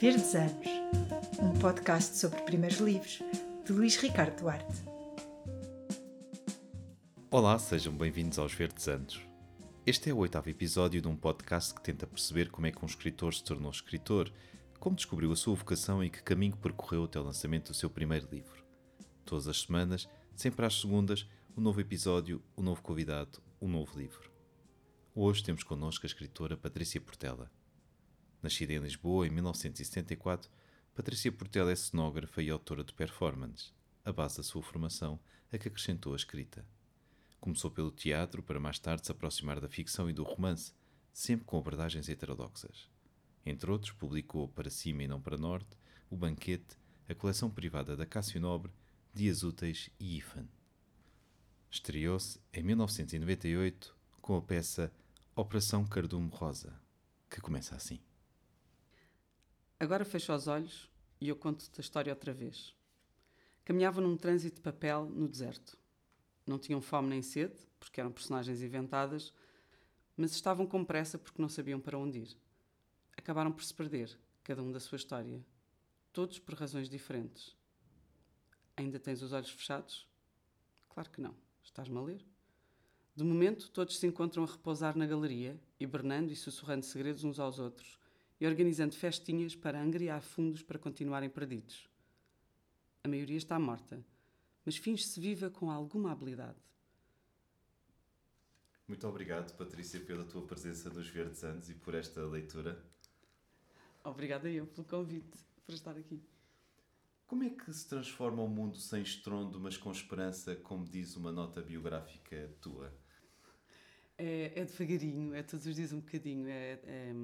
Verdes 0.00 0.34
Anos, 0.34 0.66
um 1.40 1.58
podcast 1.60 2.16
sobre 2.16 2.42
primeiros 2.42 2.78
livros, 2.78 3.22
de 3.64 3.72
Luís 3.72 3.96
Ricardo 3.96 4.40
Duarte. 4.40 4.82
Olá, 7.30 7.58
sejam 7.58 7.96
bem-vindos 7.96 8.38
aos 8.38 8.52
Verdes 8.52 8.88
Anos. 8.88 9.20
Este 9.86 10.10
é 10.10 10.12
o 10.12 10.18
oitavo 10.18 10.50
episódio 10.50 11.00
de 11.00 11.06
um 11.06 11.14
podcast 11.14 11.72
que 11.72 11.80
tenta 11.80 12.08
perceber 12.08 12.50
como 12.50 12.66
é 12.66 12.72
que 12.72 12.84
um 12.84 12.88
escritor 12.88 13.32
se 13.32 13.44
tornou 13.44 13.70
escritor, 13.70 14.32
como 14.80 14.96
descobriu 14.96 15.30
a 15.30 15.36
sua 15.36 15.54
vocação 15.54 16.02
e 16.02 16.10
que 16.10 16.22
caminho 16.22 16.56
percorreu 16.56 17.04
até 17.04 17.20
o 17.20 17.24
lançamento 17.24 17.68
do 17.68 17.74
seu 17.74 17.88
primeiro 17.88 18.28
livro. 18.30 18.64
Todas 19.24 19.46
as 19.46 19.62
semanas, 19.62 20.08
sempre 20.34 20.66
às 20.66 20.80
segundas, 20.80 21.28
um 21.56 21.60
novo 21.60 21.80
episódio, 21.80 22.42
um 22.56 22.62
novo 22.62 22.82
convidado, 22.82 23.40
um 23.62 23.68
novo 23.68 23.96
livro. 23.96 24.28
Hoje 25.14 25.44
temos 25.44 25.62
connosco 25.62 26.04
a 26.04 26.08
escritora 26.08 26.56
Patrícia 26.56 27.00
Portela. 27.00 27.48
Nascida 28.44 28.74
em 28.74 28.78
Lisboa 28.78 29.26
em 29.26 29.30
1974, 29.30 30.50
Patrícia 30.94 31.32
Portela 31.32 31.72
é 31.72 31.74
cenógrafa 31.74 32.42
e 32.42 32.50
autora 32.50 32.84
de 32.84 32.92
performance, 32.92 33.72
a 34.04 34.12
base 34.12 34.36
da 34.36 34.42
sua 34.42 34.62
formação, 34.62 35.18
a 35.50 35.56
que 35.56 35.68
acrescentou 35.68 36.12
a 36.12 36.16
escrita. 36.16 36.62
Começou 37.40 37.70
pelo 37.70 37.90
teatro 37.90 38.42
para 38.42 38.60
mais 38.60 38.78
tarde 38.78 39.06
se 39.06 39.10
aproximar 39.10 39.62
da 39.62 39.68
ficção 39.70 40.10
e 40.10 40.12
do 40.12 40.22
romance, 40.24 40.74
sempre 41.10 41.46
com 41.46 41.56
abordagens 41.56 42.06
heterodoxas. 42.06 42.90
Entre 43.46 43.70
outros, 43.70 43.92
publicou 43.92 44.46
Para 44.46 44.68
Cima 44.68 45.04
e 45.04 45.08
Não 45.08 45.22
para 45.22 45.38
Norte, 45.38 45.78
O 46.10 46.14
Banquete, 46.14 46.76
a 47.08 47.14
coleção 47.14 47.48
privada 47.50 47.96
da 47.96 48.04
Cássio 48.04 48.42
Nobre, 48.42 48.70
Dias 49.14 49.42
Úteis 49.42 49.88
e 49.98 50.18
IFAN. 50.18 50.46
Estreou-se 51.70 52.38
em 52.52 52.62
1998 52.62 53.96
com 54.20 54.36
a 54.36 54.42
peça 54.42 54.92
Operação 55.34 55.86
Cardume 55.86 56.28
Rosa, 56.30 56.78
que 57.30 57.40
começa 57.40 57.74
assim. 57.74 58.02
Agora 59.84 60.02
fecho 60.02 60.32
os 60.32 60.46
olhos 60.46 60.90
e 61.20 61.28
eu 61.28 61.36
conto-te 61.36 61.78
a 61.78 61.82
história 61.82 62.10
outra 62.10 62.32
vez. 62.32 62.74
Caminhavam 63.66 64.02
num 64.02 64.16
trânsito 64.16 64.56
de 64.56 64.62
papel 64.62 65.04
no 65.04 65.28
deserto. 65.28 65.76
Não 66.46 66.58
tinham 66.58 66.80
fome 66.80 67.10
nem 67.10 67.20
sede, 67.20 67.54
porque 67.78 68.00
eram 68.00 68.10
personagens 68.10 68.62
inventadas, 68.62 69.30
mas 70.16 70.32
estavam 70.32 70.66
com 70.66 70.82
pressa 70.82 71.18
porque 71.18 71.42
não 71.42 71.50
sabiam 71.50 71.78
para 71.78 71.98
onde 71.98 72.20
ir. 72.20 72.34
Acabaram 73.14 73.52
por 73.52 73.62
se 73.62 73.74
perder, 73.74 74.18
cada 74.42 74.62
um 74.62 74.72
da 74.72 74.80
sua 74.80 74.96
história, 74.96 75.44
todos 76.14 76.38
por 76.38 76.54
razões 76.54 76.88
diferentes. 76.88 77.54
Ainda 78.78 78.98
tens 78.98 79.20
os 79.20 79.34
olhos 79.34 79.50
fechados? 79.50 80.08
Claro 80.88 81.10
que 81.10 81.20
não. 81.20 81.36
Estás-me 81.62 81.98
a 81.98 82.00
ler? 82.00 82.24
De 83.14 83.22
momento, 83.22 83.70
todos 83.70 83.98
se 83.98 84.06
encontram 84.06 84.44
a 84.44 84.46
repousar 84.46 84.96
na 84.96 85.04
galeria, 85.04 85.60
hibernando 85.78 86.32
e 86.32 86.36
sussurrando 86.36 86.86
segredos 86.86 87.22
uns 87.22 87.38
aos 87.38 87.58
outros 87.58 88.02
e 88.44 88.46
organizando 88.46 88.94
festinhas 88.94 89.56
para 89.56 89.80
angriar 89.80 90.20
fundos 90.20 90.62
para 90.62 90.78
continuarem 90.78 91.30
perdidos. 91.30 91.88
A 93.02 93.08
maioria 93.08 93.38
está 93.38 93.58
morta, 93.58 94.04
mas 94.66 94.76
finge-se 94.76 95.18
viva 95.18 95.48
com 95.48 95.70
alguma 95.70 96.12
habilidade. 96.12 96.58
Muito 98.86 99.08
obrigado, 99.08 99.56
Patrícia, 99.56 99.98
pela 99.98 100.26
tua 100.26 100.42
presença 100.42 100.90
nos 100.90 101.08
Verdes 101.08 101.42
Anos 101.42 101.70
e 101.70 101.74
por 101.74 101.94
esta 101.94 102.20
leitura. 102.26 102.84
Obrigada 104.04 104.50
eu 104.50 104.66
pelo 104.66 104.86
convite 104.86 105.38
para 105.64 105.74
estar 105.74 105.96
aqui. 105.96 106.22
Como 107.26 107.44
é 107.44 107.48
que 107.48 107.72
se 107.72 107.88
transforma 107.88 108.42
um 108.42 108.48
mundo 108.48 108.76
sem 108.76 109.00
estrondo, 109.00 109.58
mas 109.58 109.78
com 109.78 109.90
esperança, 109.90 110.54
como 110.54 110.84
diz 110.84 111.16
uma 111.16 111.32
nota 111.32 111.62
biográfica 111.62 112.54
tua? 112.60 112.92
É, 114.18 114.52
é 114.54 114.64
devagarinho, 114.66 115.34
é 115.34 115.42
todos 115.42 115.64
os 115.64 115.74
dias 115.74 115.92
um 115.92 116.00
bocadinho. 116.00 116.46
É, 116.46 116.72
é 116.84 117.14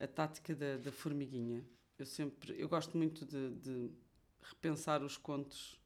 a 0.00 0.06
tática 0.06 0.54
da, 0.54 0.78
da, 0.78 0.90
formiguinha. 0.90 1.64
Eu 1.98 2.06
sempre, 2.06 2.58
eu 2.58 2.68
gosto 2.68 2.96
muito 2.96 3.24
de, 3.26 3.50
de, 3.50 3.90
repensar 4.42 5.02
os 5.02 5.18
contos, 5.18 5.78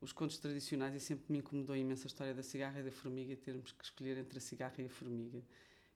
os 0.00 0.12
contos 0.12 0.38
tradicionais 0.38 0.94
e 0.94 1.00
sempre 1.00 1.30
me 1.30 1.38
incomodou 1.38 1.76
imenso 1.76 2.04
a 2.04 2.08
história 2.08 2.34
da 2.34 2.42
cigarra 2.42 2.80
e 2.80 2.82
da 2.82 2.90
formiga, 2.90 3.36
termos 3.36 3.72
que 3.72 3.84
escolher 3.84 4.16
entre 4.16 4.38
a 4.38 4.40
cigarra 4.40 4.74
e 4.78 4.86
a 4.86 4.88
formiga. 4.88 5.42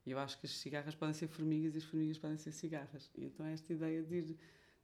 E 0.04 0.10
eu 0.10 0.18
acho 0.18 0.38
que 0.38 0.46
as 0.46 0.52
cigarras 0.52 0.94
podem 0.94 1.14
ser 1.14 1.28
formigas 1.28 1.74
e 1.74 1.78
as 1.78 1.84
formigas 1.84 2.18
podem 2.18 2.36
ser 2.36 2.52
cigarras. 2.52 3.10
E 3.16 3.24
então 3.24 3.46
é 3.46 3.54
esta 3.54 3.72
ideia 3.72 4.02
de 4.02 4.14
ir 4.14 4.36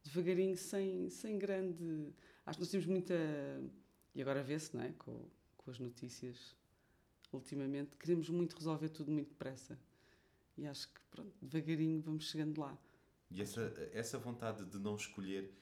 devagarinho, 0.03 0.57
sem, 0.57 1.11
sem 1.11 1.39
grande. 1.39 2.13
Acho 2.47 2.59
que 2.59 2.63
nós 2.63 2.71
temos 2.71 2.87
muita. 2.87 3.15
E 4.15 4.23
agora 4.23 4.43
vê-se, 4.43 4.75
não 4.75 4.83
é? 4.83 4.93
Com, 4.97 5.29
com 5.57 5.71
as 5.71 5.79
notícias 5.79 6.57
ultimamente, 7.33 7.97
queremos 7.97 8.31
muito 8.31 8.57
resolver 8.57 8.89
tudo 8.89 9.11
muito 9.11 9.29
depressa. 9.29 9.79
E 10.59 10.67
acho 10.67 10.89
que, 10.89 11.01
pronto, 11.09 11.33
devagarinho 11.41 12.03
vamos 12.03 12.25
chegando 12.25 12.61
lá. 12.61 12.77
E 13.31 13.41
essa, 13.41 13.73
essa 13.93 14.19
vontade 14.19 14.65
de 14.65 14.77
não 14.79 14.97
escolher, 14.97 15.55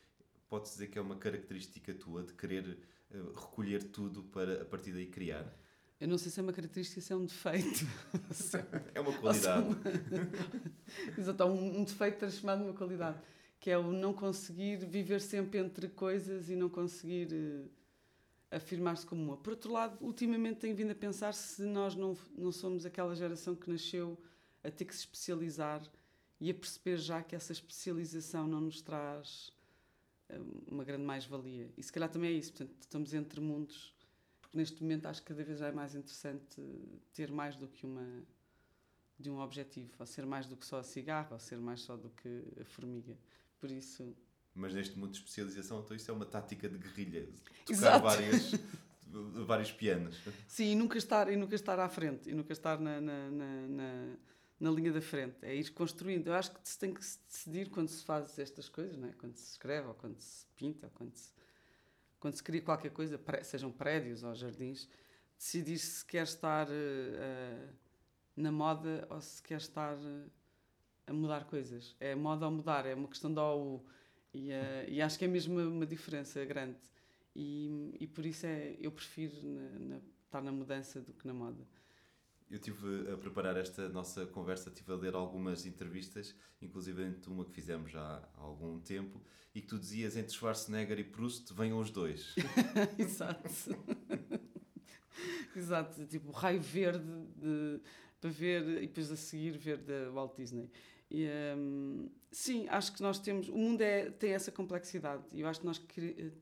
pode-se 0.49 0.73
dizer 0.73 0.87
que 0.87 0.99
é 0.99 1.03
uma 1.03 1.17
característica 1.17 1.93
tua, 1.93 2.23
de 2.23 2.33
querer 2.33 2.79
uh, 3.11 3.33
recolher 3.35 3.83
tudo 3.91 4.23
para 4.25 4.63
a 4.63 4.65
partir 4.65 4.93
daí 4.93 5.07
criar? 5.07 5.55
Eu 6.01 6.09
não 6.09 6.17
sei 6.17 6.31
se 6.31 6.41
é 6.41 6.43
uma 6.43 6.53
característica, 6.53 6.99
se 7.01 7.13
é 7.13 7.17
um 7.17 7.27
defeito. 7.27 7.85
é 8.95 9.01
uma 9.01 9.13
qualidade. 9.13 9.67
Exato, 11.19 11.45
um, 11.45 11.81
um 11.81 11.85
defeito 11.85 12.19
transformado 12.19 12.61
numa 12.61 12.75
qualidade. 12.75 13.19
Que 13.61 13.71
é 13.71 13.77
o 13.77 13.93
não 13.93 14.15
conseguir 14.15 14.79
viver 14.87 15.21
sempre 15.21 15.59
entre 15.59 15.89
coisas 15.89 16.49
e 16.49 16.57
não 16.57 16.71
conseguir 16.71 17.29
uh, 17.35 17.71
afirmar-se 18.51 19.05
como 19.05 19.23
uma. 19.23 19.37
Por 19.37 19.51
outro 19.51 19.73
lado, 19.73 19.99
ultimamente 20.01 20.61
tenho 20.61 20.75
vindo 20.75 20.93
a 20.93 20.95
pensar 20.95 21.35
se 21.35 21.63
nós 21.63 21.95
não, 21.95 22.17
não 22.35 22.51
somos 22.51 22.87
aquela 22.87 23.15
geração 23.15 23.55
que 23.55 23.69
nasceu 23.71 24.19
a 24.67 24.71
ter 24.71 24.85
que 24.85 24.95
se 24.95 25.01
especializar 25.01 25.83
e 26.41 26.51
a 26.51 26.55
perceber 26.55 26.99
já 26.99 27.23
que 27.23 27.35
essa 27.35 27.53
especialização 27.53 28.47
não 28.47 28.61
nos 28.61 28.81
traz 28.83 29.53
eh, 30.29 30.41
uma 30.67 30.85
grande 30.85 31.05
mais-valia. 31.05 31.71
E 31.77 31.83
se 31.83 31.93
calhar 31.93 32.11
também 32.11 32.31
é 32.31 32.33
isso, 32.35 32.53
portanto, 32.53 32.77
estamos 32.81 33.15
entre 33.15 33.41
mundos, 33.41 33.95
neste 34.53 34.83
momento 34.83 35.07
acho 35.07 35.23
que 35.23 35.29
cada 35.29 35.45
vez 35.45 35.61
é 35.61 35.73
mais 35.73 35.95
interessante 35.95 36.61
ter 37.13 37.31
mais 37.31 37.57
do 37.57 37.69
que 37.69 37.87
uma 37.87 38.23
de 39.19 39.31
um 39.31 39.41
objetivo, 39.41 39.91
ou 39.99 40.05
ser 40.05 40.27
mais 40.27 40.47
do 40.47 40.57
que 40.57 40.67
só 40.67 40.79
a 40.79 40.83
cigarra, 40.83 41.31
ou 41.33 41.39
ser 41.39 41.57
mais 41.57 41.81
só 41.81 41.97
do 41.97 42.11
que 42.11 42.45
a 42.61 42.65
formiga. 42.67 43.17
Por 43.59 43.71
isso. 43.71 44.15
Mas 44.55 44.75
neste 44.75 44.99
mundo 44.99 45.13
de 45.13 45.19
especialização, 45.19 45.81
então 45.81 45.97
isso 45.97 46.11
é 46.11 46.15
uma 46.15 46.27
tática 46.27 46.69
de 46.69 46.77
guerrilha, 46.77 47.27
tocar 47.27 47.73
Exato. 47.73 48.05
várias 48.05 48.53
vários 49.47 49.73
pianos. 49.73 50.19
Sim, 50.47 50.73
e 50.73 50.75
nunca 50.75 50.99
estar, 50.99 51.31
e 51.33 51.37
nunca 51.37 51.55
estar 51.55 51.79
à 51.79 51.89
frente, 51.89 52.29
e 52.29 52.35
nunca 52.35 52.53
estar 52.53 52.79
na, 52.79 53.01
na, 53.01 53.31
na, 53.31 53.69
na 53.69 54.17
na 54.59 54.71
linha 54.71 54.93
da 54.93 55.01
frente, 55.01 55.37
é 55.43 55.55
ir 55.55 55.71
construindo. 55.71 56.29
Eu 56.29 56.35
acho 56.35 56.53
que 56.53 56.69
se 56.69 56.79
tem 56.79 56.93
que 56.93 57.05
se 57.05 57.19
decidir 57.27 57.71
quando 57.71 57.89
se 57.89 58.05
faz 58.05 58.39
estas 58.39 58.69
coisas, 58.69 58.97
não 58.97 59.09
é? 59.09 59.13
quando 59.13 59.35
se 59.35 59.53
escreve, 59.53 59.89
ou 59.89 59.95
quando 59.95 60.19
se 60.19 60.47
pinta, 60.57 60.87
ou 60.87 60.93
quando 60.93 61.15
se, 61.15 61.33
quando 62.19 62.35
se 62.35 62.43
cria 62.43 62.63
qualquer 62.63 62.91
coisa, 62.91 63.21
sejam 63.43 63.71
prédios 63.71 64.23
ou 64.23 64.35
jardins, 64.35 64.89
decidir 65.37 65.79
se 65.79 66.05
quer 66.05 66.25
estar 66.25 66.67
uh, 66.69 67.75
na 68.35 68.51
moda 68.51 69.07
ou 69.11 69.21
se 69.21 69.43
quer 69.43 69.59
estar 69.59 69.97
uh, 69.97 70.31
a 71.07 71.13
mudar 71.13 71.45
coisas. 71.45 71.95
É 72.01 72.15
moda 72.15 72.47
ou 72.47 72.53
mudar, 72.53 72.87
é 72.87 72.95
uma 72.95 73.09
questão 73.09 73.33
de 73.33 73.39
ou 73.39 73.87
e, 74.33 74.51
uh, 74.51 74.89
e 74.89 75.01
acho 75.01 75.19
que 75.19 75.25
é 75.25 75.29
mesmo 75.29 75.59
uma, 75.61 75.87
diferença 75.87 76.45
grande. 76.45 76.79
E, 77.35 77.97
e 78.01 78.07
por 78.07 78.25
isso 78.25 78.47
é, 78.47 78.77
eu 78.81 78.91
prefiro 78.91 79.35
na, 79.43 79.79
na, 79.79 80.01
estar 80.25 80.43
na 80.43 80.53
mudança 80.53 81.01
do 81.01 81.13
que 81.13 81.27
na 81.27 81.33
moda. 81.33 81.67
Eu 82.49 82.57
estive 82.57 83.11
a 83.13 83.17
preparar 83.17 83.57
esta 83.57 83.89
nossa 83.89 84.25
conversa, 84.27 84.69
estive 84.69 84.93
a 84.93 84.97
ler 84.97 85.15
algumas 85.15 85.67
entrevistas, 85.67 86.35
inclusive 86.63 87.17
uma 87.27 87.45
que 87.45 87.51
fizemos 87.51 87.91
já 87.91 88.01
há 88.01 88.41
algum 88.41 88.79
tempo, 88.79 89.21
e 89.55 89.61
que 89.61 89.67
tu 89.67 89.79
dizias 89.79 90.17
entre 90.17 90.33
Schwarzenegger 90.33 90.99
e 90.99 91.05
Proust 91.05 91.53
venham 91.53 91.79
os 91.79 91.91
dois. 91.91 92.35
Exato. 92.97 93.51
Exato, 95.57 96.07
tipo 96.07 96.31
raio 96.31 96.61
verde 96.61 97.05
de, 97.37 97.81
para 98.21 98.31
ver 98.31 98.83
e 98.83 98.87
depois 98.87 99.11
a 99.11 99.17
seguir 99.17 99.57
ver 99.59 99.79
da 99.79 100.11
Walt 100.13 100.37
Disney. 100.37 100.71
E, 101.11 101.27
um, 101.57 102.11
sim, 102.31 102.67
acho 102.69 102.93
que 102.93 103.03
nós 103.03 103.19
temos. 103.19 103.49
O 103.49 103.57
mundo 103.57 103.81
é, 103.81 104.11
tem 104.11 104.33
essa 104.33 104.53
complexidade 104.53 105.25
e 105.33 105.41
eu 105.41 105.49
acho 105.49 105.61
que 105.61 105.67
nós 105.67 105.79
que, 105.79 106.33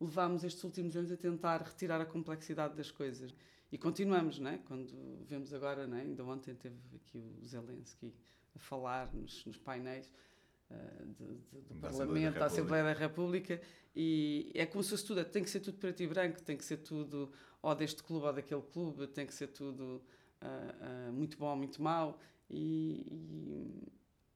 levámos 0.00 0.44
estes 0.44 0.62
últimos 0.64 0.96
anos 0.96 1.10
a 1.12 1.16
tentar 1.16 1.62
retirar 1.62 2.00
a 2.00 2.06
complexidade 2.06 2.74
das 2.74 2.90
coisas. 2.90 3.34
E 3.72 3.78
continuamos, 3.78 4.38
não 4.38 4.50
é? 4.50 4.58
Quando 4.58 5.24
vemos 5.26 5.54
agora, 5.54 5.86
não 5.86 5.96
é? 5.96 6.02
ainda 6.02 6.22
ontem 6.22 6.54
teve 6.54 6.76
aqui 6.94 7.18
o 7.18 7.42
Zelensky 7.42 8.14
a 8.54 8.58
falar 8.58 9.10
nos, 9.14 9.46
nos 9.46 9.56
painéis 9.56 10.12
uh, 10.70 11.06
de, 11.06 11.24
de, 11.24 11.60
do 11.62 11.74
da 11.76 11.88
Parlamento, 11.88 12.38
da 12.38 12.44
Assembleia 12.44 12.84
da 12.84 12.92
República, 12.92 13.58
e 13.96 14.52
é 14.54 14.66
como 14.66 14.84
se 14.84 14.90
fosse 14.90 15.06
tudo, 15.06 15.24
tem 15.24 15.42
que 15.42 15.48
ser 15.48 15.60
tudo 15.60 15.78
preto 15.78 16.02
e 16.02 16.06
branco, 16.06 16.42
tem 16.42 16.54
que 16.54 16.66
ser 16.66 16.76
tudo 16.78 17.32
ou 17.62 17.74
deste 17.74 18.02
clube 18.02 18.26
ou 18.26 18.32
daquele 18.34 18.60
clube, 18.60 19.06
tem 19.06 19.26
que 19.26 19.32
ser 19.32 19.46
tudo 19.46 20.02
uh, 20.42 21.08
uh, 21.08 21.12
muito 21.14 21.38
bom 21.38 21.48
ou 21.48 21.56
muito 21.56 21.80
mau, 21.80 22.20
e, 22.50 23.06
e, 23.10 23.92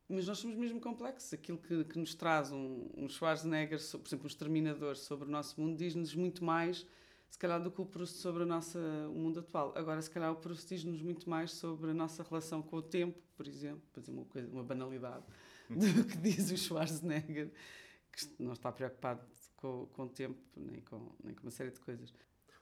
mas 0.08 0.26
nós 0.26 0.38
somos 0.38 0.56
mesmo 0.56 0.80
complexos. 0.80 1.34
Aquilo 1.34 1.58
que, 1.58 1.84
que 1.84 1.98
nos 1.98 2.14
traz 2.14 2.50
um, 2.52 2.88
um 2.96 3.06
Schwarzenegger, 3.06 3.78
por 3.78 4.08
exemplo, 4.08 4.24
um 4.24 4.28
exterminador 4.28 4.96
sobre 4.96 5.28
o 5.28 5.30
nosso 5.30 5.60
mundo, 5.60 5.76
diz-nos 5.76 6.14
muito 6.14 6.42
mais 6.42 6.86
se 7.30 7.38
calhar 7.38 7.62
do 7.62 7.70
que 7.70 7.80
o 7.80 7.86
Proust 7.86 8.18
sobre 8.18 8.44
a 8.44 8.46
nossa, 8.46 8.78
o 9.08 9.14
mundo 9.14 9.40
atual. 9.40 9.72
Agora, 9.76 10.00
se 10.00 10.10
calhar 10.10 10.32
o 10.32 10.36
Proust 10.36 10.68
diz-nos 10.68 11.02
muito 11.02 11.28
mais 11.28 11.52
sobre 11.52 11.90
a 11.90 11.94
nossa 11.94 12.22
relação 12.22 12.62
com 12.62 12.76
o 12.76 12.82
tempo, 12.82 13.18
por 13.36 13.46
exemplo, 13.46 13.82
por 13.92 14.00
exemplo 14.00 14.22
uma, 14.22 14.26
coisa, 14.26 14.48
uma 14.48 14.64
banalidade, 14.64 15.24
do 15.68 16.04
que 16.04 16.16
diz 16.16 16.50
o 16.50 16.56
Schwarzenegger, 16.56 17.50
que 18.12 18.42
não 18.42 18.52
está 18.52 18.72
preocupado 18.72 19.22
com, 19.56 19.86
com 19.92 20.04
o 20.04 20.08
tempo 20.08 20.38
nem 20.56 20.80
com, 20.80 21.12
nem 21.22 21.34
com 21.34 21.42
uma 21.42 21.50
série 21.50 21.70
de 21.70 21.80
coisas. 21.80 22.12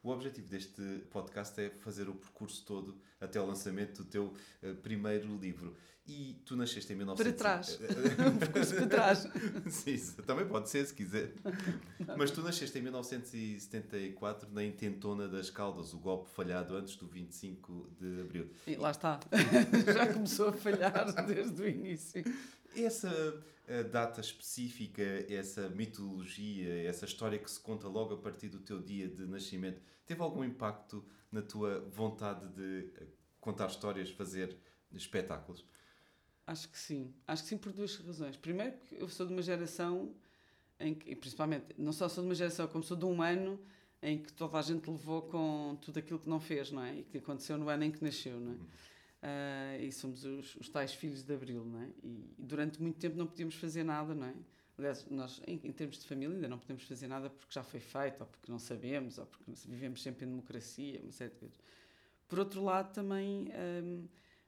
O 0.05 0.11
objetivo 0.11 0.47
deste 0.49 0.83
podcast 1.11 1.59
é 1.59 1.71
fazer 1.71 2.11
o 2.11 2.15
percurso 2.15 2.63
todo 2.67 2.95
até 3.19 3.41
o 3.41 3.47
lançamento 3.47 4.03
do 4.03 4.05
teu 4.05 4.35
uh, 4.63 4.75
primeiro 4.83 5.35
livro. 5.39 5.75
E 6.07 6.43
tu 6.45 6.55
nasceste 6.55 6.93
em 6.93 6.97
1900... 6.97 7.33
Para 7.33 7.39
trás. 7.39 7.81
um 8.21 8.37
percurso 8.37 8.75
para 8.75 8.87
trás. 8.87 9.29
Sim, 9.73 9.97
também 10.27 10.47
pode 10.47 10.69
ser, 10.69 10.85
se 10.85 10.93
quiser. 10.93 11.33
Mas 12.19 12.31
tu 12.31 12.43
nasceste 12.43 12.79
em 12.79 12.83
1974 12.83 14.51
na 14.53 14.63
intentona 14.63 15.27
das 15.27 15.49
Caldas, 15.49 15.95
o 15.95 15.99
golpe 15.99 16.29
falhado 16.29 16.77
antes 16.77 16.97
do 16.97 17.07
25 17.07 17.91
de 17.99 18.21
Abril. 18.21 18.51
E 18.67 18.77
lá 18.77 18.91
está. 18.91 19.19
Já 19.87 20.13
começou 20.13 20.51
a 20.51 20.53
falhar 20.53 21.25
desde 21.25 21.63
o 21.63 21.67
início. 21.67 22.23
Essa 22.77 23.09
uh, 23.09 23.89
data 23.91 24.21
específica, 24.21 25.03
essa 25.29 25.69
mitologia, 25.69 26.89
essa 26.89 27.05
história 27.05 27.39
que 27.39 27.51
se 27.51 27.61
conta 27.61 27.89
logo 27.89 28.15
a 28.15 28.19
partir 28.19 28.49
do 28.49 28.61
teu 28.61 28.81
dia 28.81 29.09
de 29.09 29.27
nascimento, 29.27 29.81
teve 30.07 30.21
algum 30.21 30.45
impacto 30.45 31.05
na 31.31 31.43
tua 31.43 31.81
vontade 31.91 32.49
de 32.49 32.91
eh, 32.97 33.07
contar 33.41 33.67
histórias, 33.67 34.11
fazer 34.11 34.57
espetáculos? 34.93 35.65
Acho 36.47 36.69
que 36.69 36.79
sim. 36.79 37.13
Acho 37.27 37.43
que 37.43 37.49
sim 37.49 37.59
por 37.59 37.73
duas 37.73 37.97
razões. 37.97 38.37
Primeiro, 38.37 38.77
que 38.79 38.95
eu 38.97 39.09
sou 39.09 39.27
de 39.27 39.33
uma 39.33 39.43
geração 39.43 40.15
em 40.79 40.95
que, 40.95 41.11
e 41.11 41.17
principalmente, 41.17 41.67
não 41.79 41.93
só 41.93 42.09
sou 42.09 42.23
de 42.23 42.29
uma 42.29 42.35
geração, 42.35 42.69
como 42.69 42.85
sou 42.85 42.97
de 42.97 43.05
um 43.05 43.23
ano 43.23 43.59
em 44.03 44.19
que 44.19 44.33
toda 44.33 44.59
a 44.59 44.63
gente 44.63 44.89
levou 44.89 45.23
com 45.23 45.79
tudo 45.81 45.99
aquilo 45.99 46.19
que 46.19 46.29
não 46.29 46.39
fez, 46.39 46.71
não 46.71 46.83
é? 46.83 46.99
E 46.99 47.05
que 47.05 47.19
aconteceu 47.19 47.57
no 47.57 47.69
ano 47.69 47.85
em 47.85 47.91
que 47.91 48.05
nasceu, 48.05 48.39
não 48.39 48.53
é? 48.53 48.57
Uh, 49.25 49.83
e 49.83 49.91
somos 49.91 50.23
os, 50.23 50.55
os, 50.57 50.69
tais 50.69 50.93
filhos 50.93 51.23
de 51.23 51.33
Abril, 51.33 51.65
não 51.65 51.81
é? 51.81 51.89
E, 52.03 52.35
durante 52.37 52.83
muito 52.83 52.99
tempo 52.99 53.17
não 53.17 53.27
podíamos 53.27 53.55
fazer 53.55 53.83
nada, 53.83 54.15
não 54.15 54.27
é? 54.27 54.35
Aliás, 54.77 55.07
nós, 55.09 55.41
em, 55.47 55.59
em, 55.65 55.73
termos 55.73 55.99
de 55.99 56.07
família, 56.07 56.35
ainda 56.35 56.49
não 56.49 56.59
podemos 56.59 56.83
fazer 56.83 57.07
nada 57.07 57.31
porque 57.31 57.55
já 57.55 57.63
foi 57.63 57.81
feito, 57.81 58.21
ou 58.21 58.27
porque 58.27 58.53
não 58.53 58.59
sabemos, 58.59 59.17
ou 59.17 59.25
porque 59.25 59.51
vivemos 59.67 60.03
sempre 60.03 60.27
em 60.27 60.29
democracia, 60.29 61.01
uma 61.03 61.13
série 61.13 61.31
de 61.31 61.39
coisas. 61.39 61.59
Por 62.29 62.39
outro 62.39 62.63
lado, 62.63 62.93
também. 62.93 63.49
Um, 63.83 64.07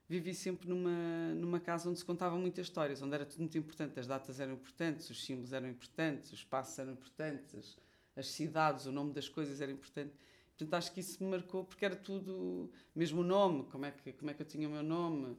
vivi 0.08 0.34
sempre 0.34 0.68
numa, 0.68 1.34
numa 1.34 1.58
casa 1.58 1.88
onde 1.90 1.98
se 1.98 2.04
contavam 2.04 2.38
muitas 2.38 2.66
histórias, 2.66 3.02
onde 3.02 3.14
era 3.14 3.26
tudo 3.26 3.40
muito 3.40 3.58
importante, 3.58 3.98
as 3.98 4.06
datas 4.06 4.38
eram 4.38 4.52
importantes, 4.54 5.10
os 5.10 5.24
símbolos 5.24 5.52
eram 5.52 5.68
importantes, 5.68 6.32
os 6.32 6.38
espaços 6.38 6.78
eram 6.78 6.92
importantes, 6.92 7.54
as, 7.54 7.76
as 8.14 8.28
cidades, 8.28 8.86
o 8.86 8.92
nome 8.92 9.12
das 9.12 9.28
coisas 9.28 9.60
era 9.60 9.72
importante. 9.72 10.12
Portanto, 10.56 10.74
acho 10.74 10.92
que 10.92 11.00
isso 11.00 11.22
me 11.22 11.30
marcou 11.30 11.64
porque 11.64 11.84
era 11.84 11.94
tudo, 11.94 12.70
mesmo 12.94 13.20
o 13.20 13.24
nome, 13.24 13.64
como 13.64 13.84
é 13.84 13.90
que, 13.90 14.12
como 14.12 14.30
é 14.30 14.34
que 14.34 14.40
eu 14.40 14.46
tinha 14.46 14.66
o 14.66 14.72
meu 14.72 14.82
nome, 14.82 15.36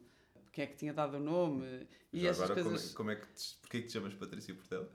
quem 0.51 0.63
é 0.63 0.67
que 0.67 0.75
tinha 0.75 0.93
dado 0.93 1.17
o 1.17 1.19
nome. 1.19 1.87
E 2.13 2.21
já 2.21 2.29
essas 2.29 2.51
agora, 2.51 2.63
coisas... 2.63 2.93
como 2.93 3.11
é, 3.11 3.15
como 3.15 3.25
é 3.25 3.27
que 3.27 3.33
te, 3.33 3.57
porquê 3.61 3.77
é 3.77 3.81
que 3.81 3.87
te 3.87 3.93
chamas 3.93 4.13
Patrícia 4.13 4.53
Portela? 4.53 4.91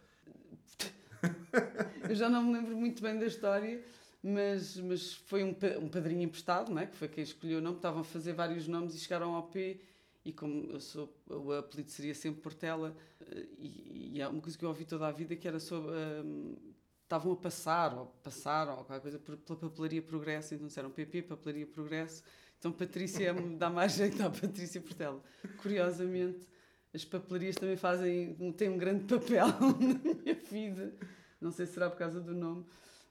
eu 2.09 2.15
já 2.15 2.29
não 2.29 2.45
me 2.45 2.53
lembro 2.53 2.77
muito 2.77 3.03
bem 3.03 3.19
da 3.19 3.27
história, 3.27 3.83
mas, 4.23 4.77
mas 4.77 5.13
foi 5.13 5.43
um, 5.43 5.57
um 5.81 5.89
padrinho 5.89 6.23
emprestado, 6.23 6.73
não 6.73 6.81
é? 6.81 6.87
que 6.87 6.97
foi 6.97 7.09
quem 7.09 7.25
escolheu 7.25 7.59
o 7.59 7.63
nome, 7.63 7.77
estavam 7.77 8.03
a 8.03 8.05
fazer 8.05 8.33
vários 8.33 8.69
nomes 8.69 8.95
e 8.95 8.99
chegaram 8.99 9.35
ao 9.35 9.49
P 9.49 9.81
e 10.25 10.33
como 10.33 10.71
eu 10.71 10.81
sou, 10.81 11.13
o 11.29 11.53
apelido 11.53 11.91
seria 11.91 12.15
sempre 12.15 12.41
Portela 12.41 12.97
eh, 13.21 13.47
e, 13.59 14.13
e 14.15 14.23
há 14.23 14.29
uma 14.29 14.41
coisa 14.41 14.57
que 14.57 14.65
eu 14.65 14.69
ouvi 14.69 14.85
toda 14.85 15.09
a 15.09 15.11
vida 15.11 15.35
que 15.35 15.49
era 15.49 15.59
sobre 15.59 15.91
um, 16.25 16.57
estavam 17.13 17.33
a 17.33 17.37
passar 17.37 17.95
ou 17.95 18.07
passaram 18.23 18.79
ou 18.79 18.85
qualquer 18.85 19.03
coisa 19.03 19.19
pela 19.19 19.59
papelaria 19.59 20.01
Progresso, 20.01 20.55
então 20.55 20.67
disseram 20.67 20.91
PP, 20.91 21.23
papelaria 21.23 21.67
Progresso 21.67 22.25
então 22.59 22.73
Patrícia 22.73 23.35
dá 23.59 23.69
mais 23.69 23.93
jeito 23.97 24.23
à 24.23 24.31
Patrícia 24.31 24.81
Portela 24.81 25.21
curiosamente 25.61 26.49
as 26.95 27.05
papelarias 27.05 27.57
também 27.57 27.77
fazem 27.77 28.35
têm 28.57 28.71
um 28.71 28.79
grande 28.79 29.05
papel 29.05 29.47
na 29.79 30.15
minha 30.15 30.35
vida 30.35 30.95
não 31.39 31.51
sei 31.51 31.67
se 31.67 31.75
será 31.75 31.91
por 31.91 31.99
causa 31.99 32.19
do 32.19 32.35
nome 32.35 32.65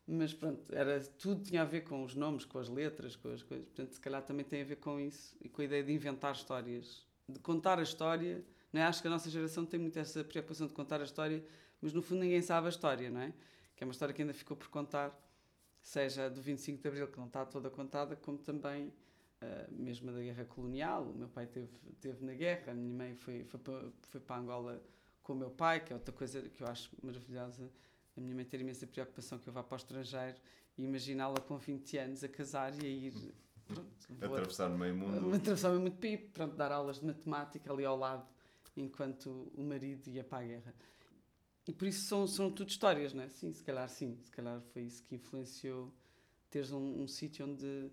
mas 0.07 0.33
pronto, 0.33 0.73
era, 0.73 0.99
tudo 1.19 1.43
tinha 1.43 1.61
a 1.61 1.65
ver 1.65 1.81
com 1.81 2.03
os 2.03 2.15
nomes, 2.15 2.43
com 2.43 2.57
as 2.57 2.67
letras, 2.67 3.15
com 3.15 3.29
as 3.29 3.43
coisas. 3.43 3.65
Portanto, 3.67 3.93
se 3.93 3.99
calhar 3.99 4.21
também 4.21 4.43
tem 4.43 4.61
a 4.61 4.65
ver 4.65 4.77
com 4.77 4.99
isso 4.99 5.33
e 5.41 5.47
com 5.47 5.61
a 5.61 5.65
ideia 5.65 5.81
de 5.83 5.93
inventar 5.93 6.33
histórias, 6.33 7.05
de 7.29 7.39
contar 7.39 7.79
a 7.79 7.83
história. 7.83 8.43
Não 8.73 8.81
é? 8.81 8.85
Acho 8.85 9.01
que 9.01 9.07
a 9.07 9.11
nossa 9.11 9.29
geração 9.29 9.65
tem 9.65 9.79
muito 9.79 9.97
essa 9.97 10.21
preocupação 10.23 10.67
de 10.67 10.73
contar 10.73 10.99
a 10.99 11.05
história, 11.05 11.41
mas 11.81 11.93
no 11.93 12.01
fundo 12.01 12.21
ninguém 12.21 12.41
sabe 12.41 12.65
a 12.65 12.69
história, 12.69 13.09
não 13.09 13.21
é? 13.21 13.31
Que 13.81 13.83
é 13.83 13.87
uma 13.87 13.93
história 13.93 14.13
que 14.13 14.21
ainda 14.21 14.33
ficou 14.35 14.55
por 14.55 14.67
contar, 14.67 15.11
seja 15.81 16.29
do 16.29 16.39
25 16.39 16.79
de 16.79 16.87
Abril, 16.87 17.07
que 17.07 17.17
não 17.17 17.25
está 17.25 17.43
toda 17.43 17.67
contada, 17.67 18.15
como 18.15 18.37
também 18.37 18.89
uh, 18.89 19.71
mesmo 19.71 20.11
da 20.11 20.21
guerra 20.21 20.45
colonial. 20.45 21.01
O 21.01 21.17
meu 21.17 21.27
pai 21.27 21.47
teve, 21.47 21.67
teve 21.99 22.23
na 22.23 22.35
guerra, 22.35 22.73
a 22.73 22.75
minha 22.75 22.93
mãe 22.93 23.15
foi, 23.15 23.43
foi, 23.43 23.59
para, 23.59 23.89
foi 24.03 24.21
para 24.21 24.37
Angola 24.37 24.79
com 25.23 25.33
o 25.33 25.35
meu 25.35 25.49
pai, 25.49 25.83
que 25.83 25.91
é 25.91 25.95
outra 25.95 26.13
coisa 26.13 26.47
que 26.47 26.61
eu 26.61 26.67
acho 26.67 26.91
maravilhosa 27.01 27.71
a 28.15 28.21
minha 28.21 28.35
mãe 28.35 28.45
ter 28.45 28.61
imensa 28.61 28.85
preocupação 28.85 29.39
que 29.39 29.49
eu 29.49 29.53
vá 29.53 29.63
para 29.63 29.73
o 29.73 29.77
estrangeiro 29.77 30.37
e 30.77 30.83
imaginá-la 30.83 31.39
com 31.39 31.57
20 31.57 31.97
anos 31.97 32.23
a 32.23 32.27
casar 32.27 32.71
e 32.83 32.85
a 32.85 32.87
ir 32.87 33.33
pronto, 33.65 33.89
atravessar 34.21 34.69
o 34.69 34.77
meio 34.77 34.95
mundo. 34.95 35.35
Atravessar 35.35 35.69
o 35.69 35.79
meio 35.79 35.85
mundo 35.85 35.97
para 35.97 36.17
pronto, 36.33 36.55
dar 36.55 36.71
aulas 36.71 36.99
de 36.99 37.05
matemática 37.07 37.73
ali 37.73 37.83
ao 37.83 37.97
lado, 37.97 38.27
enquanto 38.77 39.51
o 39.55 39.63
marido 39.63 40.07
ia 40.07 40.23
para 40.23 40.43
a 40.43 40.47
guerra. 40.47 40.75
E 41.71 41.73
por 41.73 41.87
isso 41.87 42.05
são, 42.05 42.27
são 42.27 42.51
tudo 42.51 42.67
histórias, 42.67 43.13
não 43.13 43.23
é? 43.23 43.29
Sim, 43.29 43.53
se 43.53 43.63
calhar 43.63 43.87
sim. 43.87 44.17
Se 44.25 44.29
calhar 44.29 44.59
foi 44.73 44.81
isso 44.81 45.01
que 45.03 45.15
influenciou 45.15 45.89
teres 46.49 46.69
um, 46.69 47.03
um 47.03 47.07
sítio 47.07 47.45
onde. 47.45 47.89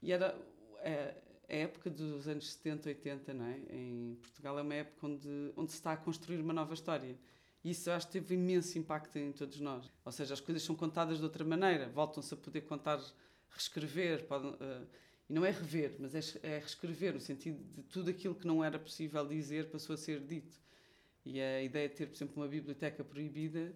E 0.00 0.10
era. 0.10 0.34
É, 0.78 1.14
a 1.46 1.54
época 1.54 1.90
dos 1.90 2.26
anos 2.26 2.50
70, 2.54 2.88
80, 2.88 3.34
não 3.34 3.44
é? 3.44 3.60
Em 3.68 4.16
Portugal 4.22 4.58
é 4.58 4.62
uma 4.62 4.72
época 4.72 5.06
onde, 5.06 5.52
onde 5.54 5.70
se 5.70 5.76
está 5.76 5.92
a 5.92 5.98
construir 5.98 6.40
uma 6.40 6.54
nova 6.54 6.72
história. 6.72 7.14
E 7.62 7.72
isso 7.72 7.90
acho 7.90 8.06
que 8.06 8.12
teve 8.14 8.36
imenso 8.36 8.78
impacto 8.78 9.18
em 9.18 9.32
todos 9.32 9.60
nós. 9.60 9.84
Ou 10.02 10.12
seja, 10.12 10.32
as 10.32 10.40
coisas 10.40 10.62
são 10.62 10.74
contadas 10.74 11.18
de 11.18 11.24
outra 11.24 11.44
maneira, 11.44 11.90
voltam-se 11.90 12.32
a 12.32 12.38
poder 12.38 12.62
contar, 12.62 13.02
reescrever, 13.50 14.24
podem, 14.24 14.52
uh, 14.52 14.86
e 15.28 15.34
não 15.34 15.44
é 15.44 15.50
rever, 15.50 15.96
mas 15.98 16.14
é, 16.14 16.20
é 16.42 16.58
reescrever, 16.58 17.12
no 17.12 17.20
sentido 17.20 17.62
de 17.74 17.82
tudo 17.82 18.08
aquilo 18.08 18.34
que 18.34 18.46
não 18.46 18.64
era 18.64 18.78
possível 18.78 19.26
dizer 19.26 19.68
passou 19.70 19.92
a 19.92 19.98
ser 19.98 20.20
dito. 20.20 20.58
E 21.30 21.40
a 21.40 21.62
ideia 21.62 21.88
de 21.88 21.94
ter, 21.94 22.06
por 22.06 22.16
exemplo, 22.16 22.42
uma 22.42 22.48
biblioteca 22.48 23.04
proibida, 23.04 23.72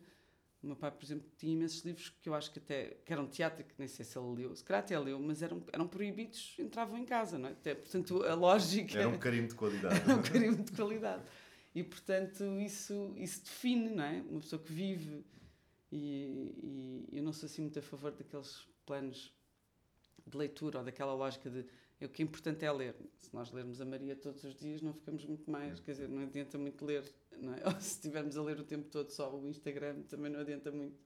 o 0.60 0.66
meu 0.66 0.74
pai, 0.74 0.90
por 0.90 1.04
exemplo, 1.04 1.30
tinha 1.38 1.52
imensos 1.52 1.84
livros 1.84 2.08
que 2.20 2.28
eu 2.28 2.34
acho 2.34 2.50
que 2.50 2.58
até 2.58 2.96
que 3.06 3.12
eram 3.12 3.28
teatro, 3.28 3.62
que 3.62 3.74
nem 3.78 3.86
sei 3.86 4.04
se 4.04 4.18
ele 4.18 4.42
leu, 4.42 4.56
se 4.56 4.64
calhar 4.64 4.82
até 4.82 4.98
leu, 4.98 5.20
mas 5.20 5.40
eram, 5.40 5.62
eram 5.72 5.86
proibidos, 5.86 6.56
entravam 6.58 6.98
em 6.98 7.04
casa, 7.04 7.38
não 7.38 7.48
é? 7.48 7.52
Até, 7.52 7.76
portanto, 7.76 8.24
a 8.24 8.34
lógica. 8.34 8.98
Era 8.98 9.08
um 9.08 9.18
carimbo 9.18 9.46
de 9.46 9.54
qualidade. 9.54 9.94
era 10.02 10.18
um 10.18 10.22
carimbo 10.22 10.64
de 10.64 10.72
qualidade. 10.72 11.22
E, 11.72 11.84
portanto, 11.84 12.42
isso, 12.60 13.14
isso 13.16 13.44
define, 13.44 13.90
não 13.90 14.02
é? 14.02 14.24
Uma 14.28 14.40
pessoa 14.40 14.60
que 14.60 14.72
vive. 14.72 15.24
E, 15.92 17.06
e 17.12 17.18
eu 17.18 17.22
não 17.22 17.32
sou 17.32 17.46
assim 17.46 17.62
muito 17.62 17.78
a 17.78 17.82
favor 17.82 18.10
daqueles 18.10 18.66
planos 18.84 19.32
de 20.26 20.36
leitura 20.36 20.78
ou 20.78 20.84
daquela 20.84 21.14
lógica 21.14 21.48
de 21.48 21.64
o 22.06 22.08
que 22.08 22.22
é 22.22 22.24
importante 22.24 22.64
é 22.64 22.72
ler. 22.72 22.94
Se 23.18 23.34
nós 23.34 23.52
lermos 23.52 23.80
a 23.80 23.84
Maria 23.84 24.16
todos 24.16 24.44
os 24.44 24.54
dias, 24.54 24.82
não 24.82 24.92
ficamos 24.92 25.24
muito 25.24 25.50
mais, 25.50 25.80
quer 25.80 25.92
dizer, 25.92 26.08
não 26.08 26.22
adianta 26.22 26.58
muito 26.58 26.84
ler, 26.84 27.04
não 27.40 27.54
é? 27.54 27.62
Ou 27.66 27.72
se 27.80 27.94
estivermos 27.94 28.36
a 28.36 28.42
ler 28.42 28.58
o 28.60 28.64
tempo 28.64 28.88
todo 28.88 29.10
só 29.10 29.34
o 29.34 29.48
Instagram, 29.48 30.02
também 30.02 30.30
não 30.30 30.40
adianta 30.40 30.70
muito. 30.70 30.98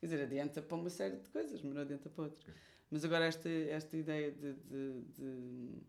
Quer 0.00 0.06
dizer, 0.06 0.22
adianta 0.22 0.60
para 0.62 0.76
uma 0.76 0.90
série 0.90 1.16
de 1.16 1.28
coisas, 1.30 1.62
mas 1.62 1.74
não 1.74 1.82
adianta 1.82 2.08
para 2.10 2.24
outras. 2.24 2.54
Mas 2.90 3.04
agora, 3.04 3.24
esta, 3.24 3.48
esta 3.48 3.96
ideia 3.96 4.30
de, 4.30 4.52
de, 4.54 5.02
de 5.16 5.82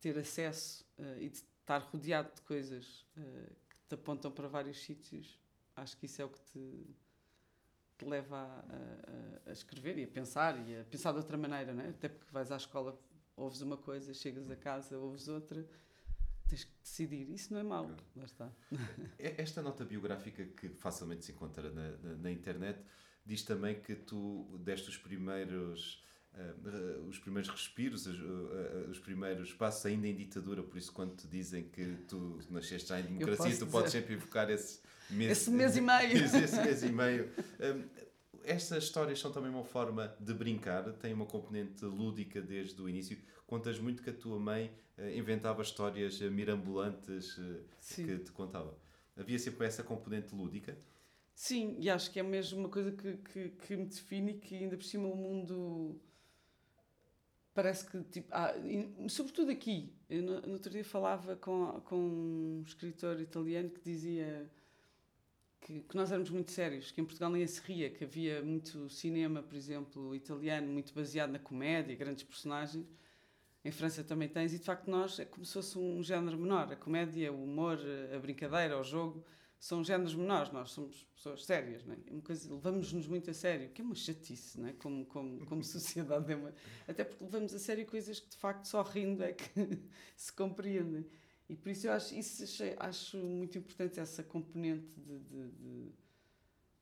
ter 0.00 0.18
acesso 0.18 0.84
uh, 0.98 1.20
e 1.20 1.28
de 1.28 1.36
estar 1.36 1.78
rodeado 1.78 2.32
de 2.34 2.40
coisas 2.42 3.06
uh, 3.16 3.56
que 3.68 3.76
te 3.88 3.94
apontam 3.94 4.30
para 4.30 4.46
vários 4.46 4.78
sítios, 4.78 5.40
acho 5.74 5.96
que 5.96 6.06
isso 6.06 6.22
é 6.22 6.24
o 6.24 6.28
que 6.28 6.40
te, 6.40 6.86
te 7.98 8.04
leva 8.04 8.36
a, 8.36 9.46
a, 9.46 9.50
a, 9.50 9.52
escrever 9.52 9.98
e 9.98 10.04
a 10.04 10.08
pensar 10.08 10.56
e 10.68 10.80
a 10.80 10.84
pensar 10.84 11.12
de 11.12 11.18
outra 11.18 11.36
maneira, 11.36 11.72
não 11.74 11.82
é? 11.82 11.88
Até 11.88 12.08
porque 12.08 12.30
vais 12.30 12.52
à 12.52 12.56
escola, 12.56 12.98
ouves 13.36 13.60
uma 13.60 13.76
coisa, 13.76 14.14
chegas 14.14 14.50
a 14.50 14.56
casa, 14.56 14.98
ouves 14.98 15.28
outra, 15.28 15.66
tens 16.48 16.64
que 16.64 16.72
decidir. 16.82 17.30
Isso 17.30 17.52
não 17.52 17.60
é 17.60 17.62
mau, 17.62 17.90
lá 18.14 18.24
está. 18.24 18.50
Esta 19.18 19.62
nota 19.62 19.84
biográfica 19.84 20.44
que 20.44 20.68
facilmente 20.70 21.24
se 21.24 21.32
encontra 21.32 21.70
na, 21.70 21.90
na, 21.98 22.16
na 22.16 22.30
internet 22.30 22.80
diz 23.26 23.42
também 23.42 23.80
que 23.80 23.94
tu 23.94 24.46
deste 24.60 24.88
os 24.88 24.96
primeiros 24.96 26.02
uh, 26.34 27.08
os 27.08 27.18
primeiros 27.18 27.50
respiros, 27.50 28.06
os, 28.06 28.18
uh, 28.18 28.90
os, 28.90 29.00
primeiros 29.00 29.52
passos 29.52 29.84
ainda 29.86 30.06
em 30.06 30.14
ditadura, 30.14 30.62
por 30.62 30.78
isso 30.78 30.92
quando 30.92 31.16
te 31.16 31.26
dizem 31.26 31.64
que 31.64 31.96
tu 32.08 32.38
nasceste 32.48 32.88
já 32.88 33.00
em 33.00 33.04
democracia, 33.04 33.58
tu 33.58 33.66
podes 33.66 33.90
sempre 33.90 34.14
invocar 34.14 34.48
esse 34.48 34.80
mês, 35.10 35.32
esse 35.32 35.50
mês 35.50 35.76
e 35.76 35.80
meio. 35.80 36.22
esse 36.24 36.56
mês 36.62 36.82
e 36.84 36.92
meio. 36.92 37.30
Um, 37.60 38.05
estas 38.46 38.84
histórias 38.84 39.18
são 39.18 39.30
também 39.32 39.50
uma 39.50 39.64
forma 39.64 40.14
de 40.20 40.32
brincar, 40.32 40.92
tem 40.94 41.12
uma 41.12 41.26
componente 41.26 41.84
lúdica 41.84 42.40
desde 42.40 42.80
o 42.80 42.88
início. 42.88 43.18
Contas 43.46 43.78
muito 43.78 44.02
que 44.02 44.10
a 44.10 44.12
tua 44.12 44.38
mãe 44.38 44.72
inventava 45.14 45.62
histórias 45.62 46.20
mirambulantes 46.20 47.38
que 47.94 48.18
te 48.18 48.32
contava. 48.32 48.76
Havia 49.16 49.38
sempre 49.38 49.66
essa 49.66 49.82
componente 49.82 50.34
lúdica? 50.34 50.76
Sim, 51.34 51.76
e 51.78 51.90
acho 51.90 52.10
que 52.10 52.18
é 52.18 52.22
mesmo 52.22 52.60
uma 52.60 52.68
coisa 52.68 52.92
que, 52.92 53.16
que, 53.18 53.48
que 53.50 53.76
me 53.76 53.84
define 53.84 54.34
que 54.34 54.56
ainda 54.56 54.76
por 54.76 54.84
cima 54.84 55.06
o 55.06 55.14
mundo 55.14 56.00
parece 57.52 57.86
que, 57.86 58.02
tipo, 58.04 58.28
ah, 58.32 58.54
sobretudo 59.08 59.50
aqui, 59.50 59.94
eu 60.08 60.22
no, 60.22 60.40
no, 60.42 60.52
outro 60.52 60.70
dia 60.70 60.84
falava 60.84 61.36
com, 61.36 61.80
com 61.84 61.96
um 61.96 62.62
escritor 62.66 63.20
italiano 63.20 63.70
que 63.70 63.80
dizia 63.82 64.50
que, 65.66 65.80
que, 65.80 65.96
nós 65.96 66.12
éramos 66.12 66.30
muito 66.30 66.52
sérios, 66.52 66.92
que 66.92 67.00
em 67.00 67.04
Portugal 67.04 67.28
ninguém 67.28 67.46
se 67.48 67.60
ria, 67.60 67.90
que 67.90 68.04
havia 68.04 68.40
muito 68.40 68.88
cinema, 68.88 69.42
por 69.42 69.56
exemplo, 69.56 70.14
italiano, 70.14 70.68
muito 70.68 70.94
baseado 70.94 71.32
na 71.32 71.40
comédia, 71.40 71.96
grandes 71.96 72.22
personagens. 72.22 72.86
Em 73.64 73.72
França 73.72 74.04
também 74.04 74.28
tens, 74.28 74.54
e 74.54 74.60
de 74.60 74.64
facto 74.64 74.88
nós 74.88 75.18
é 75.18 75.24
como 75.24 75.44
se 75.44 75.54
fosse 75.54 75.76
um 75.76 76.00
género 76.04 76.38
menor. 76.38 76.72
A 76.72 76.76
comédia, 76.76 77.32
o 77.32 77.42
humor, 77.42 77.80
a 78.14 78.18
brincadeira, 78.20 78.78
o 78.78 78.84
jogo 78.84 79.24
são 79.58 79.82
géneros 79.82 80.14
menores, 80.14 80.52
nós 80.52 80.70
somos 80.70 81.02
pessoas 81.16 81.44
sérias, 81.44 81.84
não 81.84 81.94
é? 81.94 81.98
é 82.06 82.12
uma 82.12 82.22
coisa, 82.22 82.54
levamos-nos 82.54 83.08
muito 83.08 83.28
a 83.28 83.34
sério, 83.34 83.68
que 83.70 83.82
é 83.82 83.84
uma 83.84 83.96
chatice, 83.96 84.60
não 84.60 84.68
é? 84.68 84.72
Como, 84.74 85.04
como, 85.06 85.44
como 85.46 85.64
sociedade, 85.64 86.32
é 86.32 86.36
uma, 86.36 86.54
até 86.86 87.02
porque 87.02 87.24
levamos 87.24 87.52
a 87.52 87.58
sério 87.58 87.84
coisas 87.86 88.20
que 88.20 88.28
de 88.28 88.36
facto 88.36 88.66
só 88.66 88.82
rindo 88.82 89.24
é 89.24 89.32
que 89.32 89.50
se 90.16 90.32
compreendem. 90.32 91.04
E 91.48 91.54
por 91.54 91.68
isso 91.70 91.86
eu 91.86 91.92
acho, 91.92 92.14
isso 92.14 92.42
achei, 92.42 92.74
acho 92.78 93.16
muito 93.18 93.56
importante, 93.56 94.00
essa 94.00 94.22
componente 94.22 94.98
de, 94.98 95.18
de, 95.20 95.48
de, 95.50 95.92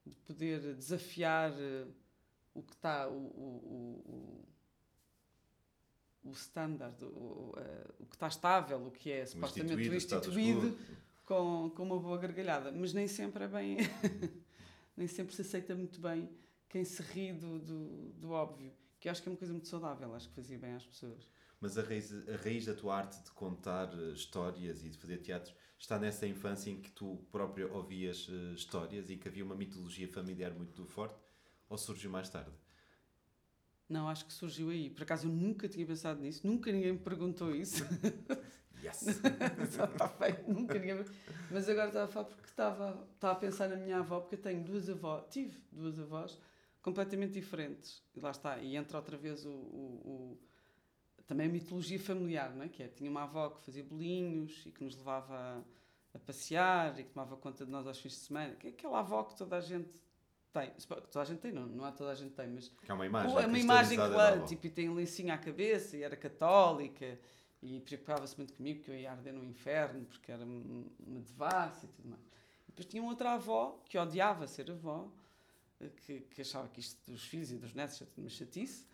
de 0.07 0.17
poder 0.25 0.75
desafiar 0.75 1.53
eh, 1.53 1.87
o 2.55 2.63
que 2.63 2.73
está, 2.73 3.09
o, 3.09 3.13
o, 3.13 4.45
o, 6.25 6.31
o 6.31 6.33
standard, 6.33 6.97
o, 7.05 7.09
o, 7.09 7.55
eh, 7.59 7.91
o 8.01 8.07
que 8.07 8.17
está 8.17 8.29
estável, 8.29 8.87
o 8.87 8.91
que 8.91 9.11
é 9.11 9.27
supostamente 9.27 9.89
o 9.89 9.95
instituído, 9.95 10.67
instituído 10.67 10.79
com, 11.27 11.71
com 11.75 11.83
uma 11.83 11.99
boa 11.99 12.17
gargalhada. 12.17 12.73
Mas 12.73 12.93
nem 12.93 13.07
sempre 13.07 13.45
é 13.45 13.49
bem. 13.49 13.77
nem 14.97 15.07
sempre 15.09 15.35
se 15.35 15.43
aceita 15.43 15.75
muito 15.75 16.01
bem 16.01 16.29
quem 16.69 16.85
se 16.85 17.03
ri 17.03 17.33
do, 17.33 17.59
do, 17.59 18.13
do, 18.13 18.31
óbvio. 18.31 18.73
Que 18.99 19.09
eu 19.09 19.13
acho 19.13 19.23
que 19.23 19.29
é 19.29 19.33
uma 19.33 19.39
coisa 19.39 19.53
muito 19.53 19.69
saudável, 19.69 20.15
acho 20.15 20.29
que 20.29 20.35
fazia 20.35 20.59
bem 20.59 20.73
às 20.73 20.87
pessoas. 20.87 21.29
Mas 21.65 21.79
a 21.79 21.83
raiz, 21.83 22.13
a 22.29 22.37
raiz 22.37 22.67
da 22.67 22.75
tua 22.75 22.95
arte 22.95 23.25
de 23.25 23.31
contar 23.31 23.89
uh, 23.95 24.13
histórias 24.13 24.85
e 24.85 24.91
de 24.91 24.99
fazer 24.99 25.17
teatros 25.17 25.55
está 25.79 25.99
nessa 25.99 26.27
infância 26.27 26.69
em 26.69 26.79
que 26.79 26.91
tu 26.91 27.27
própria 27.33 27.67
ouvias 27.73 28.29
uh, 28.29 28.53
histórias 28.53 29.09
e 29.09 29.17
que 29.17 29.29
havia 29.29 29.43
uma 29.43 29.55
mitologia 29.55 30.07
familiar 30.07 30.53
muito 30.53 30.85
forte? 30.85 31.19
Ou 31.71 31.79
surgiu 31.79 32.11
mais 32.11 32.29
tarde? 32.29 32.51
Não, 33.89 34.11
acho 34.11 34.27
que 34.27 34.33
surgiu 34.35 34.69
aí. 34.69 34.91
Por 34.91 35.05
acaso 35.05 35.27
eu 35.27 35.33
nunca 35.33 35.67
tinha 35.67 35.87
pensado 35.87 36.21
nisso, 36.21 36.47
nunca 36.47 36.71
ninguém 36.71 36.93
me 36.93 36.99
perguntou 36.99 37.57
isso. 37.57 37.83
Yes! 38.83 39.07
está 39.65 40.09
feito, 40.09 40.53
nunca 40.53 40.79
ninguém. 40.79 41.03
Mas 41.51 41.67
agora 41.71 41.87
estava 41.87 42.05
a 42.05 42.09
falar 42.09 42.27
porque 42.27 42.47
estava, 42.47 43.09
estava 43.15 43.33
a 43.33 43.37
pensar 43.37 43.67
na 43.71 43.77
minha 43.77 44.01
avó, 44.01 44.21
porque 44.21 44.35
eu 44.35 44.43
tenho 44.43 44.63
duas 44.63 44.91
avós, 44.91 45.25
tive 45.31 45.59
duas 45.73 45.99
avós 45.99 46.39
completamente 46.83 47.33
diferentes. 47.33 48.03
E 48.15 48.21
lá 48.21 48.33
está, 48.33 48.59
e 48.59 48.77
entra 48.77 48.99
outra 48.99 49.17
vez 49.17 49.47
o, 49.47 49.51
o, 49.51 50.03
o 50.05 50.39
também 51.27 51.47
a 51.47 51.51
mitologia 51.51 51.99
familiar, 51.99 52.55
não 52.55 52.65
é? 52.65 52.69
Que 52.69 52.83
é, 52.83 52.89
tinha 52.89 53.11
uma 53.11 53.23
avó 53.23 53.51
que 53.51 53.65
fazia 53.65 53.83
bolinhos 53.83 54.63
e 54.67 54.71
que 54.71 54.85
nos 54.85 54.97
levava 54.97 55.35
a, 55.35 55.63
a 56.15 56.19
passear 56.19 56.99
e 56.99 57.05
que 57.05 57.11
tomava 57.11 57.37
conta 57.37 57.65
de 57.65 57.71
nós 57.71 57.87
aos 57.87 57.99
fins 57.99 58.13
de 58.13 58.19
semana. 58.19 58.55
Que 58.55 58.69
é 58.69 58.71
aquela 58.71 59.01
avó 59.01 59.23
que 59.25 59.37
toda 59.37 59.57
a 59.57 59.61
gente 59.61 59.89
tem. 60.53 60.71
Toda 61.11 61.23
a 61.23 61.25
gente 61.25 61.41
tem, 61.41 61.53
não, 61.53 61.67
não 61.67 61.85
há 61.85 61.93
toda 61.93 62.11
a 62.11 62.15
gente 62.15 62.33
tem, 62.33 62.49
mas. 62.49 62.69
Que 62.69 62.91
é 62.91 62.95
uma 62.95 63.07
imagem. 63.07 63.37
É 63.37 63.47
uma 63.47 63.59
imagem 63.59 63.97
clara, 63.97 64.41
tipo, 64.43 64.67
e 64.67 64.71
tem 64.71 64.89
um 64.89 64.95
lencinho 64.95 65.33
à 65.33 65.39
cabeça 65.39 65.97
e 65.97 66.03
era 66.03 66.17
católica 66.17 67.19
e 67.63 67.81
preocupava-se 67.81 68.37
muito 68.37 68.53
comigo 68.53 68.83
que 68.83 68.91
eu 68.91 68.95
ia 68.95 69.11
arder 69.11 69.33
no 69.33 69.43
inferno 69.43 70.05
porque 70.05 70.31
era 70.31 70.45
uma 70.45 71.21
devassa 71.21 71.87
e 71.87 71.89
tudo 71.89 72.09
mais. 72.11 72.23
E 72.69 72.69
depois 72.69 72.87
tinha 72.87 73.03
outra 73.03 73.33
avó 73.33 73.83
que 73.87 73.97
odiava 73.97 74.47
ser 74.47 74.71
avó, 74.71 75.11
eh, 75.81 75.89
que, 75.97 76.21
que 76.21 76.43
achava 76.43 76.69
que 76.69 76.81
isto 76.81 77.11
dos 77.11 77.25
filhos 77.25 77.51
e 77.51 77.57
dos 77.57 77.73
netos 77.73 78.01
era 78.03 78.11
uma 78.19 78.29
chatice, 78.29 78.85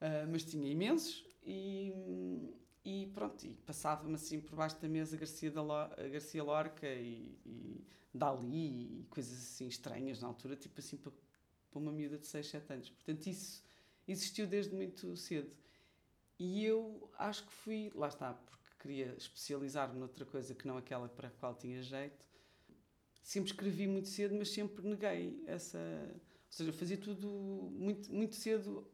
uh, 0.00 0.30
mas 0.30 0.44
tinha 0.44 0.70
imensos 0.70 1.26
e, 1.44 2.54
e 2.84 3.06
pronto, 3.14 3.44
e 3.44 3.50
passava-me 3.66 4.14
assim 4.14 4.40
por 4.40 4.56
baixo 4.56 4.80
da 4.80 4.88
mesa 4.88 5.16
Garcia, 5.16 5.50
da 5.50 5.62
Lo, 5.62 5.88
Garcia 6.10 6.42
Lorca 6.42 6.88
e, 6.88 7.36
e 7.44 7.84
Dali 8.14 9.00
e 9.00 9.06
coisas 9.10 9.32
assim 9.38 9.66
estranhas 9.66 10.20
na 10.20 10.28
altura, 10.28 10.56
tipo 10.56 10.78
assim 10.78 10.96
para, 10.96 11.12
para 11.70 11.78
uma 11.78 11.92
miúda 11.92 12.18
de 12.18 12.26
6, 12.26 12.46
7 12.46 12.72
anos. 12.72 12.90
Portanto, 12.90 13.26
isso 13.26 13.62
existiu 14.06 14.46
desde 14.46 14.74
muito 14.74 15.16
cedo. 15.16 15.50
E 16.38 16.64
eu 16.64 17.10
acho 17.18 17.46
que 17.46 17.52
fui, 17.52 17.92
lá 17.94 18.08
está, 18.08 18.34
porque 18.34 18.68
queria 18.80 19.14
especializar-me 19.16 19.98
noutra 19.98 20.24
coisa 20.24 20.54
que 20.54 20.66
não 20.66 20.76
aquela 20.76 21.08
para 21.08 21.28
a 21.28 21.30
qual 21.30 21.54
tinha 21.54 21.82
jeito. 21.82 22.24
Sempre 23.22 23.52
escrevi 23.52 23.86
muito 23.86 24.08
cedo, 24.08 24.34
mas 24.34 24.50
sempre 24.50 24.86
neguei 24.86 25.42
essa. 25.46 25.78
Ou 25.78 26.20
seja, 26.50 26.72
fazia 26.72 26.98
tudo 26.98 27.28
muito, 27.28 28.12
muito 28.12 28.34
cedo 28.34 28.86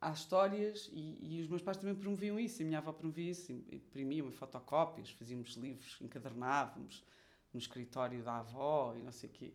às 0.00 0.18
histórias 0.18 0.90
e, 0.92 1.18
e, 1.20 1.42
os 1.42 1.48
meus 1.48 1.62
pais 1.62 1.76
também 1.76 1.94
promoviam 1.94 2.38
isso. 2.38 2.62
A 2.62 2.64
minha 2.64 2.78
avó 2.78 2.92
promovia 2.92 3.30
isso, 3.30 3.52
imprimiam 3.52 4.30
fotocópias, 4.30 5.10
fazíamos 5.10 5.50
livros, 5.56 5.98
encadernávamos 6.00 7.04
no 7.52 7.58
escritório 7.58 8.22
da 8.22 8.38
avó 8.38 8.94
e 8.96 9.02
não 9.02 9.12
sei 9.12 9.28
o 9.30 9.32
quê. 9.32 9.52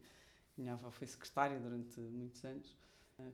Minha 0.58 0.74
avó 0.74 0.90
foi 0.92 1.08
secretária 1.08 1.60
durante 1.60 2.00
muitos 2.00 2.44
anos 2.44 2.76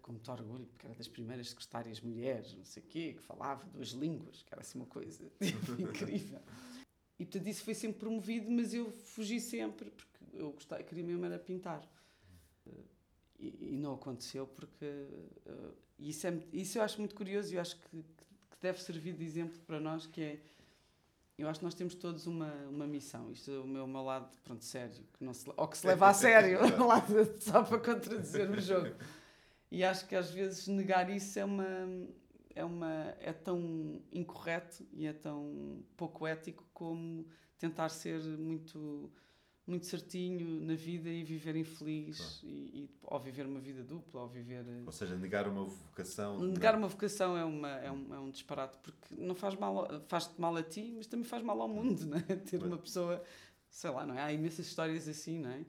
com 0.02 0.12
muito 0.12 0.32
orgulho, 0.32 0.66
porque 0.66 0.86
era 0.86 0.96
das 0.96 1.08
primeiras 1.08 1.50
secretárias 1.50 2.02
mulheres, 2.02 2.54
não 2.56 2.66
sei 2.66 2.84
o 2.84 2.86
quê, 2.88 3.14
que 3.14 3.22
falava 3.22 3.66
duas 3.68 3.90
línguas, 3.90 4.44
que 4.44 4.54
era 4.54 4.62
assim 4.62 4.80
uma 4.80 4.88
coisa 4.88 5.24
incrível. 5.80 6.42
E 7.20 7.26
portanto 7.26 7.48
isso 7.48 7.64
foi 7.64 7.74
sempre 7.74 8.00
promovido, 8.00 8.52
mas 8.52 8.74
eu 8.74 8.92
fugi 8.92 9.40
sempre, 9.40 9.90
porque 9.92 10.24
eu 10.34 10.52
gostava, 10.52 10.84
queria 10.84 11.04
mesmo 11.04 11.26
era 11.26 11.40
pintar. 11.40 11.88
E, 13.40 13.74
e 13.74 13.78
não 13.78 13.94
aconteceu, 13.94 14.48
porque 14.48 14.86
uh, 14.86 15.74
isso, 16.00 16.27
é, 16.27 16.39
isso 16.54 16.77
eu 16.77 16.84
acho 16.84 17.00
muito 17.00 17.16
curioso 17.16 17.51
e 17.51 17.56
eu 17.56 17.62
acho 17.62 17.75
que, 17.77 17.98
que 17.98 18.58
deve 18.62 18.82
servir 18.82 19.13
de 19.13 19.24
exemplo 19.24 19.60
para 19.66 19.80
nós, 19.80 20.06
que 20.06 20.22
é 20.22 20.39
eu 21.38 21.48
acho 21.48 21.60
que 21.60 21.66
nós 21.66 21.75
temos 21.75 21.94
todos 21.94 22.25
uma, 22.25 22.51
uma 22.68 22.88
missão. 22.88 23.32
Isto 23.32 23.51
é 23.51 23.60
o 23.60 23.68
meu, 23.68 23.86
o 23.86 23.88
meu 23.88 24.01
lado, 24.01 24.27
pronto, 24.44 24.66
sério, 24.66 25.04
que 25.13 25.24
não 25.24 25.36
se, 25.36 25.48
ou 25.56 25.68
que 25.68 25.77
se 25.77 25.86
leva 25.86 26.08
a 26.08 26.13
sério, 26.13 26.60
só 27.39 27.62
para 27.63 27.77
contradizer 27.77 28.50
o 28.50 28.60
jogo. 28.60 28.96
E 29.70 29.84
acho 29.84 30.08
que 30.08 30.16
às 30.16 30.32
vezes 30.32 30.68
negar 30.68 31.10
isso 31.10 31.38
é 31.38 31.46
uma 31.46 31.88
é 32.56 32.66
uma 32.66 33.16
é 33.20 33.32
tão 33.32 34.01
incorreto 34.12 34.84
e 34.92 35.06
é 35.06 35.13
tão 35.13 35.84
pouco 35.96 36.25
ético 36.25 36.66
como 36.74 37.27
tentar 37.60 37.89
ser 37.89 38.20
muito 38.20 39.12
muito 39.68 39.86
certinho 39.86 40.62
na 40.66 40.76
vida 40.76 41.10
e 41.10 41.24
viver 41.24 41.56
infeliz 41.56 42.18
claro. 42.18 42.56
e, 42.56 42.84
e, 42.84 42.90
ou 43.04 43.20
viver 43.20 43.46
uma 43.46 43.60
vida 43.60 43.84
dupla 43.84 44.22
ou 44.22 44.28
viver 44.28 44.66
ou 44.86 44.92
seja 44.92 45.16
negar 45.18 45.48
uma 45.48 45.66
vocação 45.66 46.40
negar 46.40 46.76
uma 46.76 46.88
vocação 46.88 47.38
é 47.38 47.44
uma 47.44 47.70
é 47.70 47.92
um, 47.92 48.16
é 48.16 48.20
um 48.20 48.30
disparate 48.32 48.78
porque 48.82 49.14
não 49.16 49.36
faz 49.36 49.56
mal 49.56 49.88
faz 50.08 50.32
mal 50.38 50.56
a 50.56 50.64
ti 50.64 50.94
mas 50.96 51.06
também 51.06 51.26
faz 51.26 51.44
mal 51.44 51.62
ao 51.62 51.68
mundo 51.68 52.06
não 52.06 52.18
é? 52.18 52.22
ter 52.50 52.64
uma 52.64 52.78
pessoa 52.78 53.22
sei 53.70 53.90
lá 53.90 54.06
não 54.06 54.16
é 54.16 54.22
há 54.22 54.32
imensas 54.32 54.66
histórias 54.66 55.08
assim 55.08 55.40
não 55.40 55.52
é 55.52 55.58
uhum 55.58 55.66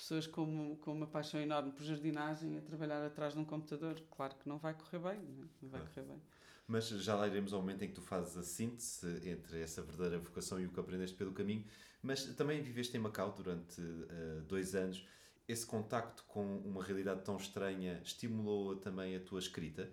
pessoas 0.00 0.26
com, 0.26 0.76
com 0.76 0.92
uma 0.92 1.06
paixão 1.06 1.40
enorme 1.40 1.72
por 1.72 1.82
jardinagem 1.84 2.56
a 2.56 2.60
trabalhar 2.62 3.04
atrás 3.04 3.34
de 3.34 3.38
um 3.38 3.44
computador. 3.44 4.00
Claro 4.10 4.34
que 4.36 4.48
não 4.48 4.58
vai 4.58 4.74
correr 4.74 4.98
bem, 4.98 5.18
não, 5.22 5.44
é? 5.44 5.48
não 5.62 5.68
vai 5.68 5.80
correr 5.80 6.06
bem. 6.06 6.22
Mas 6.70 6.88
já 6.88 7.16
lá 7.16 7.26
iremos 7.26 7.52
ao 7.52 7.60
momento 7.60 7.82
em 7.82 7.88
que 7.88 7.94
tu 7.94 8.00
fazes 8.00 8.36
a 8.36 8.44
síntese 8.44 9.28
entre 9.28 9.60
essa 9.60 9.82
verdadeira 9.82 10.20
vocação 10.20 10.60
e 10.60 10.66
o 10.66 10.70
que 10.70 10.78
aprendeste 10.78 11.16
pelo 11.16 11.32
caminho. 11.32 11.64
Mas 12.00 12.24
também 12.36 12.62
viveste 12.62 12.96
em 12.96 13.00
Macau 13.00 13.32
durante 13.32 13.80
uh, 13.80 14.40
dois 14.46 14.76
anos. 14.76 15.04
Esse 15.48 15.66
contacto 15.66 16.24
com 16.28 16.58
uma 16.58 16.80
realidade 16.80 17.24
tão 17.24 17.36
estranha 17.36 18.00
estimulou 18.04 18.76
também 18.76 19.16
a 19.16 19.20
tua 19.20 19.40
escrita? 19.40 19.90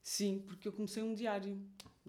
Sim, 0.00 0.44
porque 0.46 0.68
eu 0.68 0.72
comecei 0.72 1.02
um 1.02 1.12
diário. 1.12 1.60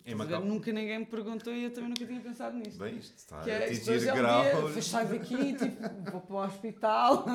Em 0.05 0.13
Macau? 0.13 0.45
Nunca 0.45 0.71
ninguém 0.71 0.99
me 0.99 1.05
perguntou 1.07 1.51
e 1.51 1.63
eu 1.63 1.73
também 1.73 1.89
nunca 1.89 2.05
tinha 2.05 2.21
pensado 2.21 2.55
nisto. 2.55 2.77
Bem, 2.77 2.99
isto 2.99 3.17
está 3.17 3.41
que 3.41 3.49
a 3.49 3.53
é, 3.53 3.65
atingir 3.65 4.07
é 4.07 4.13
um 4.13 4.15
graus. 4.15 4.73
Dia, 4.73 4.81
sai 4.83 5.07
daqui, 5.07 5.55
tipo, 5.55 6.11
vou 6.11 6.21
para 6.21 6.35
o 6.35 6.45
hospital. 6.45 7.25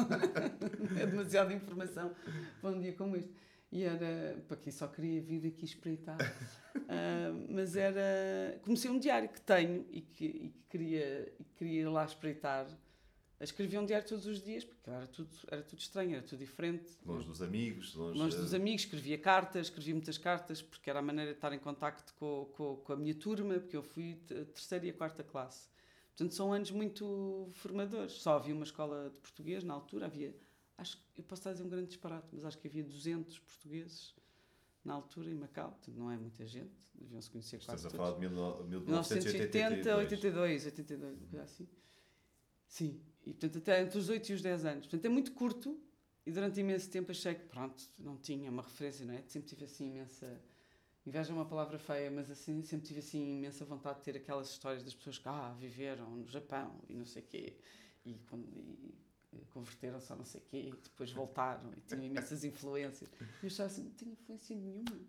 é 0.97 1.07
demasiada 1.07 1.53
informação 1.53 2.15
para 2.61 2.71
um 2.71 2.79
dia 2.79 2.93
como 2.93 3.17
este. 3.17 3.35
E 3.71 3.83
era 3.83 4.43
para 4.47 4.57
quem 4.57 4.73
só 4.73 4.87
queria 4.87 5.21
vir 5.21 5.47
aqui 5.47 5.65
espreitar. 5.65 6.17
uh, 6.21 7.47
mas 7.51 7.77
era. 7.77 8.59
Comecei 8.63 8.91
um 8.91 8.99
diário 8.99 9.29
que 9.29 9.41
tenho 9.41 9.85
e 9.91 10.01
que, 10.01 10.25
e 10.25 10.49
que 10.51 10.65
queria, 10.71 11.33
e 11.39 11.45
queria 11.57 11.81
ir 11.83 11.89
lá 11.89 12.05
espreitar 12.05 12.69
escrevia 13.45 13.81
um 13.81 13.85
diário 13.85 14.07
todos 14.07 14.27
os 14.27 14.43
dias, 14.43 14.65
porque 14.65 14.89
era 14.89 15.07
tudo, 15.07 15.29
era 15.49 15.63
tudo 15.63 15.79
estranho, 15.79 16.13
era 16.15 16.23
tudo 16.23 16.39
diferente. 16.39 16.87
Longe 17.05 17.27
dos 17.27 17.43
amigos, 17.43 17.95
longe, 17.95 18.19
longe 18.19 18.37
dos 18.37 18.55
amigos, 18.55 18.83
escrevia 18.83 19.19
cartas, 19.19 19.67
escrevia 19.67 19.95
muitas 19.95 20.17
cartas, 20.17 20.63
porque 20.63 20.89
era 20.89 21.01
a 21.01 21.03
maneira 21.03 21.33
de 21.33 21.37
estar 21.37 21.53
em 21.53 21.59
contacto 21.59 22.15
com, 22.15 22.49
com, 22.55 22.77
com 22.77 22.93
a 22.93 22.97
minha 22.97 23.15
turma, 23.15 23.55
porque 23.55 23.77
eu 23.77 23.83
fui 23.83 24.19
terceira 24.27 24.87
e 24.87 24.91
a 24.91 24.95
quarta 24.95 25.23
classe. 25.23 25.69
Portanto, 26.17 26.35
são 26.35 26.51
anos 26.53 26.71
muito 26.71 27.51
formadores. 27.53 28.13
Só 28.15 28.37
havia 28.37 28.55
uma 28.55 28.65
escola 28.65 29.11
de 29.11 29.17
português 29.19 29.63
na 29.63 29.75
altura, 29.75 30.07
havia, 30.07 30.35
acho 30.79 30.99
eu 31.17 31.25
posso 31.25 31.41
estar 31.41 31.51
a 31.51 31.53
dizer 31.55 31.65
um 31.65 31.69
grande 31.69 31.89
disparate, 31.89 32.29
mas 32.33 32.45
acho 32.45 32.59
que 32.59 32.69
havia 32.69 32.85
200 32.85 33.39
portugueses 33.39 34.15
na 34.85 34.95
altura 34.95 35.31
em 35.31 35.35
Macau, 35.35 35.79
não 35.89 36.11
é 36.11 36.17
muita 36.17 36.47
gente, 36.47 36.71
deviam 36.95 37.21
se 37.21 37.31
conhecer 37.31 37.57
Estamos 37.57 37.83
quase 37.83 37.95
a 37.95 37.99
falar 37.99 38.13
de 38.13 38.21
1980, 38.21 39.97
82, 39.97 40.67
82, 40.67 41.19
uma 41.19 41.29
coisa 41.29 41.45
assim. 41.45 41.69
Sim, 42.69 43.01
e 43.25 43.33
portanto 43.33 43.59
até 43.59 43.83
entre 43.83 43.99
os 43.99 44.09
8 44.09 44.29
e 44.29 44.35
os 44.35 44.43
10 44.43 44.65
anos. 44.65 44.87
Portanto 44.87 45.05
é 45.05 45.09
muito 45.09 45.33
curto 45.33 45.81
e 46.25 46.31
durante 46.33 46.61
imenso 46.61 46.91
tempo 46.91 47.11
achei 47.11 47.35
que 47.35 47.45
pronto, 47.45 47.83
não 47.99 48.17
tinha 48.17 48.51
uma 48.51 48.63
referência, 48.63 49.07
não 49.07 49.15
é? 49.15 49.23
Sempre 49.27 49.49
tive 49.49 49.65
assim 49.65 49.91
imensa. 49.91 50.41
Inveja 51.07 51.31
é 51.31 51.35
uma 51.35 51.47
palavra 51.47 51.79
feia, 51.79 52.11
mas 52.11 52.29
assim 52.31 52.63
sempre 52.63 52.87
tive 52.87 52.99
assim 52.99 53.39
imensa 53.39 53.65
vontade 53.65 53.99
de 53.99 54.05
ter 54.05 54.17
aquelas 54.17 54.51
histórias 54.51 54.83
das 54.83 54.93
pessoas 54.93 55.19
que 55.19 55.29
ah, 55.29 55.55
viveram 55.59 56.11
no 56.17 56.27
Japão 56.27 56.81
e 56.89 56.95
não 56.95 57.07
sei 57.07 57.23
o 57.23 57.27
quê. 57.27 57.57
E, 58.05 58.11
e 58.11 58.95
converteram-se 59.53 60.13
a 60.13 60.17
não 60.17 60.25
sei 60.25 60.41
o 60.41 60.45
quê, 60.45 60.59
e 60.69 60.71
depois 60.71 61.11
voltaram 61.13 61.73
e 61.77 61.81
tinham 61.81 62.05
imensas 62.05 62.45
influências. 62.45 63.09
E 63.21 63.45
eu 63.45 63.47
achava 63.47 63.67
assim, 63.67 63.85
não 63.85 63.91
tenho 63.93 64.13
influência 64.13 64.57
nenhuma. 64.57 65.01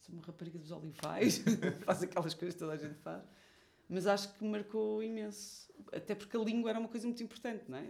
Sou 0.00 0.14
uma 0.14 0.22
rapariga 0.22 0.58
dos 0.58 0.70
olivais, 0.70 1.42
faz 1.84 2.02
aquelas 2.02 2.34
coisas 2.34 2.54
que 2.54 2.60
toda 2.60 2.72
a 2.72 2.76
gente 2.76 2.98
faz. 3.00 3.24
Mas 3.88 4.06
acho 4.06 4.34
que 4.34 4.44
marcou 4.44 5.02
imenso. 5.02 5.72
Até 5.92 6.14
porque 6.14 6.36
a 6.36 6.40
língua 6.40 6.70
era 6.70 6.78
uma 6.78 6.88
coisa 6.88 7.06
muito 7.06 7.22
importante, 7.22 7.64
não 7.68 7.78
é? 7.78 7.86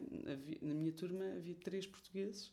Na 0.63 0.75
minha 0.75 0.93
turma 0.93 1.25
havia 1.37 1.55
três 1.57 1.87
portugueses 1.87 2.53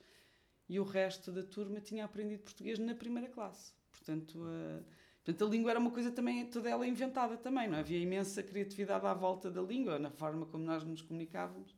e 0.68 0.80
o 0.80 0.84
resto 0.84 1.32
da 1.32 1.44
turma 1.44 1.80
tinha 1.80 2.04
aprendido 2.06 2.42
português 2.44 2.80
na 2.80 2.96
primeira 2.96 3.30
classe. 3.30 3.74
Portanto, 3.92 4.44
a, 4.44 4.84
portanto, 5.24 5.46
a 5.46 5.50
língua 5.50 5.72
era 5.72 5.80
uma 5.80 5.92
coisa 5.92 6.12
também, 6.12 6.46
toda 6.50 6.70
ela 6.70 6.88
inventada 6.88 7.38
também, 7.38 7.68
não 7.68 7.78
é? 7.78 7.82
Havia 7.82 8.00
imensa 8.00 8.42
criatividade 8.42 9.06
à 9.06 9.14
volta 9.14 9.52
da 9.52 9.62
língua, 9.62 10.00
na 10.00 10.10
forma 10.10 10.46
como 10.48 10.64
nós 10.64 10.84
nos 10.84 11.02
comunicávamos. 11.02 11.75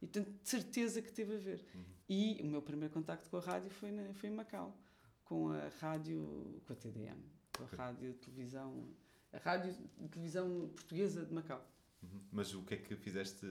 E, 0.00 0.06
de 0.06 0.24
certeza 0.42 1.02
que 1.02 1.12
teve 1.12 1.36
a 1.36 1.38
ver. 1.38 1.64
E 2.08 2.40
o 2.42 2.46
meu 2.46 2.62
primeiro 2.62 2.92
contacto 2.92 3.28
com 3.28 3.36
a 3.36 3.40
rádio 3.40 3.70
foi, 3.70 3.90
na, 3.90 4.14
foi 4.14 4.30
em 4.30 4.32
Macau, 4.32 4.76
com 5.24 5.50
a 5.50 5.68
rádio, 5.80 6.62
com 6.66 6.72
a 6.72 6.76
TDM, 6.76 7.20
com 7.56 7.64
a 7.64 7.66
rádio 7.66 8.14
televisão, 8.14 8.88
a 9.32 9.38
rádio 9.38 9.74
televisão 10.10 10.70
portuguesa 10.74 11.26
de 11.26 11.34
Macau. 11.34 11.66
Uhum. 12.02 12.20
Mas 12.30 12.54
o 12.54 12.62
que 12.62 12.74
é 12.74 12.76
que 12.76 12.96
fizeste? 12.96 13.46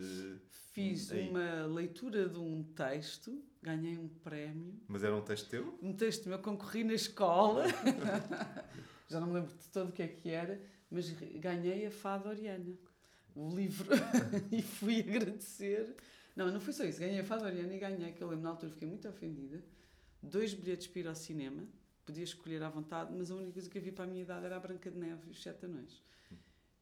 Fiz 0.73 1.11
Aí. 1.11 1.29
uma 1.29 1.65
leitura 1.65 2.27
de 2.29 2.39
um 2.39 2.63
texto, 2.63 3.43
ganhei 3.61 3.97
um 3.97 4.07
prémio. 4.07 4.79
Mas 4.87 5.03
era 5.03 5.15
um 5.15 5.21
texto 5.21 5.49
teu? 5.49 5.77
Um 5.81 5.93
texto 5.93 6.29
meu, 6.29 6.39
concorri 6.39 6.83
na 6.83 6.93
escola, 6.93 7.65
já 9.07 9.19
não 9.19 9.27
me 9.27 9.33
lembro 9.33 9.53
de 9.53 9.67
todo 9.67 9.89
o 9.89 9.91
que 9.91 10.01
é 10.01 10.07
que 10.07 10.29
era, 10.29 10.61
mas 10.89 11.09
ganhei 11.11 11.85
a 11.85 11.91
Fada 11.91 12.29
Oriana, 12.29 12.75
o 13.35 13.49
livro, 13.49 13.89
e 14.51 14.61
fui 14.61 15.01
agradecer. 15.01 15.95
Não, 16.38 16.51
não 16.51 16.60
foi 16.62 16.72
só 16.72 16.84
isso, 16.84 17.00
ganhei 17.00 17.20
a 17.20 17.24
Fada 17.24 17.46
Oriana 17.46 17.74
e 17.74 17.79
ganhei, 17.79 18.12
que 18.12 18.24
eu 18.24 18.27
lembro 18.27 18.44
na 18.44 18.51
altura 18.51 18.72
fiquei 18.72 18.88
muito 18.88 19.10
ofendida, 19.10 19.65
dois 20.22 20.53
bilhetes 20.53 20.86
para 20.86 21.00
ir 21.00 21.08
ao 21.08 21.15
cinema, 21.15 21.67
podia 22.06 22.24
escolher 22.24 22.62
à 22.62 22.70
vontade, 22.70 23.12
mas 23.12 23.32
a 23.32 23.36
única 23.36 23.53
coisa 23.53 23.67
que 23.67 23.75
havia 23.79 23.91
para 23.91 24.03
a 24.03 24.08
minha 24.08 24.22
idade 24.22 24.46
era 24.46 24.56
a 24.56 24.60
Branca 24.60 24.91
de 24.91 25.00
Neve 25.00 25.22
e 25.25 25.32
os 25.32 25.41
Sete 25.41 25.65
Anões. 25.65 26.00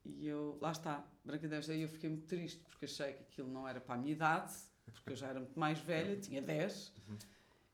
E 0.04 0.28
eu, 0.28 0.58
lá 0.62 0.72
está, 0.72 1.08
Branca 1.24 1.48
de 1.48 1.56
Neve, 1.56 1.72
aí 1.72 1.82
eu 1.84 1.88
fiquei 1.88 2.10
muito 2.10 2.28
triste, 2.28 2.60
porque 2.70 2.84
achei 2.84 3.14
que 3.14 3.24
aquilo 3.24 3.50
não 3.50 3.66
era 3.66 3.80
para 3.80 3.96
a 3.96 3.98
minha 3.98 4.12
idade, 4.12 4.54
porque 4.94 5.14
eu 5.14 5.16
já 5.16 5.28
era 5.28 5.40
muito 5.40 5.58
mais 5.58 5.80
velha, 5.80 6.18
tinha 6.18 6.42
10, 6.42 6.94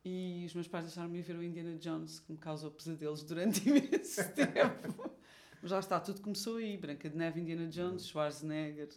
e 0.06 0.44
os 0.46 0.54
meus 0.54 0.68
pais 0.68 0.86
deixaram-me 0.86 1.20
ver 1.20 1.36
o 1.36 1.44
Indiana 1.44 1.76
Jones, 1.80 2.20
que 2.20 2.32
me 2.32 2.38
causou 2.38 2.70
pesadelos 2.70 3.24
durante 3.24 3.60
imenso 3.68 4.22
tempo. 4.36 5.12
Mas 5.60 5.72
lá 5.72 5.80
está, 5.80 6.00
tudo 6.00 6.22
começou 6.22 6.58
aí, 6.58 6.78
Branca 6.78 7.10
de 7.10 7.18
Neve, 7.18 7.42
Indiana 7.42 7.68
Jones, 7.68 8.06
Schwarzenegger 8.06 8.90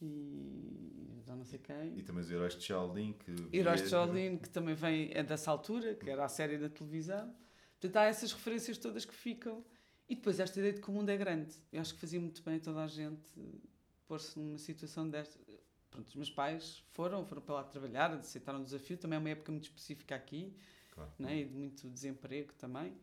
e 0.00 1.05
não 1.34 1.44
sei 1.44 1.58
quem. 1.58 1.98
E 1.98 2.02
também 2.02 2.22
os 2.22 2.30
heróis 2.30 2.54
de 2.54 2.62
Shaolin 2.62 3.14
que. 3.14 3.34
Heróis 3.56 3.82
de 3.82 3.88
Shaolin, 3.88 4.36
que 4.38 4.48
também 4.50 4.74
vem 4.74 5.10
é 5.12 5.22
dessa 5.22 5.50
altura, 5.50 5.94
que 5.94 6.08
era 6.08 6.24
a 6.24 6.28
série 6.28 6.58
da 6.58 6.68
televisão. 6.68 7.34
Portanto, 7.80 7.96
há 7.96 8.04
essas 8.04 8.32
referências 8.32 8.78
todas 8.78 9.04
que 9.04 9.14
ficam. 9.14 9.64
E 10.08 10.14
depois 10.14 10.38
esta 10.38 10.58
ideia 10.60 10.72
de 10.72 10.80
que 10.80 10.88
o 10.88 10.92
mundo 10.92 11.08
é 11.08 11.16
grande. 11.16 11.52
Eu 11.72 11.80
acho 11.80 11.94
que 11.94 12.00
fazia 12.00 12.20
muito 12.20 12.40
bem 12.42 12.60
toda 12.60 12.82
a 12.84 12.86
gente 12.86 13.28
pôr-se 14.06 14.38
numa 14.38 14.58
situação 14.58 15.08
desta. 15.08 15.36
Pronto, 15.90 16.06
os 16.06 16.14
meus 16.14 16.30
pais 16.30 16.84
foram, 16.92 17.24
foram 17.24 17.42
para 17.42 17.54
lá 17.56 17.64
trabalhar, 17.64 18.12
aceitaram 18.12 18.60
o 18.60 18.64
desafio. 18.64 18.96
Também 18.96 19.16
é 19.16 19.20
uma 19.20 19.30
época 19.30 19.50
muito 19.50 19.64
específica 19.64 20.14
aqui, 20.14 20.54
Claro. 20.90 21.10
né? 21.18 21.40
e 21.40 21.44
de 21.44 21.54
muito 21.54 21.88
desemprego 21.88 22.52
também. 22.54 22.96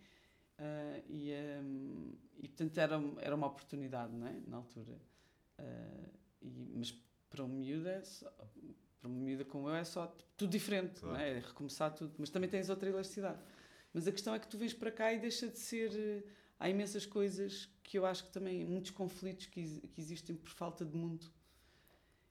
Ah, 0.58 1.02
e, 1.08 1.32
ehm, 1.32 2.14
e, 2.38 2.48
portanto, 2.48 2.78
era, 2.78 3.02
era 3.20 3.36
uma 3.36 3.48
oportunidade, 3.48 4.14
não 4.14 4.28
é? 4.28 4.40
Na 4.48 4.58
altura. 4.58 4.98
Ah, 5.58 6.10
e, 6.42 6.72
mas 6.76 6.92
para 7.34 7.44
um 7.44 7.48
miúdo 7.48 7.88
é 7.90 8.00
só, 8.04 8.30
para 9.00 9.10
uma 9.10 9.20
miúda 9.20 9.44
como 9.44 9.68
eu 9.68 9.74
é 9.74 9.84
só 9.84 10.06
tipo, 10.06 10.30
tudo 10.38 10.52
diferente, 10.52 11.00
Claro. 11.00 11.16
não 11.16 11.20
é? 11.20 11.38
É 11.38 11.40
recomeçar 11.40 11.92
tudo. 11.94 12.14
Mas 12.20 12.30
também 12.30 12.48
tens 12.48 12.70
outra 12.70 12.88
elasticidade. 12.88 13.42
Mas 13.92 14.08
a 14.08 14.12
questão 14.12 14.36
é 14.36 14.40
que 14.40 14.48
tu 14.48 14.56
vens 14.58 14.72
para 14.74 14.92
cá 14.92 15.12
e 15.12 15.20
deixa 15.20 15.48
de 15.48 15.58
ser. 15.58 15.92
eh, 15.96 16.24
Há 16.60 16.70
imensas 16.70 17.06
coisas 17.06 17.68
que 17.84 17.98
eu 17.98 18.06
acho 18.06 18.24
que 18.26 18.32
também, 18.32 18.64
muitos 18.64 18.92
conflitos 18.92 19.48
que, 19.48 19.82
que 19.82 20.00
existem 20.00 20.36
por 20.36 20.50
falta 20.52 20.86
de 20.86 20.96
mundo. 20.96 21.26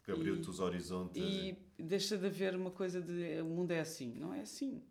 Que 0.04 0.12
abriu-te 0.12 0.48
os 0.48 0.58
horizontes. 0.60 1.20
E 1.20 1.58
deixa 1.78 2.16
de 2.16 2.26
haver 2.26 2.54
uma 2.56 2.70
coisa 2.70 3.02
de 3.02 3.22
eh, 3.24 3.42
o 3.42 3.46
mundo 3.46 3.72
é 3.72 3.80
assim. 3.80 4.14
Não 4.14 4.32
é 4.32 4.40
assim. 4.42 4.82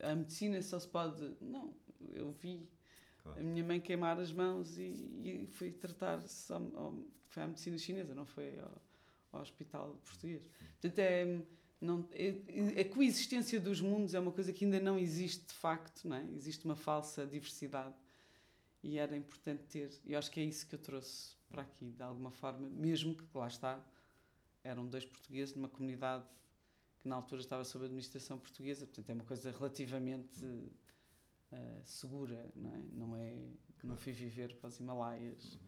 A 0.00 0.14
medicina 0.14 0.60
só 0.60 0.78
se 0.78 0.88
pode. 0.88 1.36
Não, 1.40 1.72
eu 2.12 2.32
vi 2.32 2.68
Claro. 3.22 3.38
a 3.40 3.42
minha 3.42 3.62
mãe 3.64 3.80
queimar 3.80 4.18
as 4.18 4.32
mãos 4.32 4.76
e, 4.78 4.88
e 5.24 5.46
fui 5.46 5.70
tratar-se. 5.72 6.52
Foi 7.28 7.42
à 7.42 7.46
medicina 7.46 7.78
chinesa, 7.78 8.14
não 8.14 8.24
foi 8.26 8.58
ao, 8.58 8.82
ao 9.32 9.40
hospital 9.40 10.00
português. 10.04 10.42
Portanto, 10.80 10.98
é, 10.98 11.42
não, 11.80 12.08
é, 12.12 12.80
a 12.80 12.84
coexistência 12.88 13.60
dos 13.60 13.80
mundos 13.80 14.14
é 14.14 14.20
uma 14.20 14.32
coisa 14.32 14.52
que 14.52 14.64
ainda 14.64 14.80
não 14.80 14.98
existe 14.98 15.46
de 15.46 15.54
facto, 15.54 16.06
não 16.08 16.16
é? 16.16 16.24
Existe 16.32 16.64
uma 16.64 16.76
falsa 16.76 17.26
diversidade 17.26 17.94
e 18.82 18.98
era 18.98 19.16
importante 19.16 19.62
ter. 19.64 19.90
E 20.04 20.14
acho 20.14 20.30
que 20.30 20.40
é 20.40 20.44
isso 20.44 20.66
que 20.66 20.74
eu 20.74 20.78
trouxe 20.78 21.36
para 21.48 21.62
aqui, 21.62 21.90
de 21.90 22.02
alguma 22.02 22.30
forma, 22.30 22.68
mesmo 22.68 23.14
que 23.14 23.24
lá 23.34 23.48
está, 23.48 23.84
eram 24.62 24.86
dois 24.86 25.04
portugueses 25.04 25.54
numa 25.54 25.68
comunidade 25.68 26.24
que 27.00 27.08
na 27.08 27.16
altura 27.16 27.40
estava 27.40 27.64
sob 27.64 27.86
administração 27.86 28.38
portuguesa, 28.38 28.86
portanto 28.86 29.10
é 29.10 29.14
uma 29.14 29.24
coisa 29.24 29.50
relativamente 29.50 30.44
eh, 31.50 31.80
segura, 31.84 32.48
não 32.54 32.74
é? 32.74 32.78
Não 32.92 33.16
é 33.16 33.34
não 33.82 33.96
fui 33.96 34.12
viver 34.12 34.54
para 34.56 34.68
os 34.68 34.78
Himalaias. 34.78 35.58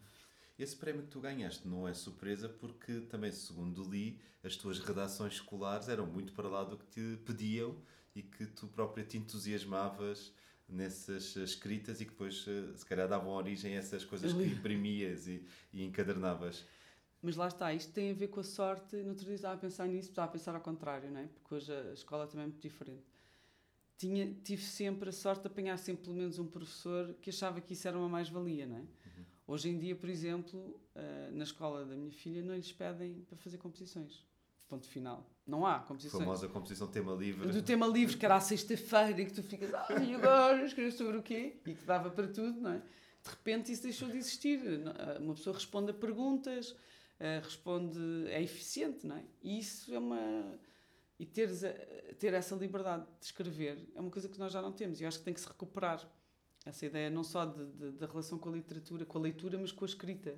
Esse 0.57 0.75
prémio 0.75 1.03
que 1.03 1.09
tu 1.09 1.19
ganhaste 1.19 1.67
não 1.67 1.87
é 1.87 1.93
surpresa 1.93 2.47
porque 2.47 3.01
também, 3.01 3.31
segundo 3.31 3.83
li, 3.89 4.19
as 4.43 4.55
tuas 4.55 4.79
redações 4.79 5.33
escolares 5.33 5.89
eram 5.89 6.05
muito 6.05 6.33
para 6.33 6.47
lá 6.47 6.63
do 6.63 6.77
que 6.77 6.85
te 6.85 7.17
pediam 7.25 7.75
e 8.15 8.21
que 8.21 8.45
tu 8.45 8.67
própria 8.67 9.03
te 9.03 9.17
entusiasmavas 9.17 10.31
nessas 10.67 11.35
escritas 11.35 12.01
e 12.01 12.05
que 12.05 12.11
depois, 12.11 12.45
eh, 12.47 12.77
se 12.77 12.85
calhar, 12.85 13.07
davam 13.07 13.31
origem 13.31 13.75
a 13.75 13.79
essas 13.79 14.05
coisas 14.05 14.31
que 14.31 14.43
imprimias 14.43 15.27
e, 15.27 15.45
e 15.71 15.83
encadernavas. 15.83 16.65
Mas 17.21 17.35
lá 17.35 17.47
está, 17.47 17.73
isto 17.73 17.91
tem 17.93 18.11
a 18.11 18.13
ver 18.13 18.27
com 18.27 18.41
a 18.41 18.43
sorte. 18.43 18.97
No 18.97 19.09
outro 19.09 19.25
dia 19.25 19.35
estava 19.35 19.55
a 19.55 19.57
pensar 19.57 19.87
nisso, 19.87 20.09
estava 20.09 20.27
a 20.27 20.31
pensar 20.31 20.53
ao 20.53 20.61
contrário, 20.61 21.09
não 21.09 21.21
é? 21.21 21.27
Porque 21.27 21.55
hoje 21.55 21.71
a 21.71 21.93
escola 21.93 22.27
também 22.27 22.43
é 22.43 22.47
muito 22.47 22.61
diferente. 22.61 23.03
Tinha, 23.97 24.33
tive 24.43 24.61
sempre 24.61 25.09
a 25.09 25.11
sorte 25.11 25.41
de 25.41 25.47
apanhar 25.47 25.77
sempre 25.77 26.03
pelo 26.03 26.17
menos 26.17 26.37
um 26.37 26.45
professor 26.45 27.13
que 27.21 27.29
achava 27.29 27.61
que 27.61 27.73
isso 27.73 27.87
era 27.87 27.97
uma 27.97 28.09
mais-valia, 28.09 28.65
não 28.67 28.77
é? 28.77 28.83
Hoje 29.45 29.69
em 29.69 29.77
dia, 29.77 29.95
por 29.95 30.09
exemplo, 30.09 30.79
eh, 30.95 31.29
na 31.31 31.43
escola 31.43 31.85
da 31.85 31.95
minha 31.95 32.11
filha 32.11 32.41
não 32.41 32.55
lhes 32.55 32.71
pedem 32.71 33.21
para 33.27 33.37
fazer 33.37 33.57
composições. 33.57 34.25
Ponto 34.69 34.87
final. 34.87 35.29
Não 35.45 35.65
há 35.65 35.79
composições. 35.79 36.23
famosa 36.23 36.47
composição 36.47 36.87
tema 36.87 37.13
livre. 37.13 37.51
Do 37.51 37.61
tema 37.61 37.85
livre, 37.85 38.15
que 38.17 38.25
era 38.25 38.35
à 38.35 38.39
sexta-feira, 38.39 39.21
e 39.21 39.25
que 39.25 39.33
tu 39.33 39.43
ficas, 39.43 39.73
ah, 39.73 39.87
e 40.01 40.15
agora 40.15 40.65
escrever 40.65 40.91
sobre 40.91 41.17
o 41.17 41.21
quê? 41.21 41.57
E 41.65 41.73
que 41.75 41.85
dava 41.85 42.09
para 42.09 42.27
tudo, 42.27 42.59
não 42.61 42.71
é? 42.71 42.77
De 42.79 43.29
repente 43.29 43.71
isso 43.71 43.83
deixou 43.83 44.09
de 44.09 44.17
existir. 44.17 44.59
Uma 45.19 45.33
pessoa 45.35 45.53
responde 45.53 45.91
a 45.91 45.93
perguntas, 45.93 46.73
eh, 47.19 47.39
responde, 47.43 47.99
é 48.29 48.41
eficiente, 48.41 49.05
não 49.05 49.17
é? 49.17 49.25
E 49.41 49.59
isso 49.59 49.93
é 49.93 49.99
uma. 49.99 50.57
E 51.19 51.25
teres 51.25 51.63
a- 51.63 51.73
ter 52.17 52.33
essa 52.33 52.55
liberdade 52.55 53.05
de 53.19 53.25
escrever 53.25 53.77
é 53.95 53.99
uma 53.99 54.09
coisa 54.09 54.27
que 54.29 54.39
nós 54.39 54.51
já 54.51 54.61
não 54.61 54.71
temos 54.71 54.99
e 54.99 55.03
eu 55.03 55.07
acho 55.07 55.19
que 55.19 55.25
tem 55.25 55.33
que 55.33 55.39
se 55.41 55.47
recuperar. 55.47 55.99
Essa 56.65 56.85
ideia 56.85 57.09
não 57.09 57.23
só 57.23 57.45
de- 57.45 57.65
de- 57.73 57.91
da 57.91 58.05
relação 58.07 58.37
com 58.39 58.49
a 58.49 58.53
literatura, 58.53 59.05
com 59.05 59.17
a 59.17 59.21
leitura, 59.21 59.57
mas 59.57 59.71
com 59.71 59.83
a 59.83 59.87
escrita. 59.87 60.37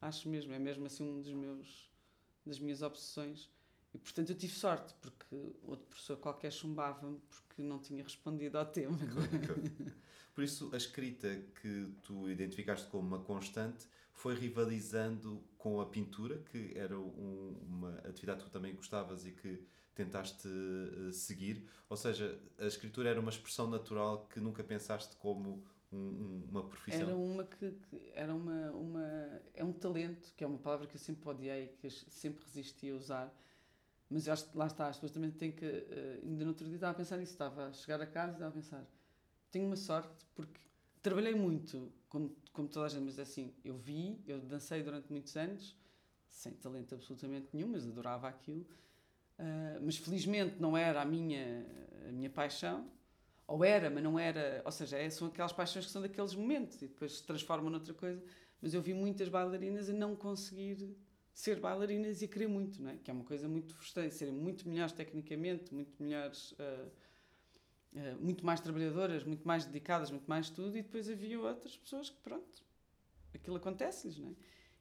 Acho 0.00 0.28
mesmo, 0.28 0.52
é 0.52 0.58
mesmo 0.58 0.86
assim 0.86 1.04
um 1.08 1.20
dos 1.20 1.32
meus, 1.32 1.90
das 2.46 2.58
minhas 2.58 2.80
obsessões. 2.82 3.50
E 3.92 3.98
portanto 3.98 4.30
eu 4.30 4.36
tive 4.36 4.54
sorte, 4.54 4.94
porque 5.00 5.34
outro 5.62 5.86
professor 5.86 6.16
qualquer 6.16 6.50
chumbava-me 6.52 7.18
porque 7.28 7.60
não 7.62 7.78
tinha 7.78 8.02
respondido 8.02 8.56
ao 8.56 8.64
tema. 8.64 8.96
Por 10.34 10.44
isso, 10.44 10.70
a 10.72 10.76
escrita 10.76 11.28
que 11.60 11.88
tu 12.02 12.30
identificaste 12.30 12.88
como 12.88 13.06
uma 13.06 13.18
constante 13.18 13.86
foi 14.12 14.34
rivalizando 14.34 15.42
com 15.58 15.80
a 15.80 15.86
pintura, 15.86 16.38
que 16.50 16.72
era 16.74 16.98
um- 16.98 17.56
uma 17.68 17.98
atividade 17.98 18.44
que 18.44 18.48
tu 18.48 18.52
também 18.52 18.74
gostavas 18.74 19.26
e 19.26 19.32
que 19.32 19.62
tentaste 20.04 20.48
eh, 20.48 21.12
seguir. 21.12 21.68
Ou 21.88 21.96
seja, 21.96 22.38
a 22.58 22.66
escritura 22.66 23.08
era 23.10 23.20
uma 23.20 23.30
expressão 23.30 23.66
natural 23.68 24.26
que 24.28 24.40
nunca 24.40 24.62
pensaste 24.64 25.16
como 25.16 25.62
um- 25.92 25.96
um- 25.98 26.44
uma 26.50 26.62
profissão. 26.68 27.08
Era 27.08 27.16
uma 27.16 27.44
que, 27.44 27.70
que- 27.72 28.10
era 28.14 28.34
uma, 28.34 28.70
uma 28.72 29.06
é 29.54 29.64
um 29.64 29.72
talento, 29.72 30.32
que 30.36 30.44
é 30.44 30.46
uma 30.46 30.58
palavra 30.58 30.86
que 30.86 30.96
eu 30.96 31.00
sempre 31.00 31.28
odiei, 31.28 31.68
que 31.80 31.90
sempre 31.90 32.44
resisti 32.44 32.90
a 32.90 32.94
usar. 32.94 33.34
Mas 34.08 34.28
acho 34.28 34.50
que 34.50 34.56
lá 34.58 34.66
está, 34.66 34.88
as 34.88 34.96
pessoas 34.96 35.12
também 35.12 35.30
têm 35.30 35.52
que. 35.52 35.64
eh, 35.64 36.20
ainda 36.24 36.44
no 36.44 36.50
outro 36.50 36.66
dia 36.66 36.76
estava 36.76 36.92
a 36.92 36.96
pensar 36.96 37.16
nisso, 37.16 37.32
estava 37.32 37.66
a 37.68 37.72
chegar 37.72 38.00
a 38.00 38.06
casa 38.06 38.32
e 38.32 38.34
estava 38.34 38.50
a 38.50 38.54
pensar: 38.54 38.84
tenho 39.50 39.66
uma 39.66 39.76
sorte 39.76 40.24
porque 40.34 40.60
trabalhei 41.02 41.34
muito, 41.34 41.92
como, 42.08 42.36
como 42.52 42.68
toda 42.68 42.86
a 42.86 42.88
gente, 42.88 43.04
mas 43.04 43.18
assim, 43.18 43.54
eu 43.64 43.76
vi, 43.76 44.22
eu 44.26 44.40
dancei 44.40 44.82
durante 44.82 45.10
muitos 45.10 45.36
anos, 45.36 45.76
sem 46.28 46.52
talento 46.54 46.94
absolutamente 46.94 47.48
nenhum, 47.52 47.68
mas 47.68 47.86
adorava 47.86 48.28
aquilo. 48.28 48.66
Ah, 49.40 49.78
mas 49.80 49.96
felizmente 49.96 50.56
não 50.60 50.76
era 50.76 51.00
a 51.00 51.04
minha, 51.04 51.66
a 52.08 52.12
minha 52.12 52.28
paixão, 52.28 52.86
ou 53.46 53.64
era, 53.64 53.88
mas 53.90 54.02
não 54.04 54.18
era. 54.18 54.62
Ou 54.64 54.72
seja, 54.72 54.98
é- 54.98 55.08
são 55.10 55.28
aquelas 55.28 55.52
paixões 55.52 55.86
que 55.86 55.92
são 55.92 56.02
daqueles 56.02 56.34
momentos 56.34 56.76
e 56.82 56.86
depois 56.86 57.16
se 57.18 57.22
transformam 57.24 57.70
noutra 57.70 57.94
coisa. 57.94 58.22
Mas 58.60 58.74
eu 58.74 58.82
vi 58.82 58.92
muitas 58.92 59.28
bailarinas 59.28 59.88
a 59.88 59.92
não 59.94 60.14
conseguir 60.14 60.94
ser 61.32 61.58
bailarinas 61.58 62.20
e 62.20 62.26
a 62.26 62.28
querer 62.28 62.48
muito, 62.48 62.82
não 62.82 62.90
é? 62.90 62.96
que 62.98 63.10
é 63.10 63.14
uma 63.14 63.24
coisa 63.24 63.48
muito 63.48 63.74
frustrante, 63.74 64.14
serem 64.14 64.34
muito 64.34 64.68
melhores 64.68 64.92
tecnicamente, 64.92 65.72
muito 65.74 66.02
melhores, 66.02 66.52
uh, 66.52 66.90
uh, 67.94 68.20
muito 68.20 68.44
mais 68.44 68.60
trabalhadoras, 68.60 69.24
muito 69.24 69.46
mais 69.48 69.64
dedicadas, 69.64 70.10
muito 70.10 70.26
mais 70.26 70.50
tudo, 70.50 70.76
e 70.76 70.82
depois 70.82 71.08
havia 71.08 71.40
outras 71.40 71.78
pessoas 71.78 72.10
que, 72.10 72.18
pronto, 72.18 72.62
aquilo 73.34 73.56
acontece-lhes, 73.56 74.18
não 74.18 74.28
é? 74.28 74.32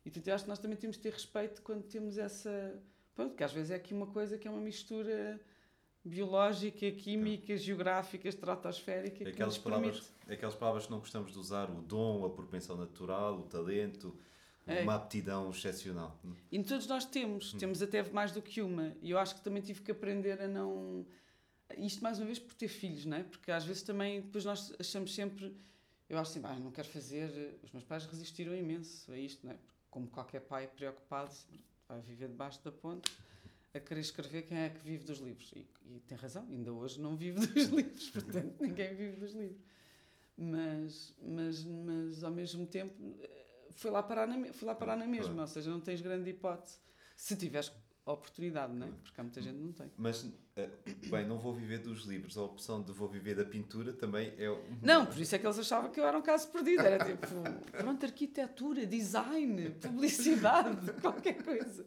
E 0.05 0.09
portanto, 0.09 0.27
eu 0.27 0.35
acho 0.35 0.43
que 0.43 0.49
nós 0.49 0.59
também 0.59 0.75
temos 0.77 0.97
de 0.97 1.03
ter 1.03 1.13
respeito 1.13 1.61
quando 1.61 1.83
temos 1.83 2.17
essa. 2.17 2.81
Pronto, 3.19 3.35
que 3.35 3.43
às 3.43 3.51
vezes 3.51 3.71
é 3.71 3.75
aqui 3.75 3.93
uma 3.93 4.07
coisa 4.07 4.37
que 4.37 4.47
é 4.47 4.51
uma 4.51 4.61
mistura 4.61 5.37
biológica, 6.05 6.89
química, 6.89 7.57
geográfica, 7.57 8.29
estratosférica. 8.29 9.25
É 9.25 9.31
aquelas, 9.31 9.57
palavras, 9.57 10.13
aquelas 10.25 10.55
palavras 10.55 10.85
que 10.85 10.91
não 10.91 10.99
gostamos 10.99 11.33
de 11.33 11.37
usar: 11.37 11.69
o 11.69 11.81
dom, 11.81 12.23
a 12.23 12.29
propensão 12.29 12.77
natural, 12.77 13.39
o 13.39 13.43
talento, 13.43 14.17
é. 14.65 14.83
uma 14.83 14.95
aptidão 14.95 15.49
excepcional. 15.49 16.17
E 16.49 16.63
todos 16.63 16.87
nós 16.87 17.03
temos, 17.03 17.53
hum. 17.53 17.57
temos 17.57 17.81
até 17.81 18.01
mais 18.09 18.31
do 18.31 18.41
que 18.41 18.61
uma. 18.61 18.95
E 19.01 19.11
eu 19.11 19.19
acho 19.19 19.35
que 19.35 19.41
também 19.41 19.61
tive 19.61 19.81
que 19.81 19.91
aprender 19.91 20.41
a 20.41 20.47
não. 20.47 21.05
Isto 21.77 22.01
mais 22.01 22.19
uma 22.19 22.25
vez 22.25 22.39
por 22.39 22.53
ter 22.53 22.69
filhos, 22.69 23.05
não 23.05 23.17
é? 23.17 23.23
Porque 23.23 23.51
às 23.51 23.65
vezes 23.65 23.83
também, 23.83 24.21
depois 24.21 24.45
nós 24.45 24.73
achamos 24.79 25.13
sempre. 25.13 25.53
Eu 26.07 26.17
acho 26.17 26.31
assim, 26.31 26.41
ah, 26.45 26.57
não 26.57 26.71
quero 26.71 26.87
fazer. 26.87 27.59
Os 27.63 27.71
meus 27.73 27.83
pais 27.83 28.05
resistiram 28.05 28.55
imenso 28.55 29.11
a 29.11 29.17
isto, 29.17 29.45
não 29.45 29.51
é? 29.51 29.57
Como 29.89 30.07
qualquer 30.07 30.39
pai 30.39 30.67
preocupado, 30.67 31.33
vai 31.89 32.01
viver 32.01 32.27
debaixo 32.27 32.63
da 32.63 32.71
ponte 32.71 33.11
a 33.73 33.79
querer 33.79 34.01
escrever 34.01 34.43
quem 34.43 34.57
é 34.57 34.69
que 34.69 34.79
vive 34.79 35.03
dos 35.03 35.19
livros. 35.19 35.51
E, 35.55 35.67
e 35.87 35.99
tem 36.07 36.17
razão, 36.17 36.47
ainda 36.49 36.71
hoje 36.71 37.01
não 37.01 37.17
vive 37.17 37.39
dos 37.45 37.67
livros, 37.69 38.09
portanto 38.11 38.55
ninguém 38.61 38.95
vive 38.95 39.17
dos 39.17 39.33
livros. 39.33 39.61
Mas, 40.37 41.13
mas, 41.21 41.63
mas 41.65 42.23
ao 42.23 42.31
mesmo 42.31 42.65
tempo 42.65 42.93
foi 43.71 43.91
lá 43.91 44.01
parar 44.01 44.27
na, 44.27 44.53
foi 44.53 44.67
lá 44.67 44.75
parar 44.75 44.95
na 44.95 45.07
mesma, 45.07 45.41
ou 45.41 45.47
seja, 45.47 45.69
não 45.69 45.81
tens 45.81 46.01
grande 46.01 46.29
hipótese. 46.29 46.77
Se 47.17 47.35
tiveres 47.35 47.71
oportunidade, 48.13 48.73
não 48.73 48.87
é? 48.87 48.89
Porque 49.03 49.19
há 49.19 49.23
muita 49.23 49.41
gente 49.41 49.55
que 49.55 49.63
não 49.63 49.71
tem. 49.71 49.91
Mas, 49.97 50.27
eh, 50.55 50.69
bem, 51.09 51.27
não 51.27 51.37
vou 51.37 51.53
viver 51.53 51.79
dos 51.79 52.05
livros. 52.05 52.37
A 52.37 52.43
opção 52.43 52.81
de 52.81 52.91
vou 52.91 53.07
viver 53.07 53.35
da 53.35 53.45
pintura 53.45 53.93
também 53.93 54.33
é. 54.37 54.47
Não, 54.81 55.05
por 55.05 55.17
isso 55.17 55.35
é 55.35 55.39
que 55.39 55.45
eles 55.45 55.59
achavam 55.59 55.91
que 55.91 55.99
eu 55.99 56.05
era 56.05 56.17
um 56.17 56.21
caso 56.21 56.47
perdido. 56.49 56.81
Era 56.81 57.03
tipo, 57.05 57.27
pronto, 57.71 58.05
arquitetura, 58.05 58.85
design, 58.85 59.71
publicidade, 59.71 60.93
qualquer 61.01 61.41
coisa. 61.43 61.85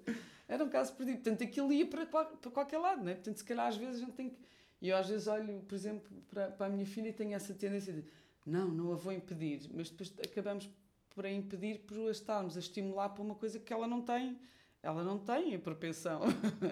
Era 0.48 0.64
um 0.64 0.68
caso 0.68 0.94
perdido. 0.94 1.16
Portanto, 1.16 1.42
aquilo 1.44 1.72
ia 1.72 1.87
para, 1.87 2.06
para 2.06 2.50
qualquer 2.50 2.78
lado, 2.78 3.02
não 3.02 3.11
é? 3.11 3.14
Portanto, 3.14 3.37
se 3.37 3.44
calhar 3.44 3.66
às 3.66 3.76
vezes 3.76 3.96
a 3.96 4.04
gente 4.04 4.12
tem 4.12 4.30
que. 4.30 4.37
E 4.80 4.88
eu 4.88 4.96
às 4.96 5.08
vezes 5.08 5.28
olho, 5.28 5.61
por 5.61 5.74
exemplo, 5.74 6.11
para, 6.28 6.50
para 6.50 6.66
a 6.66 6.68
minha 6.68 6.85
filha 6.85 7.08
e 7.08 7.12
tenho 7.12 7.35
essa 7.35 7.54
tendência 7.54 7.92
de 7.92 8.04
não, 8.44 8.68
não 8.68 8.92
a 8.92 8.96
vou 8.96 9.12
impedir, 9.12 9.70
mas 9.72 9.88
depois 9.90 10.12
acabamos 10.24 10.68
por 11.11 11.24
a 11.24 11.30
impedir 11.30 11.80
por 11.80 12.08
a 12.08 12.11
estarmos 12.11 12.56
a 12.56 12.61
estimular 12.61 13.11
para 13.11 13.22
uma 13.22 13.35
coisa 13.35 13.58
que 13.58 13.72
ela 13.72 13.87
não 13.87 14.02
tem. 14.02 14.38
Ela 14.83 15.05
não 15.05 15.18
tem 15.18 15.55
a 15.55 15.59
propensão 15.59 16.21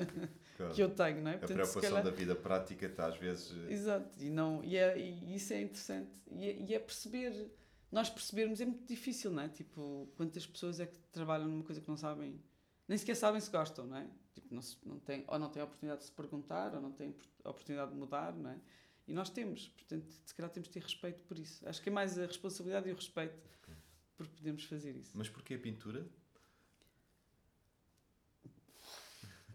claro. 0.57 0.75
que 0.75 0.83
eu 0.83 0.91
tenho, 0.91 1.23
não 1.23 1.31
é? 1.31 1.37
Portanto, 1.37 1.53
a 1.53 1.55
preocupação 1.55 1.91
calhar... 1.91 2.05
da 2.05 2.11
vida 2.11 2.35
prática 2.35 2.87
está 2.87 3.07
às 3.07 3.17
vezes. 3.17 3.53
Eh, 3.69 3.73
Exato, 3.73 4.11
e, 4.21 4.29
não, 4.29 4.65
e, 4.65 4.77
é, 4.77 4.99
e 4.99 5.35
isso 5.35 5.53
é 5.53 5.63
interessante. 5.63 6.21
E 6.29 6.45
é, 6.45 6.61
e 6.61 6.75
é, 6.75 6.79
perceber, 6.81 7.53
nós 7.91 8.11
percebermos 8.11 8.61
é 8.61 8.67
muito 8.67 8.85
difícil, 8.85 9.31
não 9.31 9.45
é? 9.45 9.49
Tipo, 9.49 10.13
quantas 10.17 10.45
pessoas 10.45 10.81
é 10.81 10.87
que 10.87 10.97
trabalham 11.13 11.47
numa 11.47 11.63
coisa 11.63 11.81
que 11.81 11.89
não 11.89 11.97
sabem, 11.97 12.43
nem 12.89 12.99
sequer 12.99 13.15
sabem 13.15 13.41
se 13.41 13.51
gostam, 13.51 13.87
não 13.87 13.97
é? 13.97 14.07
Tipo, 14.35 14.53
não, 14.53 14.63
não 14.85 14.99
tem, 14.99 15.25
ou 15.29 15.39
não 15.39 15.49
têm 15.49 15.63
a 15.63 15.65
oportunidade 15.65 16.01
de 16.01 16.07
se 16.07 16.13
perguntar, 16.13 16.75
ou 16.75 16.81
não 16.81 16.91
têm 16.91 17.15
a 17.45 17.51
oportunidade 17.51 17.93
de 17.93 17.97
mudar, 17.97 18.35
não 18.35 18.51
é? 18.51 18.59
E 19.07 19.13
nós 19.13 19.31
temos, 19.31 19.69
portanto, 19.69 20.11
se 20.25 20.35
calhar 20.35 20.51
temos 20.51 20.69
de 20.69 20.75
ter 20.75 20.83
respeito 20.83 21.23
por 21.25 21.39
isso. 21.39 21.67
Acho 21.69 21.81
que 21.81 21.89
é 21.89 21.93
mais 21.93 22.19
a 22.19 22.27
responsabilidade 22.27 22.89
e 22.89 22.93
o 22.93 22.97
respeito 22.97 23.39
porque 24.21 24.37
podemos 24.37 24.65
fazer 24.65 24.95
isso. 24.97 25.13
Mas 25.15 25.31
porquê 25.31 25.55
a 25.55 25.59
pintura? 25.59 26.07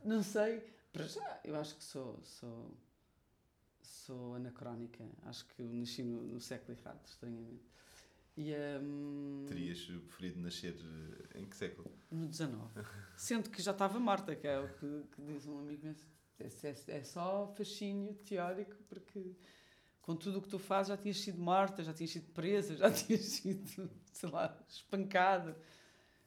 Não 0.05 0.21
sei. 0.21 0.63
Para 0.93 1.07
já, 1.07 1.39
eu 1.43 1.55
acho 1.55 1.75
que 1.75 1.83
sou, 1.83 2.21
sou, 2.23 2.77
sou 3.81 4.35
anacrónica. 4.35 5.03
Acho 5.23 5.45
que 5.47 5.63
nasci 5.63 6.03
no, 6.03 6.21
no 6.21 6.39
século 6.39 6.77
errado, 6.77 7.01
estranhamente. 7.05 7.65
E, 8.37 8.53
um, 8.81 9.45
Terias 9.47 9.85
preferido 9.85 10.39
nascer 10.41 10.75
eh, 10.75 11.39
em 11.39 11.45
que 11.45 11.55
século? 11.55 11.89
No 12.11 12.27
19. 12.27 12.81
Sendo 13.17 13.49
que 13.49 13.61
já 13.61 13.71
estava 13.71 13.97
morta, 13.99 14.35
que 14.35 14.45
é 14.45 14.59
o 14.59 14.67
que, 14.67 15.03
que 15.15 15.21
diz 15.21 15.47
um 15.47 15.59
amigo 15.59 15.85
meu. 15.85 15.95
É, 16.37 16.47
é, 16.47 16.97
é 16.97 17.03
só 17.03 17.47
fascínio 17.55 18.13
teórico, 18.25 18.75
porque 18.89 19.35
com 20.01 20.15
tudo 20.15 20.39
o 20.39 20.41
que 20.41 20.49
tu 20.49 20.59
fazes 20.59 20.89
já 20.89 20.97
tinhas 20.97 21.17
sido 21.17 21.41
morta, 21.41 21.81
já 21.81 21.93
tinhas 21.93 22.11
sido 22.11 22.31
presa, 22.31 22.75
já 22.75 22.91
tinhas 22.93 23.21
sido, 23.21 23.89
sei 24.11 24.29
lá, 24.29 24.55
espancada. 24.67 25.57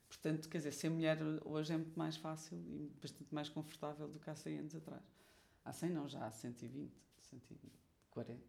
Portanto, 0.09 0.49
quer 0.49 0.59
dizer, 0.59 0.73
ser 0.73 0.89
mulher 0.89 1.19
hoje 1.45 1.73
é 1.73 1.77
muito 1.77 1.99
mais 1.99 2.17
fácil 2.17 2.59
e 2.67 2.91
bastante 3.01 3.33
mais 3.35 3.49
confortável 3.49 4.09
do 4.09 4.19
que 4.19 4.31
há 4.31 4.35
100 4.35 4.59
anos 4.59 4.75
atrás. 4.75 5.03
Há 5.65 5.73
100 5.73 5.91
não, 5.91 6.09
já 6.09 6.27
há 6.27 6.31
120, 6.31 6.91
140. 7.21 8.41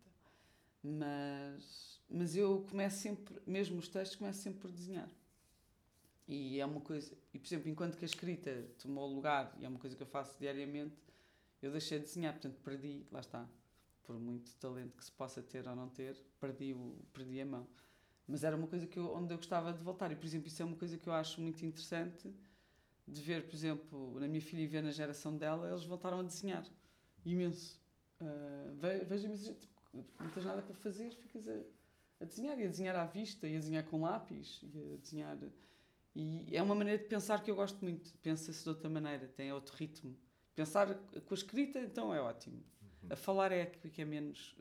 Mas, 0.81 2.01
mas 2.09 2.35
eu 2.35 2.65
começo 2.69 3.01
sempre, 3.01 3.35
mesmo 3.45 3.77
os 3.77 3.89
textos, 3.89 4.17
começo 4.17 4.41
sempre 4.41 4.59
por 4.61 4.71
desenhar. 4.71 5.09
E 6.27 6.59
é 6.59 6.65
uma 6.65 6.79
coisa, 6.79 7.11
e 7.33 7.39
por 7.39 7.47
exemplo, 7.47 7.69
enquanto 7.69 7.97
que 7.97 8.05
a 8.05 8.07
escrita 8.07 8.65
tomou 8.77 9.11
lugar, 9.11 9.53
e 9.59 9.65
é 9.65 9.67
uma 9.67 9.79
coisa 9.79 9.95
que 9.95 10.03
eu 10.03 10.07
faço 10.07 10.39
diariamente, 10.39 10.95
eu 11.61 11.71
deixei 11.71 11.99
de 11.99 12.05
desenhar, 12.05 12.33
portanto 12.33 12.61
perdi, 12.63 13.05
lá 13.11 13.19
está, 13.19 13.49
por 14.03 14.17
muito 14.17 14.55
talento 14.57 14.95
que 14.95 15.03
se 15.03 15.11
possa 15.11 15.41
ter 15.41 15.67
ou 15.67 15.75
não 15.75 15.89
ter, 15.89 16.15
perdi, 16.39 16.73
o, 16.73 16.95
perdi 17.13 17.41
a 17.41 17.45
mão. 17.45 17.67
Mas 18.29 18.43
era 18.43 18.55
uma 18.55 18.67
coisa 18.67 18.85
que 18.85 18.97
eu, 18.97 19.11
onde 19.11 19.33
eu 19.33 19.37
gostava 19.37 19.73
de 19.73 19.83
voltar. 19.83 20.11
E, 20.11 20.15
por 20.15 20.25
exemplo, 20.25 20.47
isso 20.47 20.61
é 20.61 20.65
uma 20.65 20.75
coisa 20.75 20.97
que 20.99 21.09
eu 21.09 21.13
acho 21.13 21.41
muito 21.41 21.65
interessante 21.65 22.31
de 23.07 23.21
ver, 23.21 23.43
por 23.47 23.55
exemplo, 23.55 24.19
na 24.19 24.27
minha 24.27 24.41
filha 24.41 24.61
e 24.61 24.67
ver 24.67 24.83
na 24.83 24.91
geração 24.91 25.35
dela, 25.35 25.67
eles 25.67 25.83
voltaram 25.83 26.19
a 26.19 26.23
desenhar. 26.23 26.63
Imenso. 27.25 27.81
Uh, 28.21 29.05
vejo 29.07 29.25
imenso 29.25 29.45
gente, 29.45 29.67
não 29.93 30.29
tens 30.29 30.45
nada 30.45 30.61
para 30.61 30.75
fazer, 30.75 31.09
ficas 31.15 31.47
a, 31.47 31.59
a 32.21 32.25
desenhar. 32.25 32.59
E 32.59 32.65
a 32.65 32.67
desenhar 32.67 32.95
à 32.95 33.05
vista, 33.05 33.47
e 33.47 33.55
a 33.55 33.59
desenhar 33.59 33.83
com 33.85 34.01
lápis, 34.01 34.61
e 34.63 34.93
a 34.93 34.97
desenhar... 34.97 35.37
E 36.15 36.55
é 36.55 36.61
uma 36.61 36.75
maneira 36.75 37.01
de 37.01 37.09
pensar 37.09 37.41
que 37.43 37.49
eu 37.49 37.55
gosto 37.55 37.79
muito. 37.81 38.13
Pensa-se 38.21 38.61
de 38.61 38.69
outra 38.69 38.89
maneira, 38.89 39.27
tem 39.27 39.51
outro 39.51 39.75
ritmo. 39.75 40.15
Pensar 40.53 40.93
com 40.93 41.33
a 41.33 41.37
escrita, 41.37 41.79
então, 41.79 42.13
é 42.13 42.21
ótimo. 42.21 42.61
A 43.09 43.15
falar 43.15 43.51
é 43.51 43.65
que 43.65 44.01
é 44.01 44.05
menos, 44.05 44.55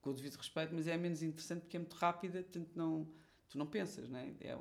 com 0.00 0.10
o 0.10 0.14
devido 0.14 0.36
respeito, 0.36 0.74
mas 0.74 0.86
é 0.86 0.96
menos 0.96 1.22
interessante 1.22 1.62
porque 1.62 1.76
é 1.76 1.80
muito 1.80 1.94
rápida, 1.94 2.42
portanto 2.42 2.70
não, 2.74 3.08
tu 3.48 3.58
não 3.58 3.66
pensas, 3.66 4.08
não 4.08 4.18
é? 4.18 4.28
é 4.40 4.58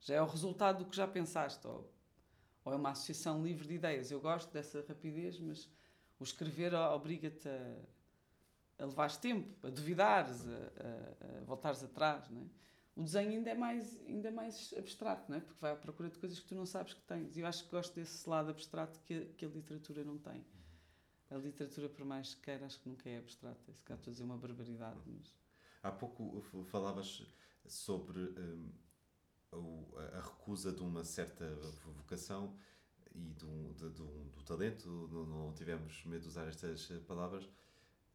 já 0.00 0.14
é 0.14 0.22
o 0.22 0.26
resultado 0.26 0.84
do 0.84 0.90
que 0.90 0.96
já 0.96 1.06
pensaste, 1.08 1.66
ou, 1.66 1.92
ou 2.64 2.72
é 2.72 2.76
uma 2.76 2.90
associação 2.90 3.42
livre 3.42 3.66
de 3.66 3.74
ideias. 3.74 4.10
Eu 4.10 4.20
gosto 4.20 4.52
dessa 4.52 4.84
rapidez, 4.86 5.38
mas 5.40 5.68
o 6.18 6.24
escrever 6.24 6.74
obriga-te 6.74 7.48
a, 7.48 8.84
a 8.84 8.86
levares 8.86 9.16
tempo, 9.16 9.66
a 9.66 9.70
duvidares, 9.70 10.46
a, 10.46 10.52
a, 10.52 11.38
a, 11.38 11.44
voltares 11.44 11.82
atrás, 11.82 12.28
não 12.30 12.42
é? 12.42 12.44
O 12.94 13.02
desenho 13.02 13.32
ainda 13.32 13.50
é 13.50 13.54
mais, 13.54 14.00
ainda 14.06 14.28
é 14.28 14.30
mais 14.30 14.72
abstrato, 14.78 15.30
não 15.30 15.36
é? 15.36 15.40
Porque 15.40 15.60
vai 15.60 15.72
à 15.72 15.76
procura 15.76 16.08
de 16.08 16.18
coisas 16.18 16.40
que 16.40 16.46
tu 16.46 16.54
não 16.54 16.64
sabes 16.64 16.94
que 16.94 17.02
tens. 17.02 17.36
E 17.36 17.40
eu 17.40 17.46
acho 17.46 17.64
que 17.64 17.70
gosto 17.70 17.94
desse 17.94 18.26
lado 18.26 18.50
abstrato 18.50 18.98
que 19.00 19.14
a, 19.14 19.26
que 19.36 19.44
a 19.44 19.48
literatura 19.48 20.02
não 20.02 20.16
tem 20.16 20.42
a 21.30 21.36
literatura, 21.36 21.88
por 21.88 22.04
mais 22.04 22.34
que 22.34 22.42
queira, 22.42 22.66
acho 22.66 22.80
que 22.80 22.88
nunca 22.88 23.08
é 23.08 23.18
abstrata. 23.18 23.72
Se 23.72 23.82
calhar 23.82 23.98
estou 23.98 24.10
a 24.10 24.12
dizer 24.12 24.24
uma 24.24 24.36
barbaridade. 24.36 25.00
Mas... 25.06 25.34
Há 25.82 25.90
pouco 25.90 26.40
falavas 26.70 27.26
sobre 27.66 28.34
a 30.14 30.20
recusa 30.20 30.72
de 30.72 30.82
uma 30.82 31.04
certa 31.04 31.46
vocação 31.96 32.56
e 33.14 33.32
do, 33.32 33.72
de, 33.74 33.88
do, 33.90 34.06
do 34.06 34.42
talento, 34.44 35.08
não, 35.10 35.24
não, 35.26 35.52
tivemos 35.54 36.04
medo 36.04 36.22
de 36.22 36.28
usar 36.28 36.46
estas 36.46 36.86
palavras, 37.06 37.48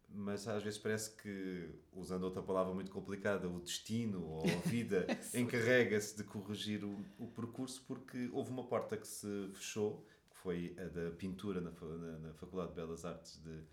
mas 0.07 0.47
às 0.47 0.61
vezes 0.61 0.77
parece 0.77 1.15
que, 1.15 1.69
usando 1.93 2.23
outra 2.23 2.43
palavra 2.43 2.73
muito 2.73 2.91
complicada, 2.91 3.47
o 3.47 3.59
destino 3.61 4.23
ou 4.23 4.43
a 4.43 4.67
vida 4.67 5.07
encarrega-se 5.33 6.17
de 6.17 6.23
corrigir 6.23 6.83
o, 6.83 7.03
o 7.17 7.27
percurso 7.27 7.83
porque 7.87 8.29
houve 8.31 8.51
uma 8.51 8.65
porta 8.65 8.95
que 8.97 9.07
se 9.07 9.49
fechou 9.53 10.05
foi 10.41 10.75
a 10.77 10.85
da 10.85 11.11
pintura 11.11 11.61
na, 11.61 11.71
na, 11.71 12.19
na 12.19 12.33
Faculdade 12.33 12.69
de 12.69 12.75
Belas 12.75 13.05
Artes 13.05 13.41
de, 13.41 13.63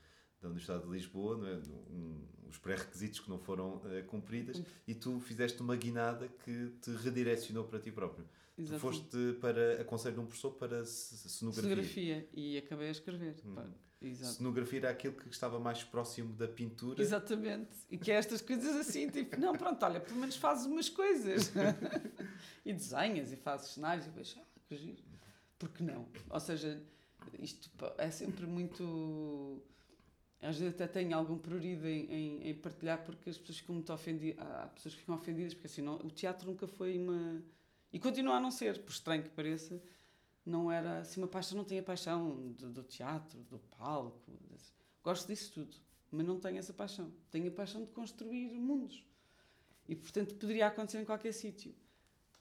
da 0.41 0.49
Universidade 0.49 0.85
de 0.85 0.91
Lisboa, 0.91 1.49
é? 1.49 1.57
Um, 1.91 2.27
os 2.49 2.59
pré-requisitos 2.59 3.21
que 3.21 3.29
não 3.29 3.39
foram 3.39 3.77
uh, 3.77 4.05
cumpridos, 4.07 4.63
e 4.87 4.95
tu 4.95 5.21
fizeste 5.21 5.61
uma 5.61 5.77
guinada 5.77 6.29
que 6.45 6.71
te 6.81 6.91
redirecionou 6.93 7.65
para 7.65 7.79
ti 7.79 7.91
próprio. 7.91 8.27
Exatamente. 8.57 8.81
Tu 8.81 8.81
foste 8.81 9.39
para 9.41 9.81
aconselho 9.81 10.15
de 10.15 10.21
um 10.21 10.27
professor 10.27 10.53
para 10.53 10.85
cenografia. 10.85 11.63
Cenografia, 11.63 12.29
e 12.33 12.59
acabei 12.59 12.89
a 12.89 12.93
escrever. 12.93 13.37
Hum. 13.45 13.57
Exato. 14.01 14.35
Cenografia 14.35 14.79
era 14.79 14.91
aquilo 14.91 15.15
que 15.15 15.29
estava 15.29 15.59
mais 15.59 15.83
próximo 15.83 16.33
da 16.35 16.47
pintura. 16.47 17.03
Exatamente. 17.03 17.71
E 17.91 17.99
que 17.99 18.13
é 18.13 18.15
estas 18.15 18.41
coisas 18.41 18.77
assim, 18.77 19.11
tipo, 19.11 19.39
não, 19.39 19.57
pronto, 19.57 19.85
olha, 19.85 20.01
pelo 20.01 20.21
menos 20.21 20.37
fazes 20.37 20.67
umas 20.67 20.89
coisas. 20.89 21.53
e 22.65 22.73
desenhas 22.73 23.33
e 23.33 23.37
fazes 23.37 23.73
cenários 23.73 24.07
e 24.07 24.11
vejo, 24.11 24.39
ah, 24.39 24.45
que 24.69 24.77
giro 24.77 25.08
porque 25.59 25.83
não? 25.83 26.07
Ou 26.31 26.41
seja, 26.41 26.83
isto 27.39 27.71
é 27.99 28.11
sempre 28.11 28.47
muito. 28.47 29.63
Às 30.41 30.57
vezes 30.59 30.75
até 30.75 30.87
tenho 30.87 31.17
algum 31.17 31.37
prurido 31.37 31.87
em, 31.89 32.05
em, 32.13 32.49
em, 32.51 32.55
partilhar 32.55 33.05
porque 33.05 33.29
as 33.31 33.37
pessoas 33.39 33.59
ficam 33.59 33.75
muito 33.75 33.93
ofendidas. 33.93 34.39
Há 34.47 34.67
pessoas 34.69 34.95
que 34.95 35.01
ficam 35.01 35.15
ofendidas 35.17 35.55
porque 35.55 35.67
assim, 35.67 35.83
não, 35.83 35.97
o 35.97 36.11
teatro 36.11 36.49
nunca 36.49 36.67
foi 36.69 36.97
uma. 36.99 37.43
E 37.93 37.99
continua 37.99 38.37
a 38.37 38.41
não 38.41 38.51
ser, 38.51 38.79
por 38.83 38.93
estranho 38.93 39.23
que 39.23 39.31
pareça, 39.31 39.83
não 40.45 40.71
era 40.71 41.01
assim 41.01 41.21
uma 41.21 41.27
paixão, 41.29 41.57
não 41.59 41.65
tenho 41.65 41.81
a 41.81 41.85
paixão 41.85 42.53
do, 42.53 42.71
do 42.71 42.83
teatro, 42.85 43.41
do 43.45 43.59
palco. 43.59 44.31
desse- 44.51 44.73
Gosto 45.03 45.27
disso 45.27 45.53
tudo, 45.53 45.77
mas 46.11 46.27
não 46.27 46.39
tenho 46.39 46.59
essa 46.59 46.73
paixão. 46.73 47.13
Tenho 47.31 47.49
a 47.49 47.51
paixão 47.51 47.85
de 47.85 47.91
construir 47.91 48.59
mundos. 48.61 49.05
E, 49.89 49.97
portanto, 49.97 50.35
poderia 50.37 50.67
acontecer 50.67 51.01
em 51.01 51.05
qualquer 51.05 51.33
sítio. 51.33 51.75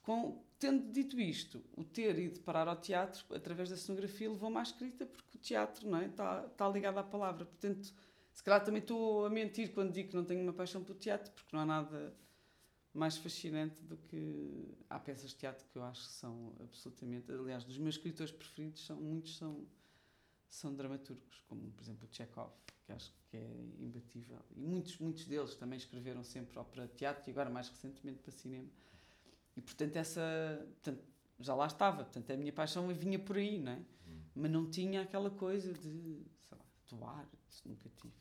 Com, 0.02 0.44
tendo 0.58 0.90
dito 0.92 1.20
isto, 1.20 1.62
o 1.76 1.84
ter 1.84 2.18
ido 2.18 2.40
parar 2.40 2.68
ao 2.68 2.76
teatro 2.76 3.24
através 3.34 3.70
da 3.70 3.76
cenografia 3.76 4.30
levou-me 4.30 4.58
à 4.58 4.62
escrita, 4.62 5.06
porque 5.06 5.36
o 5.36 5.40
teatro 5.40 5.88
não 5.88 5.98
é? 5.98 6.06
está, 6.06 6.46
está 6.46 6.68
ligado 6.68 6.98
à 6.98 7.02
palavra. 7.02 7.44
Portanto, 7.44 7.92
se 8.32 8.42
calhar 8.42 8.64
também 8.64 8.80
estou 8.80 9.26
a 9.26 9.30
mentir 9.30 9.72
quando 9.72 9.92
digo 9.92 10.10
que 10.10 10.16
não 10.16 10.24
tenho 10.24 10.42
uma 10.42 10.52
paixão 10.52 10.82
pelo 10.82 10.98
teatro, 10.98 11.32
porque 11.32 11.54
não 11.54 11.62
há 11.62 11.66
nada 11.66 12.14
mais 12.92 13.16
fascinante 13.16 13.82
do 13.82 13.96
que. 13.96 14.76
Há 14.90 14.98
peças 14.98 15.30
de 15.30 15.36
teatro 15.36 15.66
que 15.70 15.76
eu 15.78 15.82
acho 15.84 16.06
que 16.06 16.12
são 16.12 16.54
absolutamente. 16.60 17.30
Aliás, 17.30 17.64
dos 17.64 17.78
meus 17.78 17.94
escritores 17.94 18.32
preferidos, 18.32 18.84
são, 18.84 18.96
muitos 18.96 19.36
são, 19.36 19.66
são 20.48 20.74
dramaturgos, 20.74 21.42
como 21.48 21.70
por 21.70 21.82
exemplo 21.82 22.08
o 22.10 22.14
Chekhov, 22.14 22.52
que 22.84 22.92
acho 22.92 23.12
que 23.30 23.36
é 23.36 23.74
imbatível. 23.78 24.40
E 24.56 24.60
muitos, 24.60 24.98
muitos 24.98 25.24
deles 25.26 25.54
também 25.54 25.76
escreveram 25.76 26.24
sempre 26.24 26.60
para 26.64 26.88
teatro 26.88 27.28
e 27.28 27.30
agora 27.30 27.50
mais 27.50 27.68
recentemente 27.68 28.18
para 28.20 28.32
cinema. 28.32 28.68
E 29.58 29.60
portanto, 29.60 29.96
essa. 29.96 30.22
Portanto, 30.74 31.04
já 31.40 31.52
lá 31.52 31.66
estava, 31.66 32.04
portanto, 32.04 32.30
a 32.30 32.36
minha 32.36 32.52
paixão 32.52 32.86
vinha 32.94 33.18
por 33.18 33.36
aí, 33.36 33.58
não 33.58 33.72
é? 33.72 33.80
Mas 34.32 34.50
não 34.52 34.70
tinha 34.70 35.02
aquela 35.02 35.30
coisa 35.30 35.72
de, 35.72 36.24
sei 36.40 36.56
lá, 36.56 36.64
atuar, 36.86 37.28
isso 37.48 37.68
nunca 37.68 37.88
tive. 37.96 38.14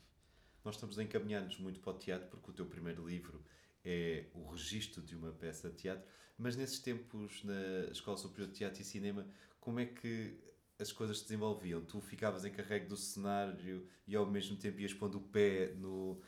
Nós 0.65 0.75
estamos 0.75 0.97
a 0.97 1.03
encaminhar-nos 1.03 1.59
muito 1.59 1.79
para 1.79 1.91
o 1.91 1.97
teatro 1.99 2.27
porque 2.27 2.49
o 2.49 2.53
teu 2.53 2.65
primeiro 2.65 3.07
livro 3.07 3.45
é 3.85 4.25
o 4.33 4.49
registro 4.49 5.01
de 5.03 5.15
uma 5.15 5.31
peça 5.31 5.69
de 5.69 5.75
teatro, 5.75 6.03
mas 6.39 6.55
nesses 6.55 6.79
tempos 6.79 7.43
na 7.43 7.91
Escola 7.91 8.17
Superior 8.17 8.47
de 8.49 8.55
Teatro 8.55 8.81
e 8.81 8.83
Cinema, 8.83 9.27
como 9.59 9.79
é 9.79 9.85
que 9.85 10.39
as 10.79 10.91
coisas 10.91 11.19
se 11.19 11.23
desenvolviam? 11.25 11.85
Tu 11.85 12.01
ficavas 12.01 12.45
encarregue 12.45 12.87
do 12.87 12.97
cenário 12.97 13.87
e 14.07 14.15
ao 14.15 14.25
mesmo 14.25 14.57
tempo 14.57 14.79
ias 14.79 14.93
pondo 14.93 15.19
o 15.19 15.21
pé 15.21 15.75
no, 15.75 16.19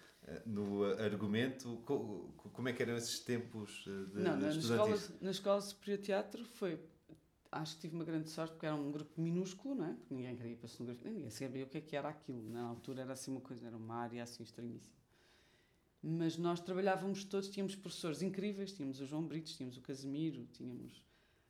no 0.45 0.83
argumento? 0.83 1.77
Co- 1.85 2.31
co- 2.37 2.49
Como 2.49 2.67
é 2.69 2.73
que 2.73 2.81
eram 2.83 2.95
esses 2.95 3.19
tempos 3.19 3.85
eh, 3.87 4.05
de, 4.13 4.19
não, 4.21 4.37
na, 4.37 4.49
escola, 4.49 4.99
na 5.21 5.31
Escola 5.31 5.61
Superior 5.61 5.97
de 5.99 6.03
Teatro 6.05 6.45
foi. 6.45 6.79
Acho 7.51 7.75
que 7.75 7.81
tive 7.81 7.95
uma 7.95 8.03
grande 8.05 8.29
sorte 8.29 8.51
porque 8.51 8.65
era 8.67 8.75
um 8.75 8.91
grupo 8.91 9.19
minúsculo, 9.19 9.73
não 9.75 9.85
é? 9.85 9.93
Porque 9.93 10.13
ninguém 10.13 10.35
queria 10.35 10.51
ir 10.51 10.55
para 10.57 10.67
a 10.67 10.69
cenografia, 10.69 11.09
ninguém 11.11 11.31
sabia 11.31 11.63
o 11.65 11.67
que 11.67 11.79
é 11.79 11.81
que 11.81 11.95
era 11.95 12.07
aquilo. 12.09 12.47
Na 12.49 12.61
altura 12.61 13.01
era 13.01 13.13
assim 13.13 13.31
uma 13.31 13.41
coisa, 13.41 13.65
era 13.65 13.75
uma 13.75 13.95
área 13.95 14.21
assim 14.21 14.43
estranhíssima. 14.43 14.95
Mas 16.01 16.37
nós 16.37 16.61
trabalhávamos 16.61 17.23
todos, 17.25 17.49
tínhamos 17.49 17.75
professores 17.75 18.21
incríveis, 18.21 18.71
tínhamos 18.71 19.01
o 19.01 19.05
João 19.05 19.23
Britos, 19.27 19.55
tínhamos 19.57 19.77
o 19.77 19.81
Casemiro, 19.81 20.45
tínhamos. 20.53 21.03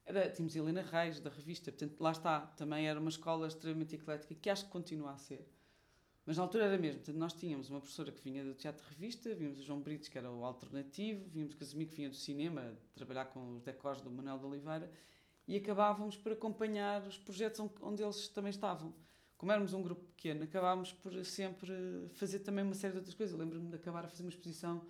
Era, 0.05 0.29
tínhamos 0.31 0.55
a 0.55 0.59
Helena 0.59 0.81
Reis, 0.81 1.19
da 1.19 1.29
revista, 1.29 1.71
portanto, 1.71 1.99
lá 2.01 2.11
está, 2.11 2.41
também 2.41 2.87
era 2.87 2.99
uma 2.99 3.09
escola 3.09 3.47
extremamente 3.47 3.93
eclética, 3.95 4.33
que 4.33 4.49
acho 4.49 4.65
que 4.65 4.71
continua 4.71 5.11
a 5.11 5.17
ser. 5.17 5.47
Mas 6.29 6.37
na 6.37 6.43
altura 6.43 6.65
era 6.65 6.77
mesmo, 6.77 6.99
portanto, 6.99 7.17
nós 7.17 7.33
tínhamos 7.33 7.71
uma 7.71 7.79
professora 7.79 8.11
que 8.11 8.21
vinha 8.21 8.43
do 8.43 8.53
teatro 8.53 8.85
de 8.85 8.93
revista, 8.93 9.33
vimos 9.33 9.57
o 9.57 9.63
João 9.63 9.81
Britos, 9.81 10.09
que 10.09 10.15
era 10.15 10.29
o 10.29 10.45
alternativo, 10.45 11.27
vimos 11.27 11.55
o 11.55 11.57
Casemiro, 11.57 11.89
que 11.89 11.95
vinha 11.95 12.07
do 12.07 12.15
cinema, 12.15 12.77
trabalhar 12.93 13.25
com 13.25 13.55
os 13.55 13.63
decors 13.63 13.99
do 13.99 14.11
Manuel 14.11 14.37
de 14.37 14.45
Oliveira, 14.45 14.91
e 15.47 15.57
acabávamos 15.57 16.15
por 16.17 16.31
acompanhar 16.31 17.01
os 17.07 17.17
projetos 17.17 17.59
onde, 17.81 18.03
eles 18.03 18.27
também 18.27 18.51
estavam. 18.51 18.93
Como 19.39 19.51
éramos 19.51 19.73
um 19.73 19.81
grupo 19.81 20.03
pequeno, 20.03 20.43
acabávamos 20.43 20.93
por 20.93 21.25
sempre 21.25 21.73
fazer 22.13 22.41
também 22.41 22.63
uma 22.63 22.75
série 22.75 22.91
de 22.91 22.99
outras 22.99 23.15
coisas. 23.15 23.35
Lembro-me 23.35 23.67
de 23.67 23.77
acabar 23.77 24.05
a 24.05 24.07
fazer 24.07 24.21
uma 24.21 24.29
exposição, 24.29 24.85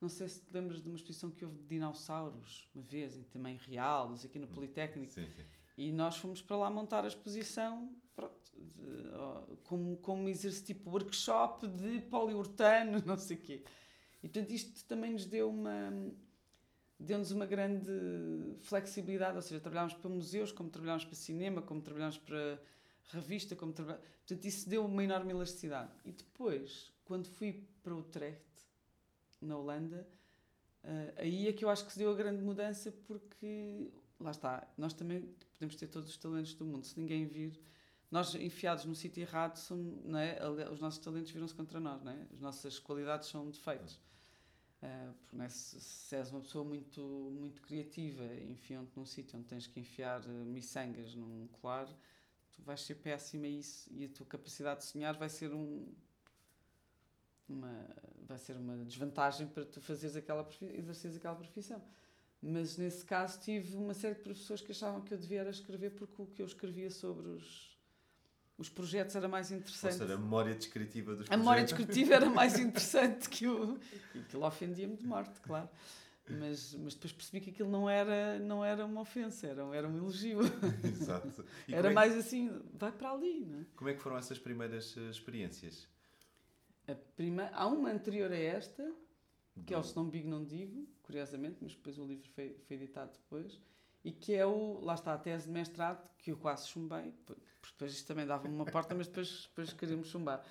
não 0.00 0.08
sei 0.08 0.28
se 0.28 0.42
te 0.42 0.54
lembras 0.54 0.80
de 0.80 0.86
uma 0.86 0.96
exposição 0.96 1.28
que 1.28 1.44
houve 1.44 1.58
de 1.58 1.64
dinossauros, 1.64 2.70
uma 2.72 2.84
vez, 2.84 3.16
em 3.16 3.24
também 3.24 3.56
real, 3.56 4.10
não 4.10 4.16
sei 4.16 4.30
aqui 4.30 4.38
no 4.38 4.46
Politécnico. 4.46 5.12
Sim, 5.12 5.26
sim. 5.26 5.42
E 5.76 5.90
nós 5.90 6.16
fomos 6.18 6.40
para 6.40 6.56
lá 6.56 6.70
montar 6.70 7.02
a 7.02 7.08
exposição 7.08 7.92
pronto, 8.14 8.34
de- 8.56 9.08
ó, 9.14 9.42
como, 9.64 9.96
como 9.98 10.28
exercício 10.28 10.66
tipo 10.66 10.90
workshop 10.90 11.66
de 11.68 12.00
poliuretano, 12.02 13.02
não 13.06 13.16
sei 13.16 13.36
o 13.36 13.40
quê. 13.40 13.62
E 14.22 14.28
portanto 14.28 14.50
isto 14.52 14.84
também 14.86 15.12
nos 15.12 15.26
deu 15.26 15.50
uma 15.50 15.92
deu-nos 16.98 17.30
uma 17.32 17.44
grande 17.44 17.90
flexibilidade, 18.62 19.36
ou 19.36 19.42
seja, 19.42 19.60
trabalhámos 19.60 19.94
para 19.94 20.08
museus, 20.08 20.52
como 20.52 20.70
trabalhámos 20.70 21.04
para 21.04 21.14
cinema, 21.14 21.60
como 21.60 21.82
trabalhámos 21.82 22.18
para 22.18 22.60
revista, 23.12 23.54
como 23.56 23.72
trabalha... 23.72 23.98
portanto 24.26 24.44
isso 24.44 24.68
deu 24.68 24.84
uma 24.84 25.02
enorme 25.04 25.32
elasticidade. 25.32 25.90
E 26.04 26.12
depois, 26.12 26.92
quando 27.04 27.26
fui 27.26 27.64
para 27.82 27.94
Utrecht, 27.94 28.40
na 29.40 29.56
Holanda, 29.58 30.06
eh, 30.82 31.14
aí 31.18 31.48
é 31.48 31.52
que 31.52 31.64
eu 31.64 31.68
acho 31.68 31.84
que 31.84 31.92
se 31.92 31.98
deu 31.98 32.10
a 32.10 32.14
grande 32.14 32.42
mudança 32.42 32.92
porque 33.06 33.90
lá 34.18 34.30
está, 34.30 34.66
nós 34.78 34.94
também 34.94 35.22
podemos 35.52 35.76
ter 35.76 35.88
todos 35.88 36.08
os 36.08 36.16
talentos 36.16 36.54
do 36.54 36.64
mundo, 36.64 36.86
se 36.86 36.98
ninguém 36.98 37.26
vir, 37.26 37.60
nós 38.14 38.32
enfiados 38.36 38.84
no 38.84 38.94
sítio 38.94 39.22
errado, 39.22 39.56
somos, 39.56 40.04
não 40.04 40.20
é? 40.20 40.38
Os 40.70 40.78
nossos 40.78 41.00
talentos 41.00 41.32
viram-se 41.32 41.52
contra 41.52 41.80
nós, 41.80 42.00
não 42.00 42.12
é? 42.12 42.26
as 42.32 42.38
nossas 42.38 42.78
qualidades 42.78 43.28
são 43.28 43.50
defeitos. 43.50 44.00
Eh, 44.80 45.10
porque 45.26 45.42
é? 45.42 45.48
se, 45.48 45.80
se 45.80 46.14
és 46.14 46.30
uma 46.30 46.40
pessoa 46.40 46.64
muito, 46.64 47.00
muito 47.32 47.60
criativa, 47.60 48.24
enfiam-te 48.48 48.96
num 48.96 49.04
sítio 49.04 49.36
onde 49.36 49.48
tens 49.48 49.66
que 49.66 49.80
enfiar 49.80 50.20
eh, 50.24 50.44
miçangas 50.44 51.16
num 51.16 51.48
colar, 51.48 51.88
tu 52.52 52.62
vais 52.62 52.80
ser 52.82 52.94
péssima 52.94 53.48
isso 53.48 53.92
e 53.92 54.04
a 54.04 54.08
tua 54.08 54.26
capacidade 54.26 54.82
de 54.82 54.86
sonhar 54.86 55.16
vai 55.16 55.28
ser 55.28 55.52
um 55.52 55.92
uma, 57.48 57.84
vai 58.28 58.38
ser 58.38 58.56
uma 58.56 58.76
desvantagem 58.84 59.48
para 59.48 59.64
tu 59.64 59.80
fazeres 59.80 60.14
aquela 60.14 60.48
exerceres 60.72 61.16
aquela 61.16 61.34
profissão. 61.34 61.82
Mas 62.40 62.76
nesse 62.76 63.04
caso 63.04 63.40
tive 63.40 63.76
uma 63.76 63.92
série 63.92 64.14
de 64.14 64.22
professores 64.22 64.62
que 64.62 64.70
achavam 64.70 65.00
que 65.02 65.12
eu 65.12 65.18
devia 65.18 65.48
escrever 65.48 65.90
porque 65.96 66.22
o 66.22 66.26
que 66.26 66.40
eu 66.40 66.46
escrevia 66.46 66.90
sobre 66.90 67.26
os, 67.28 67.73
os 68.56 68.68
projetos 68.68 69.16
era 69.16 69.28
mais 69.28 69.50
Ou 69.50 69.56
interessante. 69.58 69.94
seja, 69.94 70.14
a 70.14 70.18
memória 70.18 70.54
descritiva 70.54 71.14
dos 71.16 71.30
A 71.30 71.36
memória 71.36 71.62
projetos. 71.64 71.86
descritiva 71.86 72.14
era 72.14 72.30
mais 72.30 72.58
interessante 72.58 73.28
que 73.28 73.46
o. 73.46 73.78
E 74.14 74.20
aquilo 74.20 74.46
ofendia-me 74.46 74.96
de 74.96 75.06
morte, 75.06 75.40
claro. 75.40 75.68
Mas, 76.26 76.74
mas 76.76 76.94
depois 76.94 77.12
percebi 77.12 77.40
que 77.40 77.50
aquilo 77.50 77.68
não 77.70 77.88
era, 77.88 78.38
não 78.38 78.64
era 78.64 78.86
uma 78.86 79.02
ofensa, 79.02 79.46
era, 79.46 79.62
era 79.76 79.86
um 79.86 79.94
elogio. 79.94 80.38
Exato. 80.82 81.44
E 81.68 81.74
Era 81.74 81.90
é, 81.90 81.92
mais 81.92 82.16
assim, 82.16 82.50
vai 82.72 82.90
para 82.90 83.10
ali, 83.12 83.44
não 83.44 83.60
é? 83.60 83.64
como 83.76 83.90
é 83.90 83.94
que 83.94 84.00
foram 84.00 84.16
essas 84.16 84.38
primeiras 84.38 84.96
eh, 84.96 85.10
experiências? 85.10 85.86
A 86.88 86.94
prima, 86.94 87.50
há 87.52 87.66
uma 87.66 87.90
anterior 87.90 88.32
a 88.32 88.38
esta, 88.38 88.90
que 89.66 89.74
é 89.74 89.78
o 89.78 89.82
Se 89.82 89.94
Não 89.96 90.08
Bigo 90.08 90.26
Não 90.28 90.42
Digo, 90.42 90.88
curiosamente, 91.02 91.58
mas 91.60 91.74
depois 91.74 91.98
o 91.98 92.06
livro 92.06 92.26
foi, 92.30 92.56
foi 92.66 92.76
editado 92.76 93.12
depois, 93.12 93.60
e 94.04 94.12
que 94.12 94.34
é 94.34 94.46
o, 94.46 94.80
lá 94.80 94.94
está, 94.94 95.14
a 95.14 95.18
tese 95.18 95.46
de 95.46 95.52
mestrado, 95.52 96.08
que 96.18 96.30
eu 96.30 96.36
quase 96.36 96.68
chumbei, 96.68 97.12
porque 97.24 97.40
depois 97.72 97.92
isto 97.92 98.06
também 98.06 98.26
dava-me 98.26 98.54
uma 98.54 98.66
porta, 98.66 98.94
mas 98.94 99.06
depois, 99.06 99.46
depois 99.48 99.72
queríamos 99.72 100.08
chumbar, 100.08 100.44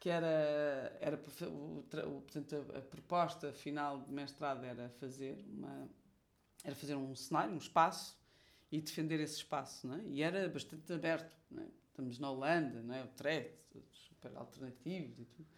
que 0.00 0.10
era, 0.10 0.98
era 1.00 1.16
o, 1.16 1.82
portanto, 2.22 2.56
a, 2.74 2.78
a 2.78 2.82
proposta 2.82 3.52
final 3.52 4.00
de 4.00 4.12
mestrado 4.12 4.64
era 4.64 4.88
fazer 4.88 5.44
uma, 5.48 5.88
era 6.64 6.74
fazer 6.74 6.96
um 6.96 7.14
cenário, 7.14 7.54
um 7.54 7.58
espaço, 7.58 8.18
e 8.70 8.80
defender 8.80 9.20
esse 9.20 9.36
espaço, 9.36 9.86
não 9.86 9.94
é? 9.96 10.02
E 10.04 10.22
era 10.22 10.48
bastante 10.48 10.92
aberto, 10.92 11.34
não 11.50 11.62
é? 11.62 11.66
Estamos 11.88 12.18
na 12.18 12.30
Holanda, 12.30 12.82
não 12.82 12.94
é? 12.94 13.02
O 13.02 13.06
Utrecht, 13.06 13.56
super 13.92 14.36
alternativos 14.36 15.18
e 15.20 15.24
tudo. 15.24 15.48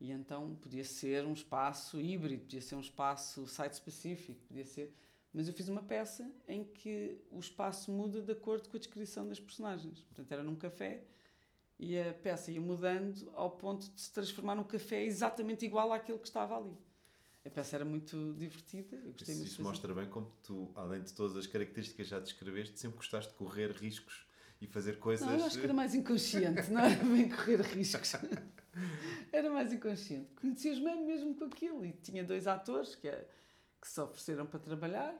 E 0.00 0.10
então 0.10 0.54
podia 0.56 0.84
ser 0.84 1.24
um 1.24 1.32
espaço 1.32 2.00
híbrido, 2.00 2.42
podia 2.42 2.60
ser 2.60 2.74
um 2.74 2.80
espaço 2.80 3.46
site-específico, 3.46 4.40
podia 4.48 4.64
ser... 4.64 4.94
Mas 5.34 5.48
eu 5.48 5.52
fiz 5.52 5.68
uma 5.68 5.82
peça 5.82 6.30
em 6.46 6.62
que 6.62 7.18
o 7.32 7.40
espaço 7.40 7.90
muda 7.90 8.22
de 8.22 8.30
acordo 8.30 8.68
com 8.68 8.76
a 8.76 8.78
descrição 8.78 9.28
das 9.28 9.40
personagens. 9.40 10.00
Portanto, 10.02 10.30
era 10.30 10.44
num 10.44 10.54
café 10.54 11.02
e 11.76 11.98
a 11.98 12.14
peça 12.14 12.52
ia 12.52 12.60
mudando 12.60 13.28
ao 13.34 13.50
ponto 13.50 13.90
de 13.90 14.00
se 14.00 14.12
transformar 14.12 14.54
num 14.54 14.62
café 14.62 15.02
exatamente 15.04 15.64
igual 15.66 15.92
àquele 15.92 16.18
que 16.18 16.28
estava 16.28 16.56
ali. 16.56 16.78
A 17.44 17.50
peça 17.50 17.76
era 17.76 17.84
muito 17.84 18.32
divertida, 18.38 18.96
eu 18.96 19.12
gostei 19.12 19.34
Isso, 19.34 19.42
muito 19.42 19.52
isso 19.52 19.62
mostra 19.62 19.92
bem 19.92 20.08
como 20.08 20.32
tu, 20.42 20.70
além 20.74 21.02
de 21.02 21.12
todas 21.12 21.36
as 21.36 21.46
características 21.48 22.06
que 22.06 22.10
já 22.10 22.20
descreveste, 22.20 22.78
sempre 22.78 22.96
gostaste 22.96 23.32
de 23.32 23.36
correr 23.36 23.72
riscos 23.72 24.26
e 24.60 24.68
fazer 24.68 24.98
coisas. 24.98 25.26
Não, 25.26 25.36
eu 25.36 25.44
acho 25.44 25.58
que 25.58 25.64
era 25.64 25.74
mais 25.74 25.94
inconsciente, 25.96 26.70
não 26.70 26.80
era 26.80 27.04
bem 27.04 27.28
correr 27.28 27.60
riscos. 27.60 28.12
Era 29.30 29.50
mais 29.50 29.72
inconsciente. 29.72 30.28
Conhecia-me 30.40 31.06
mesmo 31.06 31.34
com 31.34 31.44
aquilo. 31.44 31.84
E 31.84 31.92
tinha 31.92 32.24
dois 32.24 32.46
atores 32.48 32.94
que, 32.96 33.06
é- 33.06 33.28
que 33.84 33.90
se 33.90 34.00
ofereceram 34.00 34.46
para 34.46 34.58
trabalhar 34.58 35.14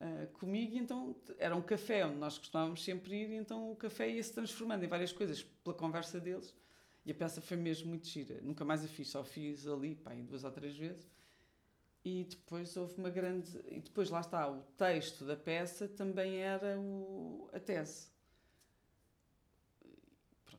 ah, 0.00 0.26
comigo, 0.32 0.74
e 0.74 0.78
então 0.78 1.14
era 1.38 1.54
um 1.54 1.62
café 1.62 2.04
onde 2.04 2.16
nós 2.16 2.36
costumávamos 2.36 2.82
sempre 2.82 3.14
ir, 3.14 3.30
e 3.30 3.36
então 3.36 3.70
o 3.70 3.76
café 3.76 4.10
ia 4.10 4.22
se 4.22 4.32
transformando 4.32 4.82
em 4.82 4.88
várias 4.88 5.12
coisas 5.12 5.42
pela 5.42 5.76
conversa 5.76 6.18
deles. 6.18 6.54
E 7.06 7.12
a 7.12 7.14
peça 7.14 7.40
foi 7.40 7.56
mesmo 7.56 7.88
muito 7.88 8.06
gira. 8.08 8.40
Nunca 8.42 8.64
mais 8.64 8.84
a 8.84 8.88
fiz, 8.88 9.08
só 9.08 9.22
fiz 9.22 9.66
ali, 9.66 9.94
pá, 9.94 10.12
duas 10.14 10.42
ou 10.42 10.50
três 10.50 10.76
vezes. 10.76 11.08
E 12.04 12.24
depois 12.24 12.76
houve 12.76 12.98
uma 12.98 13.10
grande. 13.10 13.58
E 13.68 13.80
depois 13.80 14.10
lá 14.10 14.20
está, 14.20 14.50
o 14.50 14.62
texto 14.76 15.24
da 15.24 15.36
peça 15.36 15.86
também 15.86 16.36
era 16.36 16.78
o, 16.78 17.48
a 17.52 17.60
tese. 17.60 18.08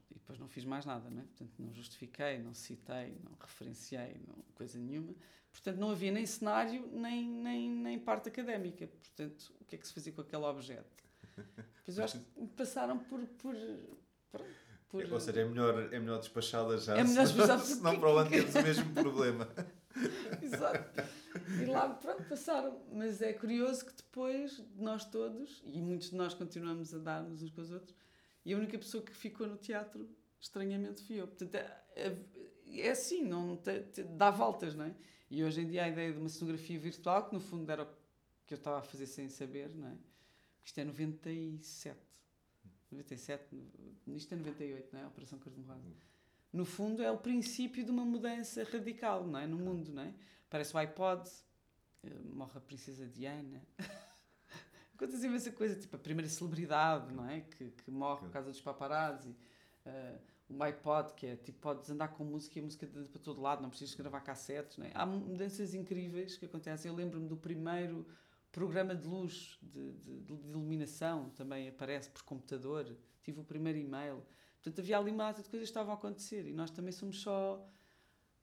E 0.10 0.14
depois 0.14 0.40
não 0.40 0.48
fiz 0.48 0.66
mais 0.66 0.86
nada, 0.86 1.10
não 1.10 1.22
é? 1.22 1.26
Portanto, 1.26 1.54
não 1.60 1.74
justifiquei, 1.74 2.40
não 2.40 2.54
citei, 2.54 3.18
não 3.24 3.36
referenciei, 3.40 4.22
não, 4.28 4.36
coisa 4.56 4.80
nenhuma. 4.80 5.16
Portanto, 5.52 5.78
não 5.78 5.92
havia 5.92 6.12
nem 6.12 6.26
cenário, 6.26 6.88
nem, 6.94 7.28
nem, 7.28 7.70
nem 7.70 8.00
parte 8.00 8.30
académica. 8.30 8.88
Portanto, 8.88 9.54
o 9.60 9.66
que 9.66 9.76
é 9.76 9.78
que 9.78 9.88
se 9.88 9.94
fazia 9.94 10.14
com 10.14 10.22
aquele 10.22 10.44
objeto? 10.46 11.04
Pois 11.86 11.98
eu 11.98 12.04
acho 12.04 12.20
que 12.20 12.48
passaram 12.56 12.98
por. 13.00 13.20
por, 13.28 13.56
por, 14.32 14.42
por 14.90 15.12
Ou 15.14 15.20
seja, 15.20 15.42
é 15.42 15.46
melhor, 15.46 15.94
é 15.94 16.00
melhor 16.00 16.20
despachá-las 16.20 16.86
já, 16.86 16.98
É 16.98 17.04
melhor 17.04 17.24
despachá-las 17.28 17.64
senão 17.64 17.82
porque- 17.92 18.00
para 18.00 18.14
o 18.14 18.18
ano 18.18 18.30
temos 18.30 18.56
o 18.56 18.62
mesmo 18.64 18.94
problema. 18.94 19.48
Exato. 20.42 21.02
E 21.62 21.66
lá, 21.66 21.90
pronto, 21.90 22.24
passaram. 22.24 22.82
Mas 22.94 23.22
é 23.22 23.34
curioso 23.34 23.86
que 23.86 23.94
depois, 23.94 24.64
nós 24.78 25.06
todos, 25.06 25.62
e 25.66 25.82
muitos 25.82 26.10
de 26.12 26.16
nós 26.16 26.34
continuamos 26.34 26.94
a 26.94 26.98
dar-nos 26.98 27.42
uns 27.44 27.52
com 27.52 27.62
os 27.62 27.72
outros, 27.72 27.96
e 28.46 28.54
a 28.54 28.58
única 28.58 28.78
pessoa 28.78 29.04
que 29.04 29.12
ficou 29.14 29.48
no 29.48 29.58
teatro, 29.58 30.10
estranhamente, 30.40 31.04
fui 31.04 31.20
eu. 31.22 31.28
Portanto, 31.28 31.56
é, 31.56 31.84
é, 31.96 32.18
é 32.82 32.90
assim, 32.92 33.24
não 33.24 33.58
te- 33.58 33.82
te- 33.82 34.04
dá 34.04 34.32
voltas, 34.32 34.76
não 34.76 34.86
é? 34.86 34.96
E 35.32 35.46
hoje 35.46 35.62
em 35.62 35.66
dia 35.66 35.86
a 35.86 35.88
ideia 35.88 36.12
de 36.12 36.20
uma 36.20 36.28
cenografia 36.28 36.78
virtual, 36.78 37.30
que 37.30 37.34
no 37.34 37.40
fundo 37.40 37.72
era 37.72 37.84
o 37.84 37.88
que 38.46 38.54
eu 38.54 38.58
estava 38.58 38.80
a 38.80 38.82
fazer 38.82 39.06
sem 39.06 39.30
saber, 39.30 39.74
não 39.74 39.88
é? 39.88 39.98
Isto 40.62 40.80
é 40.80 40.84
97. 40.84 41.98
97, 42.92 43.46
isto 44.08 44.34
é 44.34 44.36
98, 44.36 44.90
não 44.92 45.00
é? 45.00 45.04
A 45.06 45.08
Operação 45.08 45.40
Cor-de-Rosa. 45.40 45.96
No 46.52 46.66
fundo, 46.66 47.02
é 47.02 47.10
o 47.10 47.18
princípio 47.18 47.86
de 47.86 47.90
uma 47.90 48.04
mudança 48.04 48.62
radical, 48.66 49.26
não 49.26 49.40
é? 49.40 49.48
No 49.48 49.58
mundo, 49.58 49.94
não 49.94 50.04
é? 50.04 50.14
Parece 50.50 50.76
o 50.76 50.78
iPod, 50.78 51.30
eh, 52.04 52.10
morre 52.26 52.58
a 52.58 52.60
princesa 52.60 53.08
Diana. 53.08 53.66
Acontece 54.94 55.26
imensa 55.26 55.50
coisa, 55.54 55.80
tipo 55.80 55.96
a 55.96 56.00
primeira 56.00 56.30
celebridade, 56.30 57.14
não 57.14 57.26
é? 57.26 57.40
Que, 57.40 57.72
que 57.72 57.90
morre 57.90 58.20
por 58.20 58.32
causa 58.32 58.50
dos 58.50 58.60
paparazzi. 58.60 59.34
eh, 59.86 60.20
o 60.58 60.64
iPod, 60.64 61.14
que 61.14 61.28
é 61.28 61.36
tipo, 61.36 61.60
podes 61.60 61.90
andar 61.90 62.10
com 62.10 62.24
música 62.24 62.60
e 62.60 62.62
a 62.62 62.66
música 62.66 62.86
de, 62.86 63.08
para 63.08 63.22
todo 63.22 63.42
lado, 63.42 63.62
não 63.62 63.70
precisas 63.70 63.96
gravar 63.96 64.22
cassetes, 64.22 64.78
não 64.78 64.86
é? 64.86 64.92
Há 64.94 65.06
mudanças 65.06 65.74
incríveis 65.74 66.38
que 66.38 66.46
acontecem. 66.46 66.90
Eu 66.90 66.96
lembro-me 66.96 67.28
do 67.28 67.38
primeiro 67.38 68.06
programa 68.52 68.94
de 68.94 69.08
luz, 69.08 69.58
de, 69.62 69.94
de, 69.94 70.20
de 70.20 70.34
iluminação, 70.50 71.30
também 71.32 71.70
aparece 71.70 72.10
por 72.10 72.24
computador. 72.24 72.96
Tive 73.24 73.40
o 73.40 73.44
primeiro 73.44 73.80
e-mail. 73.80 74.24
Portanto, 74.56 74.80
havia 74.80 74.98
ali 74.98 75.12
uma 75.12 75.26
data 75.26 75.42
de 75.42 75.50
coisas 75.50 75.68
que 75.68 75.72
estavam 75.72 75.94
a 75.94 75.98
acontecer 75.98 76.46
e 76.46 76.54
nós 76.54 76.70
também 76.70 76.92
somos 76.92 77.22
só. 77.22 77.68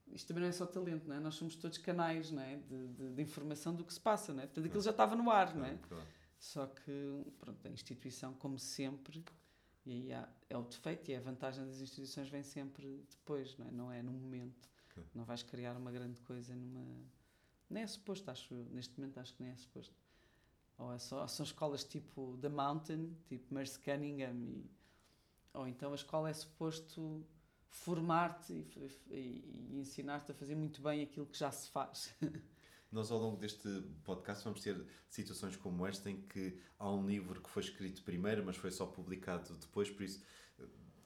Isto 0.08 0.28
também 0.28 0.42
não 0.42 0.48
é 0.48 0.52
só 0.52 0.66
talento, 0.66 1.06
não 1.06 1.16
é? 1.16 1.20
Nós 1.20 1.34
somos 1.34 1.54
todos 1.54 1.76
canais 1.76 2.30
não 2.30 2.42
é? 2.42 2.56
de, 2.56 3.12
de, 3.14 3.22
informação 3.22 3.74
do 3.74 3.84
que 3.84 3.92
se 3.92 4.00
passa, 4.00 4.32
não 4.32 4.42
é? 4.42 4.46
Portanto, 4.46 4.66
aquilo 4.66 4.82
já 4.82 4.90
estava 4.90 5.14
no 5.14 5.30
ar, 5.30 5.54
não 5.54 5.66
é? 5.66 5.78
Só 6.38 6.66
que, 6.66 7.24
pronto, 7.38 7.66
a 7.66 7.70
instituição, 7.70 8.32
como 8.34 8.58
sempre, 8.58 9.22
e 9.88 9.92
aí 9.92 10.12
há, 10.12 10.28
é 10.50 10.56
o 10.56 10.62
defeito 10.62 11.10
e 11.10 11.16
a 11.16 11.20
vantagem 11.20 11.64
das 11.64 11.80
instituições 11.80 12.28
vem 12.28 12.42
sempre 12.42 13.04
depois, 13.10 13.56
não 13.56 13.66
é? 13.66 13.70
Não 13.70 13.92
é 13.92 14.02
no 14.02 14.12
momento. 14.12 14.68
Não 15.14 15.24
vais 15.24 15.42
criar 15.42 15.76
uma 15.76 15.90
grande 15.90 16.20
coisa 16.22 16.54
numa. 16.54 16.84
Nem 17.70 17.82
é 17.82 17.86
suposto, 17.86 18.30
acho. 18.30 18.54
Neste 18.70 18.98
momento 18.98 19.18
acho 19.18 19.34
que 19.34 19.42
nem 19.42 19.52
é 19.52 19.56
suposto. 19.56 19.94
Ou 20.78 20.92
é 20.92 20.98
só, 20.98 21.26
são 21.26 21.44
escolas 21.44 21.84
tipo 21.84 22.36
The 22.40 22.48
Mountain, 22.48 23.16
tipo 23.26 23.52
Merce 23.52 23.78
Cunningham, 23.80 24.36
e, 24.44 24.70
ou 25.54 25.66
então 25.66 25.92
a 25.92 25.94
escola 25.94 26.30
é 26.30 26.32
suposto 26.34 27.26
formar-te 27.70 28.52
e, 28.52 28.90
e- 29.10 29.70
e 29.74 29.78
ensinar-te 29.80 30.32
a 30.32 30.34
fazer 30.34 30.54
muito 30.54 30.80
bem 30.82 31.02
aquilo 31.02 31.26
que 31.26 31.38
já 31.38 31.50
se 31.50 31.68
faz. 31.70 32.14
Nós, 32.90 33.10
ao 33.10 33.18
longo 33.18 33.36
deste 33.36 33.68
podcast, 34.04 34.44
vamos 34.44 34.60
ter 34.60 34.82
situações 35.08 35.56
como 35.56 35.86
esta 35.86 36.10
em 36.10 36.22
que 36.22 36.58
há 36.78 36.90
um 36.90 37.06
livro 37.06 37.42
que 37.42 37.50
foi 37.50 37.62
escrito 37.62 38.02
primeiro, 38.02 38.44
mas 38.44 38.56
foi 38.56 38.70
só 38.70 38.86
publicado 38.86 39.54
depois, 39.56 39.90
por 39.90 40.02
isso 40.02 40.24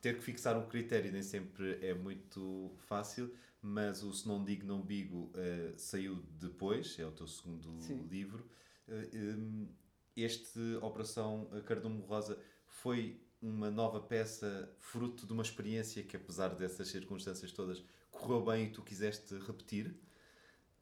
ter 0.03 0.17
que 0.17 0.25
fixar 0.25 0.59
um 0.59 0.67
critério 0.67 1.13
nem 1.13 1.23
sempre 1.23 1.79
é 1.81 1.95
muito 1.95 2.75
fácil, 2.77 3.33
mas 3.63 4.03
o 4.03 4.13
Se 4.13 4.27
Não 4.27 4.45
Digo, 4.45 4.67
Não 4.67 4.83
Bigo 4.83 5.31
eh, 5.37 5.73
saiu 5.77 6.17
depois, 6.41 6.99
é 6.99 7.07
o 7.07 7.13
teu 7.13 7.29
segundo 7.29 7.81
Sim. 7.81 8.03
livro. 8.11 8.45
Hum, 8.89 9.69
este 10.17 10.59
Operação 10.83 11.49
Cardume 11.65 12.03
Rosa 12.03 12.37
foi 12.67 13.23
uma 13.41 13.71
nova 13.71 14.01
peça 14.01 14.75
fruto 14.81 15.25
de 15.25 15.33
uma 15.33 15.43
experiência 15.43 16.03
que, 16.03 16.17
apesar 16.17 16.49
dessas 16.57 16.89
circunstâncias 16.89 17.53
todas, 17.53 17.83
correu 18.11 18.45
bem 18.45 18.67
e 18.67 18.71
tu 18.71 18.83
quiseste 18.83 19.37
repetir. 19.39 19.95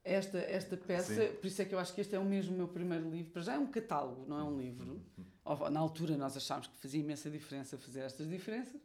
Esta, 0.02 0.38
esta 0.38 0.76
peça, 0.78 1.14
Sim. 1.14 1.34
por 1.36 1.46
isso 1.46 1.60
é 1.60 1.64
que 1.64 1.74
eu 1.74 1.78
acho 1.78 1.94
que 1.94 2.00
este 2.00 2.14
é 2.14 2.18
o 2.18 2.24
mesmo 2.24 2.56
meu 2.56 2.66
primeiro 2.68 3.10
livro. 3.10 3.32
Para 3.32 3.42
já 3.42 3.54
é 3.54 3.58
um 3.58 3.66
catálogo, 3.66 4.24
não 4.26 4.38
é 4.38 4.44
um 4.44 4.58
livro. 4.58 5.00
Ou- 5.44 5.70
Na 5.70 5.78
altura 5.80 6.16
nós 6.16 6.36
achámos 6.36 6.66
que 6.68 6.76
fazia 6.78 7.00
imensa 7.00 7.28
diferença 7.30 7.76
fazer 7.76 8.00
estas 8.00 8.28
diferenças, 8.28 8.80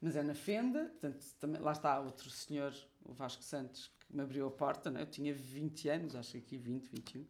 mas 0.00 0.14
é 0.14 0.22
na 0.22 0.34
fenda. 0.34 0.84
Portanto, 0.84 1.24
também, 1.40 1.60
lá 1.60 1.72
está 1.72 1.98
outro 2.00 2.30
senhor, 2.30 2.72
o 3.04 3.12
Vasco 3.12 3.42
Santos, 3.42 3.90
que 4.06 4.14
me 4.14 4.22
abriu 4.22 4.46
a 4.46 4.50
porta. 4.52 4.88
Não 4.90 5.00
é? 5.00 5.02
Eu 5.02 5.06
tinha 5.06 5.34
20 5.34 5.88
anos, 5.88 6.14
acho 6.14 6.32
que 6.32 6.38
aqui 6.38 6.56
20, 6.56 6.86
21. 6.88 7.26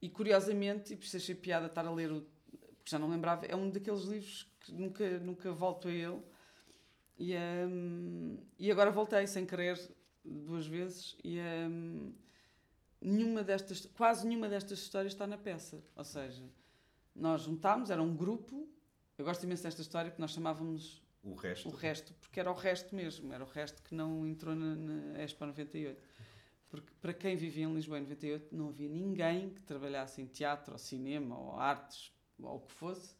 E 0.00 0.08
curiosamente, 0.08 0.94
e 0.94 0.96
por 0.96 1.04
isso 1.04 1.16
achei 1.18 1.34
piada 1.34 1.66
estar 1.66 1.86
a 1.86 1.90
ler, 1.92 2.10
o, 2.10 2.22
porque 2.50 2.90
já 2.90 2.98
não 2.98 3.08
lembrava, 3.10 3.44
é 3.44 3.54
um 3.54 3.68
daqueles 3.68 4.02
livros 4.04 4.50
que 4.60 4.72
nunca, 4.72 5.18
nunca 5.18 5.52
volto 5.52 5.88
a 5.88 5.92
ele. 5.92 6.22
E, 7.18 7.34
hum, 7.36 8.38
e 8.58 8.70
agora 8.70 8.90
voltei 8.90 9.26
sem 9.26 9.44
querer 9.46 9.78
duas 10.24 10.66
vezes 10.66 11.16
e 11.24 11.38
hum, 11.40 12.12
nenhuma 13.00 13.42
destas, 13.42 13.86
quase 13.94 14.26
nenhuma 14.26 14.48
destas 14.48 14.78
histórias 14.78 15.12
está 15.12 15.26
na 15.26 15.38
peça. 15.38 15.82
Ou 15.94 16.04
seja, 16.04 16.42
nós 17.14 17.42
juntámos, 17.42 17.90
era 17.90 18.02
um 18.02 18.14
grupo. 18.16 18.68
Eu 19.18 19.24
gosto 19.24 19.44
imenso 19.44 19.62
desta 19.62 19.80
história 19.80 20.10
porque 20.10 20.20
nós 20.20 20.32
chamávamos 20.32 21.02
O 21.22 21.34
resto. 21.34 21.68
o 21.68 21.72
resto, 21.72 22.14
porque 22.20 22.38
era 22.40 22.50
o 22.50 22.54
resto 22.54 22.94
mesmo, 22.94 23.32
era 23.32 23.42
o 23.42 23.46
resto 23.48 23.82
que 23.82 23.94
não 23.94 24.26
entrou 24.26 24.54
na, 24.54 24.74
na 24.76 25.22
Expo 25.22 25.46
98. 25.46 26.02
Porque 26.68 26.92
para 27.00 27.14
quem 27.14 27.36
vivia 27.36 27.64
em 27.64 27.72
Lisboa 27.72 27.98
em 27.98 28.02
98 28.02 28.54
não 28.54 28.68
havia 28.68 28.88
ninguém 28.88 29.50
que 29.50 29.62
trabalhasse 29.62 30.20
em 30.20 30.26
teatro, 30.26 30.72
ou 30.72 30.78
cinema, 30.78 31.38
ou 31.38 31.56
artes, 31.58 32.12
ou 32.42 32.56
o 32.56 32.60
que 32.60 32.72
fosse, 32.72 33.14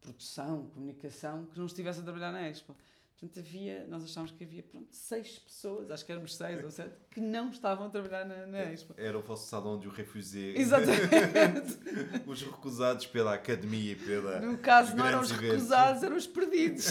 produção, 0.00 0.66
comunicação, 0.68 1.46
que 1.46 1.58
não 1.58 1.66
estivesse 1.66 2.00
a 2.00 2.02
trabalhar 2.02 2.30
na 2.32 2.48
Expo. 2.48 2.76
Portanto, 3.18 3.38
havia, 3.40 3.86
nós 3.88 4.04
achámos 4.04 4.30
que 4.30 4.44
havia 4.44 4.62
pronto, 4.62 4.88
seis 4.94 5.38
pessoas, 5.38 5.90
acho 5.90 6.04
que 6.04 6.12
éramos 6.12 6.36
seis 6.36 6.62
ou 6.62 6.70
sete, 6.70 6.94
que 7.10 7.18
não 7.18 7.48
estavam 7.48 7.86
a 7.86 7.88
trabalhar 7.88 8.26
na, 8.26 8.46
na 8.46 8.64
Expo. 8.64 8.92
Era 8.94 9.18
o 9.18 9.22
vosso 9.22 9.48
salão 9.48 9.78
de 9.80 9.88
o 9.88 9.90
refusé. 9.90 10.52
Exatamente. 10.54 11.78
Os 12.28 12.42
recusados 12.42 13.06
pela 13.06 13.32
academia 13.32 13.92
e 13.92 13.96
pela. 13.96 14.40
No 14.40 14.58
caso, 14.58 14.94
não 14.94 15.06
eram 15.06 15.20
os 15.20 15.30
recusados, 15.30 16.02
eram 16.02 16.14
os 16.16 16.26
perdidos. 16.26 16.88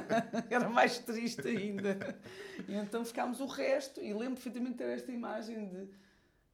Era 0.48 0.66
mais 0.70 0.98
triste 0.98 1.46
ainda. 1.46 2.18
E 2.66 2.74
então 2.74 3.04
ficámos 3.04 3.40
o 3.40 3.46
resto, 3.46 4.00
e 4.00 4.14
lembro 4.14 4.34
perfeitamente 4.36 4.72
de 4.72 4.78
ter 4.78 4.88
esta 4.90 5.12
imagem 5.12 5.68
de 5.68 5.88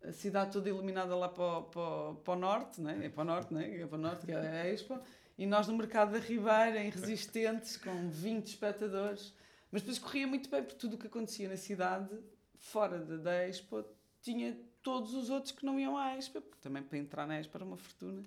a 0.09 0.13
cidade 0.13 0.51
toda 0.51 0.69
iluminada 0.69 1.15
lá 1.15 1.29
para, 1.29 1.59
o- 1.59 1.63
para, 1.63 2.15
para 2.25 2.33
o 2.33 2.37
norte, 2.37 2.81
né? 2.81 2.99
é 3.05 3.09
para 3.09 3.23
o 3.23 3.25
norte, 3.25 3.55
né? 3.55 3.81
é 3.83 3.87
para 3.87 3.97
o 3.99 4.01
norte, 4.01 4.27
que 4.27 4.33
é 4.33 4.37
a 4.37 4.69
Expo, 4.69 4.99
e 5.39 5.47
nós 5.47 5.67
no 5.67 5.77
mercado 5.77 6.13
da 6.13 6.19
Ribeira, 6.19 6.83
em 6.83 6.91
resistentes, 6.91 7.77
com 7.77 8.11
20 8.11 8.47
espectadores. 8.47 9.35
Mas 9.71 9.83
depois 9.83 9.99
corria 9.99 10.27
muito 10.27 10.51
bem, 10.51 10.63
porque 10.63 10.79
tudo 10.79 10.97
o 10.97 10.99
que 10.99 11.07
acontecia 11.07 11.49
na 11.49 11.57
cidade, 11.57 12.11
fora 12.59 12.99
da, 12.99 13.49
Expo, 13.49 13.85
tinha 14.21 14.57
todos 14.83 15.15
os 15.15 15.31
outros 15.31 15.53
que 15.53 15.65
não 15.65 15.81
iam 15.81 15.97
à 15.97 16.17
Expo, 16.17 16.41
porque 16.43 16.61
também 16.61 16.83
para 16.83 16.99
entrar 16.99 17.27
na 17.27 17.41
Expo 17.41 17.57
era 17.57 17.65
uma 17.65 17.77
fortuna. 17.77 18.23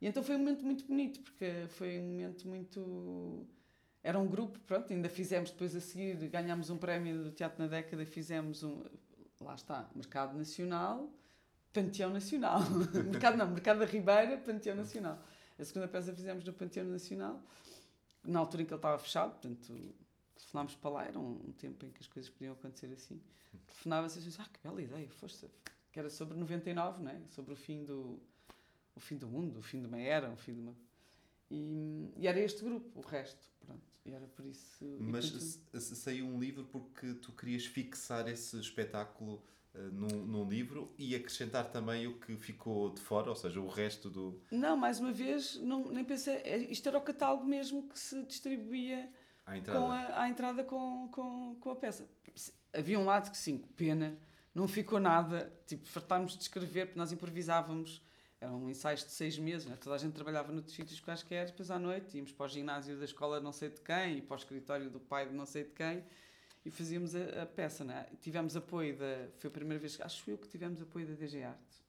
E 0.00 0.06
então 0.06 0.22
foi 0.22 0.34
um 0.34 0.38
momento 0.38 0.64
muito 0.64 0.84
bonito, 0.84 1.20
porque 1.20 1.66
foi 1.68 2.00
um 2.00 2.02
momento 2.02 2.48
muito. 2.48 3.46
Era 4.02 4.18
um 4.18 4.26
grupo, 4.26 4.58
pronto, 4.60 4.92
ainda 4.92 5.08
fizemos 5.08 5.50
depois 5.50 5.74
a 5.74 5.80
seguir, 5.80 6.16
ganhámos 6.28 6.68
um 6.68 6.76
prémio 6.76 7.22
do 7.22 7.30
Teatro 7.30 7.62
na 7.62 7.68
Década, 7.68 8.04
fizemos 8.04 8.62
um. 8.62 8.82
Lá 9.40 9.54
está, 9.54 9.88
Mercado 9.94 10.36
Nacional, 10.36 11.08
Panteão 11.72 12.10
Nacional. 12.10 12.60
mercado 13.10 13.36
não, 13.36 13.48
Mercado 13.48 13.78
da 13.78 13.86
Ribeira, 13.86 14.36
Panteão 14.38 14.76
Nacional. 14.76 15.22
A 15.58 15.64
segunda 15.64 15.88
peça 15.88 16.12
fizemos 16.14 16.44
no 16.44 16.52
Panteão 16.52 16.86
Nacional, 16.86 17.42
na 18.24 18.40
altura 18.40 18.62
em 18.62 18.66
que 18.66 18.72
ele 18.72 18.78
estava 18.78 18.98
fechado, 18.98 19.32
portanto, 19.32 19.94
telefonámos 20.36 20.74
para 20.74 20.90
lá, 20.90 21.04
era 21.04 21.18
um, 21.18 21.32
um 21.48 21.52
tempo 21.52 21.86
em 21.86 21.90
que 21.90 22.00
as 22.00 22.06
coisas 22.06 22.30
podiam 22.30 22.52
acontecer 22.52 22.86
assim. 22.92 23.20
Telefonava-se 23.66 24.18
e 24.18 24.32
ah, 24.38 24.48
que 24.52 24.60
bela 24.62 24.82
ideia, 24.82 25.08
foste. 25.10 25.46
Que 25.92 25.98
era 25.98 26.10
sobre 26.10 26.36
99, 26.36 27.02
não 27.02 27.10
é? 27.10 27.20
Sobre 27.30 27.52
o 27.52 27.56
fim 27.56 27.84
do, 27.84 28.20
o 28.94 29.00
fim 29.00 29.16
do 29.16 29.28
mundo, 29.28 29.58
o 29.60 29.62
fim 29.62 29.80
de 29.80 29.86
uma 29.86 29.98
era, 29.98 30.30
o 30.30 30.36
fim 30.36 30.54
de 30.54 30.60
uma. 30.60 30.74
E, 31.50 32.12
e 32.16 32.26
era 32.26 32.40
este 32.40 32.64
grupo, 32.64 32.98
o 32.98 33.02
resto, 33.02 33.40
pronto. 33.64 33.82
E 34.04 34.12
era 34.12 34.26
por 34.26 34.44
isso. 34.44 34.84
Mas 34.98 35.26
saiu 35.82 36.26
um 36.26 36.38
livro 36.38 36.64
porque 36.64 37.14
tu 37.14 37.32
querias 37.32 37.64
fixar 37.64 38.28
esse 38.28 38.58
espetáculo 38.58 39.42
num, 39.92 40.24
num 40.24 40.48
livro 40.48 40.92
e 40.96 41.14
acrescentar 41.14 41.70
também 41.70 42.06
o 42.06 42.18
que 42.18 42.36
ficou 42.36 42.90
de 42.90 43.00
fora, 43.00 43.28
ou 43.30 43.36
seja, 43.36 43.60
o 43.60 43.68
resto 43.68 44.08
do. 44.08 44.40
Não, 44.50 44.76
mais 44.76 45.00
uma 45.00 45.12
vez, 45.12 45.56
não, 45.56 45.90
nem 45.90 46.04
pensei. 46.04 46.36
é- 46.36 46.58
Isto 46.70 46.88
era 46.88 46.98
o 46.98 47.02
catálogo 47.02 47.44
mesmo 47.44 47.88
que 47.88 47.98
se 47.98 48.22
distribuía 48.24 49.10
à 49.44 49.56
entrada. 49.58 49.80
com 49.80 49.90
a, 49.90 50.20
à 50.22 50.28
entrada 50.28 50.64
com, 50.64 51.08
com, 51.10 51.56
com 51.60 51.70
a 51.70 51.76
peça. 51.76 52.08
Havia 52.72 52.98
um 52.98 53.04
lado 53.04 53.30
que 53.30 53.36
sim, 53.38 53.58
pena, 53.76 54.16
não 54.54 54.68
ficou 54.68 55.00
nada. 55.00 55.52
Tipo, 55.66 55.86
fartámos 55.86 56.36
de 56.36 56.42
escrever, 56.42 56.86
porque 56.86 56.98
nós 56.98 57.12
improvisávamos. 57.12 58.02
Eram 58.40 58.68
ensaios 58.68 59.02
de 59.02 59.10
seis 59.10 59.38
meses, 59.38 59.66
né? 59.66 59.74
toda 59.80 59.96
a 59.96 59.98
gente 59.98 60.12
trabalhava 60.12 60.52
noutros 60.52 60.76
sítios 60.76 61.00
quaisquer, 61.00 61.46
depois 61.46 61.70
à 61.70 61.78
noite 61.78 62.18
íamos 62.18 62.30
para 62.30 62.44
o 62.44 62.48
ginásio 62.48 62.98
da 62.98 63.06
escola 63.06 63.40
não 63.40 63.52
sei 63.52 63.70
de 63.70 63.80
quem 63.80 64.18
e 64.18 64.20
para 64.20 64.34
o 64.34 64.38
escritório 64.38 64.90
do 64.90 65.00
pai 65.00 65.26
de 65.26 65.34
não 65.34 65.46
sei 65.46 65.64
de 65.64 65.70
quem 65.70 66.04
e 66.64 66.70
fazíamos 66.70 67.14
a, 67.14 67.42
a 67.42 67.46
peça. 67.46 67.84
Né? 67.84 68.06
Tivemos 68.20 68.56
apoio 68.56 68.96
da. 68.96 69.28
Foi 69.38 69.48
a 69.48 69.50
primeira 69.50 69.80
vez, 69.80 70.00
acho 70.00 70.30
eu 70.30 70.38
que 70.38 70.48
tivemos 70.48 70.80
apoio 70.80 71.06
da 71.06 71.14
DG 71.14 71.42
Artes. 71.42 71.82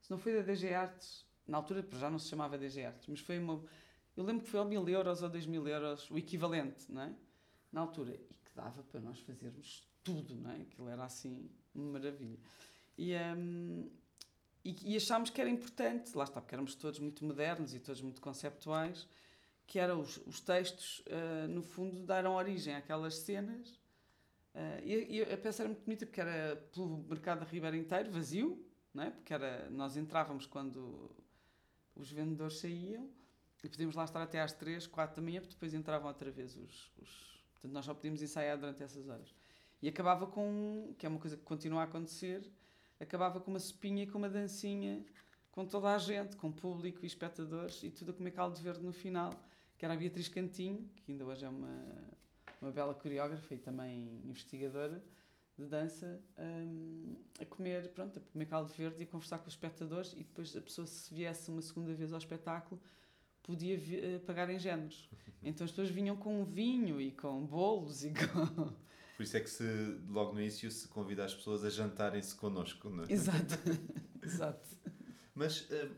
Se 0.00 0.10
não 0.10 0.18
foi 0.18 0.34
da 0.34 0.42
DG 0.42 0.72
Artes, 0.72 1.24
na 1.46 1.58
altura 1.58 1.86
já 1.98 2.10
não 2.10 2.18
se 2.18 2.28
chamava 2.28 2.56
DG 2.56 2.84
Artes, 2.84 3.06
mas 3.08 3.20
foi 3.20 3.38
uma. 3.38 3.62
eu 4.16 4.24
lembro 4.24 4.44
que 4.44 4.50
foi 4.50 4.60
ao 4.60 4.66
mil 4.66 4.88
euros 4.88 5.22
ou 5.22 5.28
dois 5.28 5.46
mil 5.46 5.66
euros, 5.68 6.10
o 6.10 6.18
equivalente, 6.18 6.90
não 6.90 7.02
é? 7.02 7.12
Na 7.70 7.80
altura. 7.80 8.14
E 8.14 8.34
que 8.34 8.50
dava 8.54 8.82
para 8.82 9.00
nós 9.00 9.18
fazermos 9.20 9.86
tudo, 10.02 10.34
não 10.34 10.50
é? 10.50 10.62
Aquilo 10.62 10.88
era 10.88 11.04
assim, 11.04 11.50
uma 11.74 11.92
maravilha. 11.92 12.38
E, 12.96 13.14
um, 13.14 13.90
e, 14.64 14.92
e 14.92 14.96
achámos 14.96 15.30
que 15.30 15.40
era 15.40 15.48
importante, 15.48 16.16
lá 16.16 16.24
está, 16.24 16.40
porque 16.40 16.54
éramos 16.54 16.74
todos 16.74 16.98
muito 16.98 17.24
modernos 17.24 17.74
e 17.74 17.80
todos 17.80 18.00
muito 18.02 18.20
conceptuais, 18.20 19.08
que 19.66 19.78
eram 19.78 20.00
os, 20.00 20.18
os 20.26 20.40
textos, 20.40 21.00
uh, 21.06 21.48
no 21.48 21.62
fundo, 21.62 22.04
deram 22.04 22.34
origem 22.34 22.74
àquelas 22.74 23.16
cenas. 23.18 23.80
Uh, 24.54 24.84
e, 24.84 25.18
e 25.18 25.22
a 25.22 25.36
peça 25.38 25.62
era 25.62 25.68
muito 25.68 25.84
bonita 25.84 26.04
porque 26.04 26.20
era 26.20 26.56
pelo 26.74 26.98
mercado 27.08 27.40
da 27.40 27.46
Ribeira 27.46 27.76
inteiro, 27.76 28.10
vazio, 28.10 28.64
não 28.92 29.04
é? 29.04 29.10
porque 29.10 29.32
era, 29.32 29.70
nós 29.70 29.96
entrávamos 29.96 30.46
quando 30.46 31.10
os 31.96 32.10
vendedores 32.10 32.58
saíam 32.58 33.08
e 33.64 33.68
podíamos 33.68 33.94
lá 33.94 34.04
estar 34.04 34.20
até 34.20 34.40
às 34.40 34.52
3, 34.52 34.86
4 34.86 35.16
da 35.16 35.22
manhã, 35.22 35.40
porque 35.40 35.54
depois 35.54 35.72
entravam 35.72 36.08
outra 36.08 36.30
vez 36.30 36.56
os, 36.56 36.92
os. 36.98 37.42
Portanto, 37.54 37.72
nós 37.72 37.84
só 37.84 37.94
podíamos 37.94 38.20
ensaiar 38.20 38.58
durante 38.58 38.82
essas 38.82 39.08
horas. 39.08 39.34
E 39.80 39.88
acabava 39.88 40.26
com, 40.26 40.94
que 40.98 41.06
é 41.06 41.08
uma 41.08 41.18
coisa 41.18 41.36
que 41.36 41.44
continua 41.44 41.82
a 41.82 41.84
acontecer, 41.84 42.50
acabava 43.00 43.40
com 43.40 43.50
uma 43.50 43.60
sopinha 43.60 44.02
e 44.02 44.06
com 44.06 44.18
uma 44.18 44.28
dancinha 44.28 45.04
com 45.52 45.66
toda 45.66 45.94
a 45.94 45.98
gente, 45.98 46.34
com 46.36 46.50
público 46.50 47.00
e 47.02 47.06
espectadores 47.06 47.82
e 47.82 47.90
tudo 47.90 48.10
a 48.10 48.14
comer 48.14 48.30
caldo 48.32 48.58
verde 48.58 48.82
no 48.82 48.92
final, 48.92 49.32
que 49.78 49.84
era 49.84 49.94
a 49.94 49.96
Beatriz 49.96 50.28
Cantinho, 50.28 50.88
que 50.96 51.12
ainda 51.12 51.26
hoje 51.26 51.44
é 51.44 51.48
uma, 51.48 51.84
uma 52.62 52.72
bela 52.72 52.94
coreógrafa 52.94 53.54
e 53.54 53.58
também 53.58 54.20
investigadora 54.24 55.02
de 55.58 55.66
dança, 55.66 56.20
um, 56.38 57.16
a 57.38 57.44
comer, 57.44 57.88
pronto, 57.90 58.18
a 58.18 58.22
comer 58.32 58.46
caldo 58.46 58.72
verde 58.72 59.00
e 59.00 59.02
a 59.02 59.06
conversar 59.06 59.38
com 59.38 59.48
os 59.48 59.52
espectadores 59.52 60.12
e 60.14 60.24
depois 60.24 60.56
a 60.56 60.60
pessoa 60.60 60.86
se 60.86 61.12
viesse 61.12 61.50
uma 61.50 61.60
segunda 61.60 61.92
vez 61.92 62.12
ao 62.12 62.18
espetáculo 62.18 62.80
podia 63.42 63.76
uh, 63.76 64.20
pagar 64.20 64.48
em 64.48 64.58
géneros. 64.58 65.10
Então 65.42 65.64
as 65.64 65.70
pessoas 65.70 65.90
vinham 65.90 66.16
com 66.16 66.44
vinho 66.44 67.00
e 67.00 67.10
com 67.10 67.44
bolos 67.44 68.04
e 68.04 68.12
com 68.14 68.72
por 69.16 69.24
isso 69.24 69.36
é 69.36 69.40
que 69.40 69.50
se, 69.50 69.64
logo 70.08 70.32
no 70.32 70.40
início 70.40 70.70
se 70.70 70.88
convida 70.88 71.24
as 71.24 71.34
pessoas 71.34 71.64
a 71.64 71.70
jantarem-se 71.70 72.34
connosco, 72.34 72.88
não 72.90 73.04
é? 73.04 73.12
Exato. 73.12 73.54
Exato. 74.22 74.68
Mas 75.34 75.60
uh, 75.70 75.90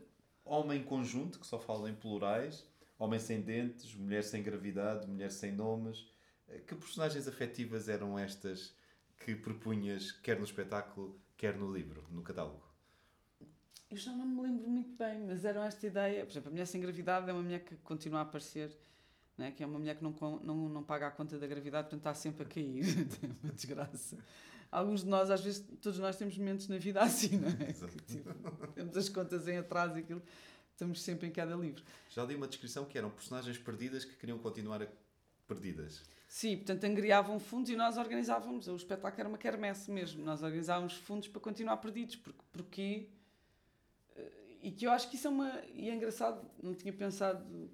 homem 0.43 0.83
conjunto, 0.83 1.39
que 1.39 1.47
só 1.47 1.57
fala 1.57 1.89
em 1.89 1.95
plurais, 1.95 2.67
homem 2.99 3.19
sem 3.19 3.41
dentes, 3.41 3.95
mulher 3.95 4.23
sem 4.23 4.43
gravidade, 4.43 5.07
mulher 5.07 5.31
sem 5.31 5.51
nomes. 5.51 6.05
Uh, 6.47 6.59
que 6.65 6.75
personagens 6.75 7.27
afetivas 7.27 7.89
eram 7.89 8.17
estas 8.17 8.75
que 9.17 9.35
propunhas, 9.35 10.11
quer 10.11 10.37
no 10.37 10.43
espetáculo, 10.43 11.19
quer 11.37 11.57
no 11.57 11.71
livro, 11.71 12.05
no 12.11 12.21
catálogo? 12.21 12.63
Eu 13.89 13.97
já 13.97 14.11
não 14.11 14.25
me 14.25 14.41
lembro 14.41 14.67
muito 14.67 14.97
bem, 14.97 15.25
mas 15.25 15.45
eram 15.45 15.63
esta 15.63 15.85
ideia. 15.85 16.25
Por 16.25 16.31
exemplo, 16.31 16.49
a 16.49 16.51
mulher 16.51 16.65
sem 16.65 16.81
gravidade 16.81 17.29
é 17.29 17.33
uma 17.33 17.43
mulher 17.43 17.63
que 17.63 17.75
continua 17.77 18.19
a 18.19 18.23
aparecer 18.23 18.75
né? 19.37 19.51
que 19.51 19.63
é 19.63 19.65
uma 19.65 19.79
mulher 19.79 19.95
que 19.95 20.03
não, 20.03 20.13
não, 20.43 20.69
não 20.69 20.83
paga 20.83 21.07
a 21.07 21.11
conta 21.11 21.37
da 21.37 21.47
gravidade, 21.47 21.89
portanto 21.89 22.01
está 22.01 22.13
sempre 22.13 22.43
a 22.43 22.45
cair. 22.45 22.85
é 23.23 23.27
uma 23.43 23.53
desgraça. 23.53 24.17
Alguns 24.71 25.03
de 25.03 25.09
nós, 25.09 25.29
às 25.29 25.41
vezes, 25.41 25.65
todos 25.81 25.99
nós 25.99 26.17
temos 26.17 26.37
momentos 26.37 26.67
na 26.67 26.77
vida 26.77 27.01
assim, 27.01 27.37
não 27.37 27.49
é? 27.49 27.73
Que, 27.73 28.01
tipo, 28.03 28.67
temos 28.73 28.97
as 28.97 29.09
contas 29.09 29.47
em 29.47 29.57
atraso 29.57 29.97
e 29.97 30.01
aquilo, 30.01 30.21
estamos 30.71 31.01
sempre 31.01 31.27
em 31.27 31.31
cada 31.31 31.55
livro. 31.55 31.83
Já 32.09 32.23
li 32.23 32.35
uma 32.35 32.47
descrição 32.47 32.85
que 32.85 32.97
eram 32.97 33.09
personagens 33.09 33.57
perdidas 33.57 34.03
que 34.03 34.15
queriam 34.15 34.37
continuar 34.39 34.81
a... 34.81 34.87
perdidas. 35.47 36.01
Sim, 36.35 36.57
portanto 36.57 36.83
angriavam 36.83 37.39
fundos 37.39 37.69
e 37.69 37.77
nós 37.77 37.97
organizávamos, 37.97 38.67
o 38.67 38.75
espetáculo 38.75 39.21
era 39.21 39.29
uma 39.29 39.37
quermesse 39.37 39.89
mesmo, 39.89 40.21
nós 40.21 40.43
organizávamos 40.43 40.95
fundos 40.95 41.29
para 41.29 41.39
continuar 41.39 41.77
perdidos, 41.77 42.17
porque, 42.17 42.41
porque 42.51 43.07
eh, 44.17 44.57
e 44.63 44.71
que 44.71 44.85
eu 44.85 44.91
acho 44.91 45.09
que 45.09 45.15
isso 45.15 45.27
é 45.27 45.29
uma, 45.29 45.63
e 45.73 45.89
é 45.89 45.95
engraçado, 45.95 46.45
não 46.61 46.75
tinha 46.75 46.91
pensado 46.91 47.71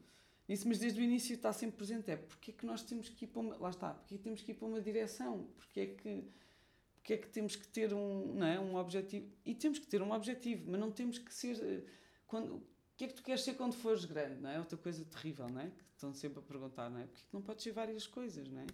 isso, 0.47 0.67
mas 0.67 0.77
desde 0.77 1.01
o 1.01 1.03
início 1.03 1.33
está 1.33 1.51
sempre 1.51 1.77
presente. 1.77 2.11
É 2.11 2.17
porque 2.17 2.51
é 2.51 2.53
que 2.53 2.63
nós 2.63 2.83
temos 2.83 3.09
que 3.09 3.25
ir 3.25 3.29
para 3.29 3.41
uma. 3.41 3.57
Lá 3.57 3.71
está, 3.71 3.95
porque 3.95 4.15
que 4.15 4.23
temos 4.23 4.43
que 4.43 4.51
ir 4.51 4.53
para 4.53 4.67
uma 4.67 4.79
direção? 4.79 5.47
Porque 5.55 5.79
é 5.79 5.85
que, 5.87 6.23
porque 6.93 7.13
é 7.13 7.17
que 7.17 7.29
temos 7.29 7.55
que 7.55 7.67
ter 7.67 7.91
um, 7.91 8.35
não 8.35 8.45
é, 8.45 8.59
um 8.59 8.75
objetivo? 8.75 9.27
E 9.43 9.55
temos 9.55 9.79
que 9.79 9.87
ter 9.87 10.03
um 10.03 10.11
objetivo, 10.11 10.69
mas 10.69 10.79
não 10.79 10.91
temos 10.91 11.17
que 11.17 11.33
ser. 11.33 11.57
Eh, 11.63 11.81
quando, 12.27 12.61
que 13.01 13.05
é 13.05 13.07
que 13.07 13.13
tu 13.15 13.23
queres 13.23 13.41
ser 13.41 13.55
quando 13.55 13.73
fores 13.73 14.05
grande? 14.05 14.39
Não 14.39 14.49
é? 14.49 14.59
Outra 14.59 14.77
coisa 14.77 15.03
terrível, 15.05 15.49
não 15.49 15.61
é? 15.61 15.65
Que 15.71 15.83
estão 15.95 16.13
sempre 16.13 16.37
a 16.37 16.41
perguntar, 16.41 16.89
não 16.89 16.99
é? 16.99 17.05
Porque 17.05 17.21
é 17.21 17.25
que 17.27 17.33
não 17.33 17.41
podes 17.41 17.63
ser 17.63 17.71
várias 17.71 18.05
coisas, 18.05 18.47
não 18.47 18.61
é? 18.61 18.67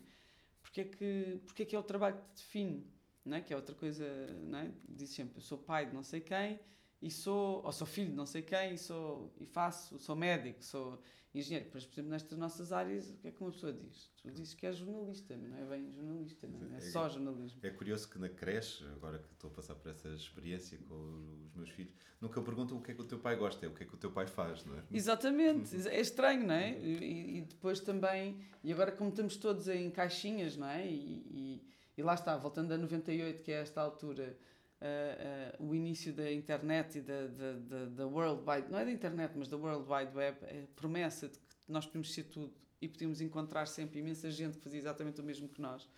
Porque 0.61 0.81
é 0.81 0.83
que, 0.83 1.41
porque 1.45 1.63
é, 1.63 1.65
que 1.65 1.75
é 1.75 1.79
o 1.79 1.83
trabalho 1.83 2.17
que 2.17 2.33
te 2.33 2.43
define? 2.43 2.85
Não 3.23 3.37
é? 3.37 3.41
Que 3.41 3.53
é 3.53 3.55
outra 3.55 3.73
coisa, 3.73 4.05
não 4.43 4.59
é? 4.59 4.71
Diz 4.87 5.11
sempre, 5.11 5.37
eu 5.37 5.41
sou 5.41 5.57
pai 5.57 5.85
de 5.85 5.93
não 5.93 6.03
sei 6.03 6.19
quem 6.19 6.59
e 7.01 7.09
sou, 7.09 7.63
ou 7.63 7.71
sou 7.71 7.87
filho 7.87 8.09
de 8.09 8.15
não 8.15 8.25
sei 8.25 8.41
quem 8.41 8.73
e, 8.73 8.77
sou, 8.77 9.33
e 9.39 9.45
faço, 9.45 9.97
sou 9.97 10.15
médico, 10.15 10.61
sou 10.61 11.01
engenheiro. 11.37 11.69
Mas, 11.73 11.85
por 11.85 11.93
exemplo, 11.93 12.11
nestas 12.11 12.37
nossas 12.37 12.71
áreas, 12.71 13.09
o 13.09 13.17
que 13.17 13.27
é 13.27 13.31
que 13.31 13.41
uma 13.41 13.51
pessoa 13.51 13.73
diz? 13.73 14.09
Tu 14.21 14.31
dizes 14.31 14.53
que 14.53 14.65
é 14.65 14.71
jornalista, 14.71 15.37
mas 15.37 15.51
não 15.51 15.57
é 15.57 15.65
bem 15.65 15.91
jornalista, 15.91 16.47
não 16.47 16.73
é, 16.73 16.77
é 16.77 16.81
só 16.81 17.07
jornalismo. 17.09 17.59
É 17.63 17.69
curioso 17.69 18.09
que 18.09 18.19
na 18.19 18.29
creche, 18.29 18.85
agora 18.87 19.19
que 19.19 19.31
estou 19.31 19.49
a 19.49 19.53
passar 19.53 19.75
por 19.75 19.89
essa 19.89 20.09
experiência 20.09 20.77
com 20.87 21.45
os 21.45 21.53
meus 21.55 21.69
filhos, 21.69 21.93
nunca 22.19 22.41
perguntam 22.41 22.77
o 22.77 22.81
que 22.81 22.91
é 22.91 22.93
que 22.95 23.01
o 23.01 23.05
teu 23.05 23.19
pai 23.19 23.35
gosta, 23.35 23.65
é 23.65 23.69
o 23.69 23.73
que 23.73 23.83
é 23.83 23.85
que 23.85 23.93
o 23.93 23.97
teu 23.97 24.11
pai 24.11 24.27
faz, 24.27 24.65
não 24.65 24.75
é? 24.77 24.83
Exatamente, 24.91 25.87
é 25.87 25.99
estranho, 25.99 26.45
não 26.45 26.53
é? 26.53 26.77
E, 26.79 27.37
e 27.37 27.41
depois 27.41 27.79
também, 27.79 28.39
e 28.63 28.71
agora 28.73 28.91
como 28.91 29.09
estamos 29.09 29.37
todos 29.37 29.67
em 29.67 29.89
caixinhas, 29.89 30.57
não 30.57 30.67
é? 30.67 30.85
E, 30.85 30.93
e, 30.93 31.67
e 31.97 32.03
lá 32.03 32.13
está, 32.13 32.35
voltando 32.37 32.71
a 32.73 32.77
98, 32.77 33.43
que 33.43 33.51
é 33.51 33.61
esta 33.61 33.81
altura 33.81 34.37
uh, 34.81 35.63
uh, 35.63 35.67
o 35.67 35.75
início 35.75 36.13
da 36.13 36.31
internet 36.31 36.99
e 36.99 37.01
da, 37.01 37.27
da, 37.27 37.53
da, 37.53 37.85
da, 37.85 38.07
World 38.07 38.43
Wide, 38.47 38.71
não 38.71 38.79
é 38.79 38.85
da 38.85 38.91
internet, 38.91 39.33
mas 39.35 39.47
da 39.47 39.57
World 39.57 39.91
Wide 39.91 40.15
Web, 40.15 40.37
a 40.45 40.67
promessa 40.75 41.27
de 41.27 41.37
que 41.37 41.45
nós 41.67 41.85
podíamos 41.85 42.13
ser 42.13 42.23
tudo 42.23 42.53
e 42.81 42.87
podíamos 42.87 43.21
encontrar 43.21 43.65
sempre 43.65 43.99
imensa 43.99 44.29
gente 44.29 44.57
que 44.57 44.63
fazia 44.63 44.79
exatamente 44.79 45.19
o 45.19 45.23
mesmo 45.23 45.49
que 45.49 45.61
nós, 45.61 45.89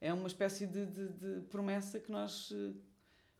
é 0.00 0.12
uma 0.12 0.26
espécie 0.26 0.66
de, 0.66 0.86
de, 0.86 1.08
de 1.08 1.40
promessa 1.48 2.00
que 2.00 2.10
nós 2.10 2.50
uh, 2.50 2.74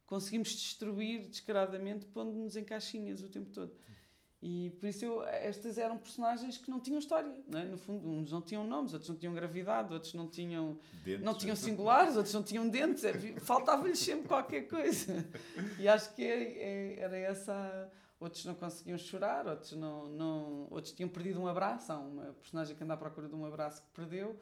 conseguimos 0.07 0.51
destruir 0.51 1.29
descaradamente 1.29 2.07
pondo-nos 2.07 2.57
em 2.57 2.65
caixinhas 2.65 3.23
o 3.23 3.29
tempo 3.29 3.51
todo. 3.51 3.75
E 4.49 4.71
por 4.79 4.89
isso 4.89 5.05
eu, 5.05 5.25
estas 5.25 5.77
eram 5.77 5.99
personagens 5.99 6.57
que 6.57 6.71
não 6.71 6.79
tinham 6.79 7.01
história, 7.01 7.35
não 7.49 7.59
é? 7.59 7.65
no 7.65 7.77
fundo, 7.77 8.09
uns 8.09 8.31
não 8.31 8.41
tinham 8.41 8.65
nomes, 8.65 8.93
outros 8.93 9.11
não 9.11 9.17
tinham 9.17 9.35
gravidade, 9.35 9.93
outros 9.93 10.15
não 10.15 10.29
tinham, 10.29 10.79
dentes. 11.03 11.25
não 11.25 11.35
tinham 11.35 11.57
singulares, 11.57 12.17
outros 12.17 12.33
não 12.33 12.45
tinham 12.45 12.69
dentes, 12.69 13.03
é, 13.03 13.13
faltava-lhes 13.41 13.99
sempre 13.99 14.29
qualquer 14.29 14.69
coisa. 14.69 15.29
E 15.81 15.89
acho 15.89 16.15
que 16.15 16.23
é, 16.23 16.43
é, 16.63 17.01
era 17.01 17.19
essa. 17.19 17.91
Outros 18.21 18.45
não 18.45 18.55
conseguiam 18.55 18.97
chorar, 18.97 19.49
outros, 19.49 19.73
não, 19.73 20.09
não, 20.11 20.69
outros 20.71 20.93
tinham 20.93 21.09
perdido 21.09 21.41
um 21.41 21.49
abraço. 21.49 21.91
Há 21.91 21.99
uma 21.99 22.27
personagem 22.35 22.77
que 22.77 22.85
anda 22.85 22.95
à 22.95 22.97
procura 22.97 23.29
de 23.29 23.35
um 23.35 23.45
abraço 23.45 23.83
que 23.83 23.89
perdeu 23.89 24.39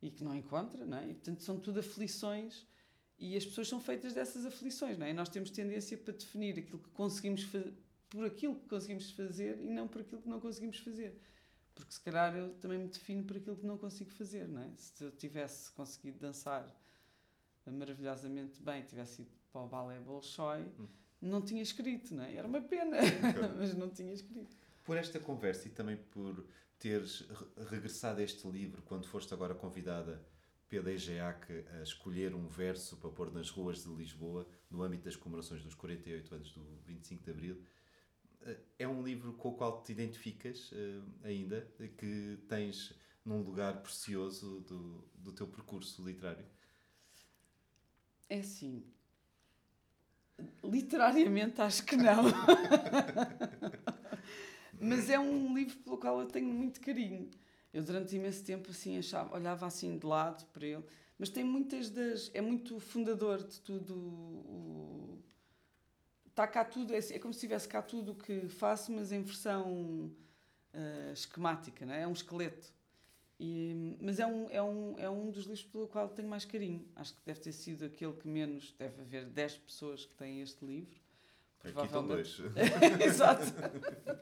e 0.00 0.12
que 0.12 0.22
não 0.22 0.32
encontra, 0.32 0.86
não 0.86 0.96
é? 0.96 1.08
e 1.10 1.14
portanto 1.14 1.42
são 1.42 1.58
tudo 1.58 1.80
aflições 1.80 2.64
e 3.18 3.36
as 3.36 3.44
pessoas 3.44 3.68
são 3.68 3.80
feitas 3.80 4.14
dessas 4.14 4.46
aflições, 4.46 4.96
não 4.96 5.06
é? 5.06 5.10
E 5.10 5.12
nós 5.12 5.28
temos 5.28 5.50
tendência 5.50 5.98
para 5.98 6.14
definir 6.14 6.58
aquilo 6.58 6.78
que 6.78 6.88
conseguimos 6.90 7.42
fazer 7.42 7.74
por 8.10 8.26
aquilo 8.26 8.56
que 8.56 8.68
conseguimos 8.68 9.10
fazer 9.12 9.58
e 9.60 9.70
não 9.70 9.88
por 9.88 10.02
aquilo 10.02 10.20
que 10.20 10.28
não 10.28 10.40
conseguimos 10.40 10.78
fazer. 10.78 11.18
Porque 11.74 11.92
se 11.92 12.00
calhar 12.00 12.36
eu 12.36 12.52
também 12.54 12.78
me 12.78 12.88
defino 12.88 13.24
por 13.24 13.36
aquilo 13.36 13.56
que 13.56 13.64
não 13.64 13.78
consigo 13.78 14.10
fazer, 14.10 14.46
não 14.46 14.62
é? 14.62 14.70
Se 14.76 15.02
eu 15.02 15.10
tivesse 15.12 15.70
conseguido 15.72 16.18
dançar 16.18 16.68
maravilhosamente 17.66 18.60
bem, 18.60 18.82
tivesse 18.82 19.22
ido 19.22 19.30
para 19.52 19.62
o 19.62 19.68
balé 19.68 19.98
Bolshoi, 20.00 20.62
hum. 20.78 20.88
não 21.20 21.40
tinha 21.40 21.62
escrito, 21.62 22.14
não 22.14 22.24
é? 22.24 22.34
Era 22.34 22.46
uma 22.46 22.60
pena, 22.60 22.98
mas 23.56 23.74
não 23.74 23.88
tinha 23.88 24.12
escrito. 24.12 24.56
Por 24.84 24.96
esta 24.96 25.20
conversa 25.20 25.68
e 25.68 25.70
também 25.70 25.96
por 25.96 26.44
teres 26.78 27.24
regressado 27.70 28.20
a 28.20 28.24
este 28.24 28.46
livro 28.48 28.82
quando 28.82 29.06
foste 29.06 29.32
agora 29.32 29.54
convidada 29.54 30.20
pela 30.68 30.90
EGEAC 30.90 31.64
a 31.78 31.82
escolher 31.82 32.34
um 32.34 32.46
verso 32.46 32.96
para 32.96 33.10
pôr 33.10 33.32
nas 33.32 33.50
ruas 33.50 33.82
de 33.84 33.90
Lisboa 33.90 34.46
no 34.70 34.82
âmbito 34.82 35.04
das 35.04 35.16
comemorações 35.16 35.62
dos 35.62 35.74
48 35.74 36.34
anos 36.34 36.52
do 36.52 36.62
25 36.86 37.24
de 37.24 37.30
Abril, 37.30 37.62
é 38.78 38.88
um 38.88 39.02
livro 39.02 39.34
com 39.34 39.50
o 39.50 39.54
qual 39.54 39.82
te 39.82 39.92
identificas 39.92 40.72
uh, 40.72 41.02
ainda, 41.22 41.68
que 41.98 42.38
tens 42.48 42.94
num 43.24 43.42
lugar 43.42 43.82
precioso 43.82 44.60
do, 44.60 45.04
do 45.14 45.32
teu 45.32 45.46
percurso 45.46 46.04
literário? 46.04 46.44
É 48.28 48.40
assim. 48.40 48.84
Literariamente 50.64 51.60
acho 51.60 51.84
que 51.84 51.96
não. 51.96 52.24
Mas 54.80 55.10
é 55.10 55.18
um 55.18 55.54
livro 55.54 55.76
pelo 55.80 55.98
qual 55.98 56.20
eu 56.20 56.26
tenho 56.26 56.52
muito 56.52 56.80
carinho. 56.80 57.30
Eu 57.72 57.82
durante 57.82 58.16
imenso 58.16 58.42
tempo 58.42 58.70
assim 58.70 58.98
achava, 58.98 59.36
olhava 59.36 59.66
assim 59.66 59.98
de 59.98 60.06
lado 60.06 60.44
para 60.46 60.66
ele, 60.66 60.84
mas 61.16 61.28
tem 61.28 61.44
muitas 61.44 61.90
das 61.90 62.30
é 62.34 62.40
muito 62.40 62.80
fundador 62.80 63.46
de 63.46 63.60
tudo 63.60 63.94
o, 63.94 65.09
está 66.30 66.46
cá 66.46 66.64
tudo, 66.64 66.94
é, 66.94 66.98
é 66.98 67.18
como 67.18 67.34
se 67.34 67.40
tivesse 67.40 67.68
cá 67.68 67.82
tudo 67.82 68.12
o 68.12 68.14
que 68.14 68.48
faço, 68.48 68.90
mas 68.90 69.12
em 69.12 69.22
versão 69.22 70.10
uh, 70.74 71.12
esquemática, 71.12 71.84
não 71.84 71.94
é? 71.94 72.02
é 72.02 72.06
um 72.06 72.12
esqueleto. 72.12 72.72
E, 73.38 73.96
mas 74.00 74.20
é 74.20 74.26
um, 74.26 74.50
é, 74.50 74.62
um, 74.62 74.98
é 74.98 75.08
um 75.08 75.30
dos 75.30 75.44
livros 75.44 75.64
pelo 75.64 75.88
qual 75.88 76.08
tenho 76.08 76.28
mais 76.28 76.44
carinho. 76.44 76.86
Acho 76.94 77.14
que 77.14 77.20
deve 77.24 77.40
ter 77.40 77.52
sido 77.52 77.86
aquele 77.86 78.12
que 78.12 78.28
menos. 78.28 78.74
Deve 78.78 79.00
haver 79.00 79.24
10 79.24 79.56
pessoas 79.58 80.04
que 80.04 80.14
têm 80.14 80.42
este 80.42 80.62
livro, 80.64 81.00
Aqui 81.64 81.88
dois. 82.06 82.38
Exato. 83.04 83.44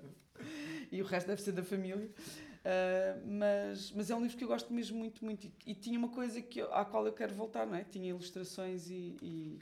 e 0.91 1.01
o 1.01 1.05
resto 1.05 1.29
deve 1.29 1.41
ser 1.41 1.53
da 1.53 1.63
família. 1.63 2.11
Uh, 2.59 3.27
mas, 3.27 3.93
mas 3.93 4.11
é 4.11 4.15
um 4.15 4.23
livro 4.23 4.37
que 4.37 4.45
eu 4.45 4.49
gosto 4.49 4.73
mesmo 4.73 4.99
muito, 4.99 5.25
muito. 5.25 5.47
E, 5.47 5.53
e 5.67 5.75
tinha 5.75 5.99
uma 5.99 6.09
coisa 6.09 6.43
que 6.43 6.61
eu, 6.61 6.73
à 6.75 6.85
qual 6.85 7.07
eu 7.07 7.13
quero 7.13 7.35
voltar, 7.35 7.67
não 7.67 7.77
é? 7.77 7.85
Tinha 7.85 8.11
ilustrações 8.11 8.91
e, 8.91 9.17
e, 9.23 9.59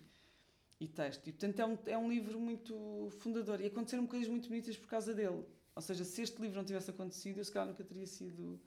e 0.80 0.86
texto. 0.86 1.26
E 1.26 1.32
portanto 1.32 1.60
é 1.60 1.66
um, 1.66 1.78
é 1.86 1.98
um 1.98 2.08
livro 2.08 2.38
muito 2.38 3.08
fundador. 3.18 3.60
E 3.60 3.66
aconteceram 3.66 4.06
coisas 4.06 4.28
muito 4.28 4.48
bonitas 4.48 4.76
por 4.76 4.88
causa 4.88 5.14
dele. 5.14 5.44
Ou 5.74 5.82
seja, 5.82 6.04
se 6.04 6.22
este 6.22 6.40
livro 6.40 6.56
não 6.56 6.64
tivesse 6.64 6.90
acontecido, 6.90 7.38
eu 7.38 7.44
se 7.44 7.52
calhar 7.52 7.68
nunca 7.68 7.84
teria 7.84 8.06
sido. 8.06 8.60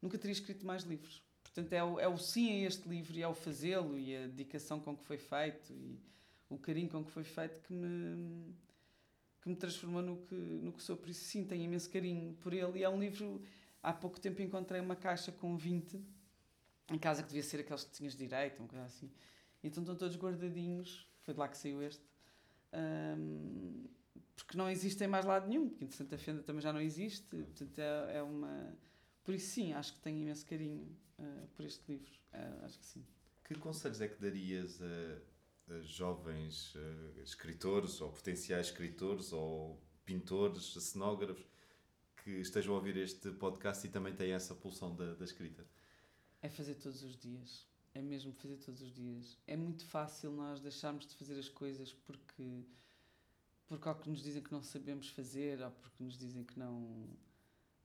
Nunca 0.00 0.18
teria 0.18 0.32
escrito 0.32 0.64
mais 0.66 0.82
livros. 0.84 1.22
Portanto, 1.42 1.72
é 1.72 1.82
o, 1.82 1.98
é 1.98 2.06
o 2.06 2.18
sim 2.18 2.52
a 2.52 2.66
este 2.66 2.88
livro 2.88 3.16
e 3.16 3.22
é 3.22 3.28
o 3.28 3.34
fazê-lo 3.34 3.98
e 3.98 4.16
a 4.16 4.26
dedicação 4.26 4.78
com 4.78 4.96
que 4.96 5.04
foi 5.04 5.18
feito 5.18 5.72
e 5.72 5.98
o 6.48 6.58
carinho 6.58 6.88
com 6.88 7.04
que 7.04 7.10
foi 7.10 7.24
feito 7.24 7.60
que 7.60 7.72
me 7.72 8.54
que 9.40 9.48
me 9.48 9.56
transformou 9.56 10.02
no 10.02 10.16
que, 10.18 10.34
no 10.34 10.72
que 10.72 10.82
sou. 10.82 10.96
Por 10.96 11.08
isso, 11.08 11.24
sim, 11.24 11.44
tenho 11.44 11.62
imenso 11.62 11.88
carinho 11.90 12.34
por 12.34 12.52
ele. 12.52 12.80
E 12.80 12.84
é 12.84 12.88
um 12.88 12.98
livro. 12.98 13.40
Há 13.82 13.92
pouco 13.92 14.20
tempo 14.20 14.42
encontrei 14.42 14.80
uma 14.80 14.96
caixa 14.96 15.30
com 15.32 15.56
20 15.56 16.00
em 16.90 16.98
casa 16.98 17.22
que 17.22 17.28
devia 17.28 17.42
ser 17.42 17.60
aqueles 17.60 17.84
que 17.84 17.92
tinhas 17.92 18.16
direito, 18.16 18.58
uma 18.58 18.68
coisa 18.68 18.84
assim. 18.84 19.10
Então 19.62 19.82
estão 19.82 19.96
todos 19.96 20.16
guardadinhos. 20.16 21.07
Foi 21.28 21.34
de 21.34 21.40
lá 21.40 21.48
que 21.48 21.58
saiu 21.58 21.82
este. 21.82 22.02
Um, 22.72 23.84
porque 24.34 24.56
não 24.56 24.70
existem 24.70 25.06
mais 25.06 25.26
lado 25.26 25.46
nenhum. 25.46 25.68
Porque 25.68 25.92
Santa 25.92 26.16
Fenda 26.16 26.42
também 26.42 26.62
já 26.62 26.72
não 26.72 26.80
existe. 26.80 27.36
Portanto, 27.36 27.78
é, 27.78 28.16
é 28.16 28.22
uma. 28.22 28.74
Por 29.22 29.34
isso, 29.34 29.50
sim, 29.50 29.74
acho 29.74 29.92
que 29.92 30.00
tenho 30.00 30.16
imenso 30.16 30.46
carinho 30.46 30.88
uh, 31.18 31.46
por 31.48 31.66
este 31.66 31.82
livro. 31.86 32.10
Uh, 32.32 32.64
acho 32.64 32.78
que 32.78 32.86
sim. 32.86 33.04
Que 33.44 33.54
conselhos 33.56 34.00
é 34.00 34.08
que 34.08 34.18
darias 34.18 34.80
a 34.80 35.80
jovens 35.82 36.74
uh, 36.76 37.20
escritores 37.22 38.00
ou 38.00 38.10
potenciais 38.10 38.68
escritores 38.68 39.30
ou 39.30 39.78
pintores, 40.06 40.72
cenógrafos 40.82 41.46
que 42.24 42.40
estejam 42.40 42.72
a 42.72 42.78
ouvir 42.78 42.96
este 42.96 43.32
podcast 43.32 43.86
e 43.86 43.90
também 43.90 44.14
têm 44.14 44.32
essa 44.32 44.54
pulsão 44.54 44.96
da, 44.96 45.12
da 45.14 45.26
escrita? 45.26 45.66
É 46.40 46.48
fazer 46.48 46.76
todos 46.76 47.02
os 47.02 47.18
dias. 47.18 47.67
É 47.98 48.02
mesmo 48.02 48.32
fazer 48.32 48.56
todos 48.58 48.80
os 48.80 48.92
dias. 48.92 49.36
É 49.46 49.56
muito 49.56 49.84
fácil 49.84 50.30
nós 50.30 50.60
deixarmos 50.60 51.06
de 51.06 51.14
fazer 51.14 51.38
as 51.38 51.48
coisas 51.48 51.92
porque 51.92 52.64
porque 53.66 53.88
ou 53.88 53.94
que 53.96 54.08
nos 54.08 54.22
dizem 54.22 54.42
que 54.42 54.52
não 54.52 54.62
sabemos 54.62 55.08
fazer, 55.10 55.60
ou 55.60 55.70
porque 55.70 56.02
nos 56.02 56.16
dizem 56.16 56.44
que 56.44 56.58
não. 56.58 57.08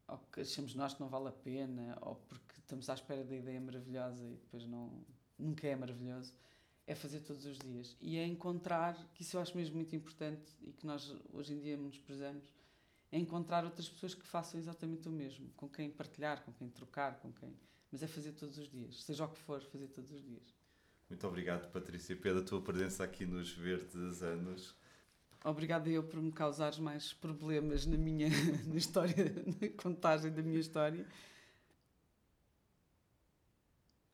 ou 0.08 0.18
que 0.32 0.42
achamos 0.42 0.76
nós 0.76 0.94
que 0.94 1.02
não 1.02 1.10
vale 1.10 1.30
a 1.30 1.32
pena, 1.32 1.98
ou 2.02 2.16
porque 2.16 2.60
estamos 2.60 2.90
à 2.90 2.94
espera 2.94 3.24
da 3.24 3.36
ideia 3.36 3.60
maravilhosa 3.60 4.24
e 4.24 4.36
depois 4.36 4.66
não. 4.66 5.04
nunca 5.38 5.68
é 5.68 5.76
maravilhoso 5.76 6.34
é 6.86 6.94
fazer 6.94 7.22
todos 7.22 7.46
os 7.46 7.58
dias 7.58 7.96
e 8.02 8.18
é 8.18 8.28
encontrar, 8.28 8.96
que 9.14 9.22
isso 9.22 9.38
eu 9.38 9.42
acho 9.42 9.56
mesmo 9.56 9.76
muito 9.76 9.96
importante 9.96 10.52
e 10.62 10.74
que 10.74 10.86
nós 10.86 11.16
hoje 11.32 11.54
em 11.54 11.60
dia 11.60 11.78
nos 11.78 11.98
prezamos, 11.98 12.54
é 13.12 13.18
encontrar 13.18 13.64
outras 13.64 13.88
pessoas 13.88 14.14
que 14.14 14.26
façam 14.26 14.60
exatamente 14.60 15.08
o 15.08 15.12
mesmo, 15.12 15.50
com 15.56 15.70
quem 15.70 15.90
partilhar, 15.90 16.44
com 16.44 16.52
quem 16.52 16.70
trocar, 16.70 17.20
com 17.20 17.32
quem. 17.32 17.56
Mas 17.94 18.02
é 18.02 18.08
fazer 18.08 18.32
todos 18.32 18.58
os 18.58 18.68
dias, 18.68 19.04
seja 19.04 19.24
o 19.24 19.30
que 19.30 19.38
for, 19.38 19.62
fazer 19.62 19.88
todos 19.88 20.12
os 20.12 20.24
dias. 20.24 20.42
Muito 21.08 21.28
obrigado, 21.28 21.72
Patrícia, 21.72 22.16
pela 22.16 22.42
tua 22.42 22.60
presença 22.60 23.04
aqui 23.04 23.24
nos 23.24 23.52
Verdes 23.52 24.24
Anos. 24.24 24.76
Obrigada 25.46 25.88
eu 25.88 26.02
por 26.02 26.20
me 26.20 26.32
causares 26.32 26.80
mais 26.80 27.14
problemas 27.14 27.86
na 27.86 27.96
minha 27.96 28.30
na 28.66 28.78
história, 28.78 29.32
na 29.46 29.70
contagem 29.78 30.32
da 30.34 30.42
minha 30.42 30.60
história. 30.60 31.06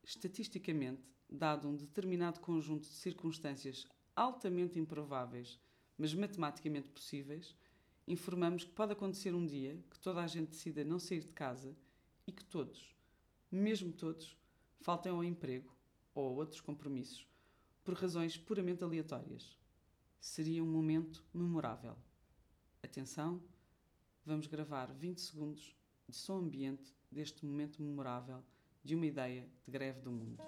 Estatisticamente, 0.04 1.02
dado 1.30 1.70
um 1.70 1.76
determinado 1.78 2.42
conjunto 2.42 2.82
de 2.82 2.96
circunstâncias 2.96 3.88
altamente 4.14 4.78
improváveis, 4.78 5.58
mas 5.98 6.14
matematicamente 6.14 6.90
possíveis, 6.90 7.56
informamos 8.06 8.66
que 8.66 8.72
pode 8.72 8.92
acontecer 8.92 9.34
um 9.34 9.46
dia 9.46 9.82
que 9.90 9.98
toda 10.00 10.22
a 10.22 10.28
gente 10.28 10.50
decida 10.50 10.84
não 10.84 11.00
sair 11.00 11.24
de 11.24 11.32
casa 11.32 11.74
e 12.28 12.34
que 12.34 12.44
todos, 12.44 12.99
mesmo 13.52 13.92
todos, 13.92 14.38
faltem 14.82 15.12
ao 15.12 15.24
emprego 15.24 15.76
ou 16.14 16.28
a 16.28 16.32
outros 16.32 16.62
compromissos 16.62 17.28
por 17.84 17.94
razões 17.94 18.38
puramente 18.38 18.84
aleatórias. 18.84 19.58
Seria 20.20 20.64
um 20.64 20.72
momento 20.72 21.26
memorável. 21.34 21.98
Atenção, 22.84 23.42
vamos 24.26 24.48
gravar 24.48 24.94
20 24.94 25.20
segundos 25.20 25.76
de 26.08 26.16
som 26.16 26.38
ambiente 26.38 26.96
deste 27.12 27.46
momento 27.46 27.82
memorável 27.82 28.44
de 28.84 28.96
uma 28.96 29.06
ideia 29.06 29.50
de 29.64 29.72
greve 29.72 30.02
do 30.02 30.12
mundo. 30.12 30.44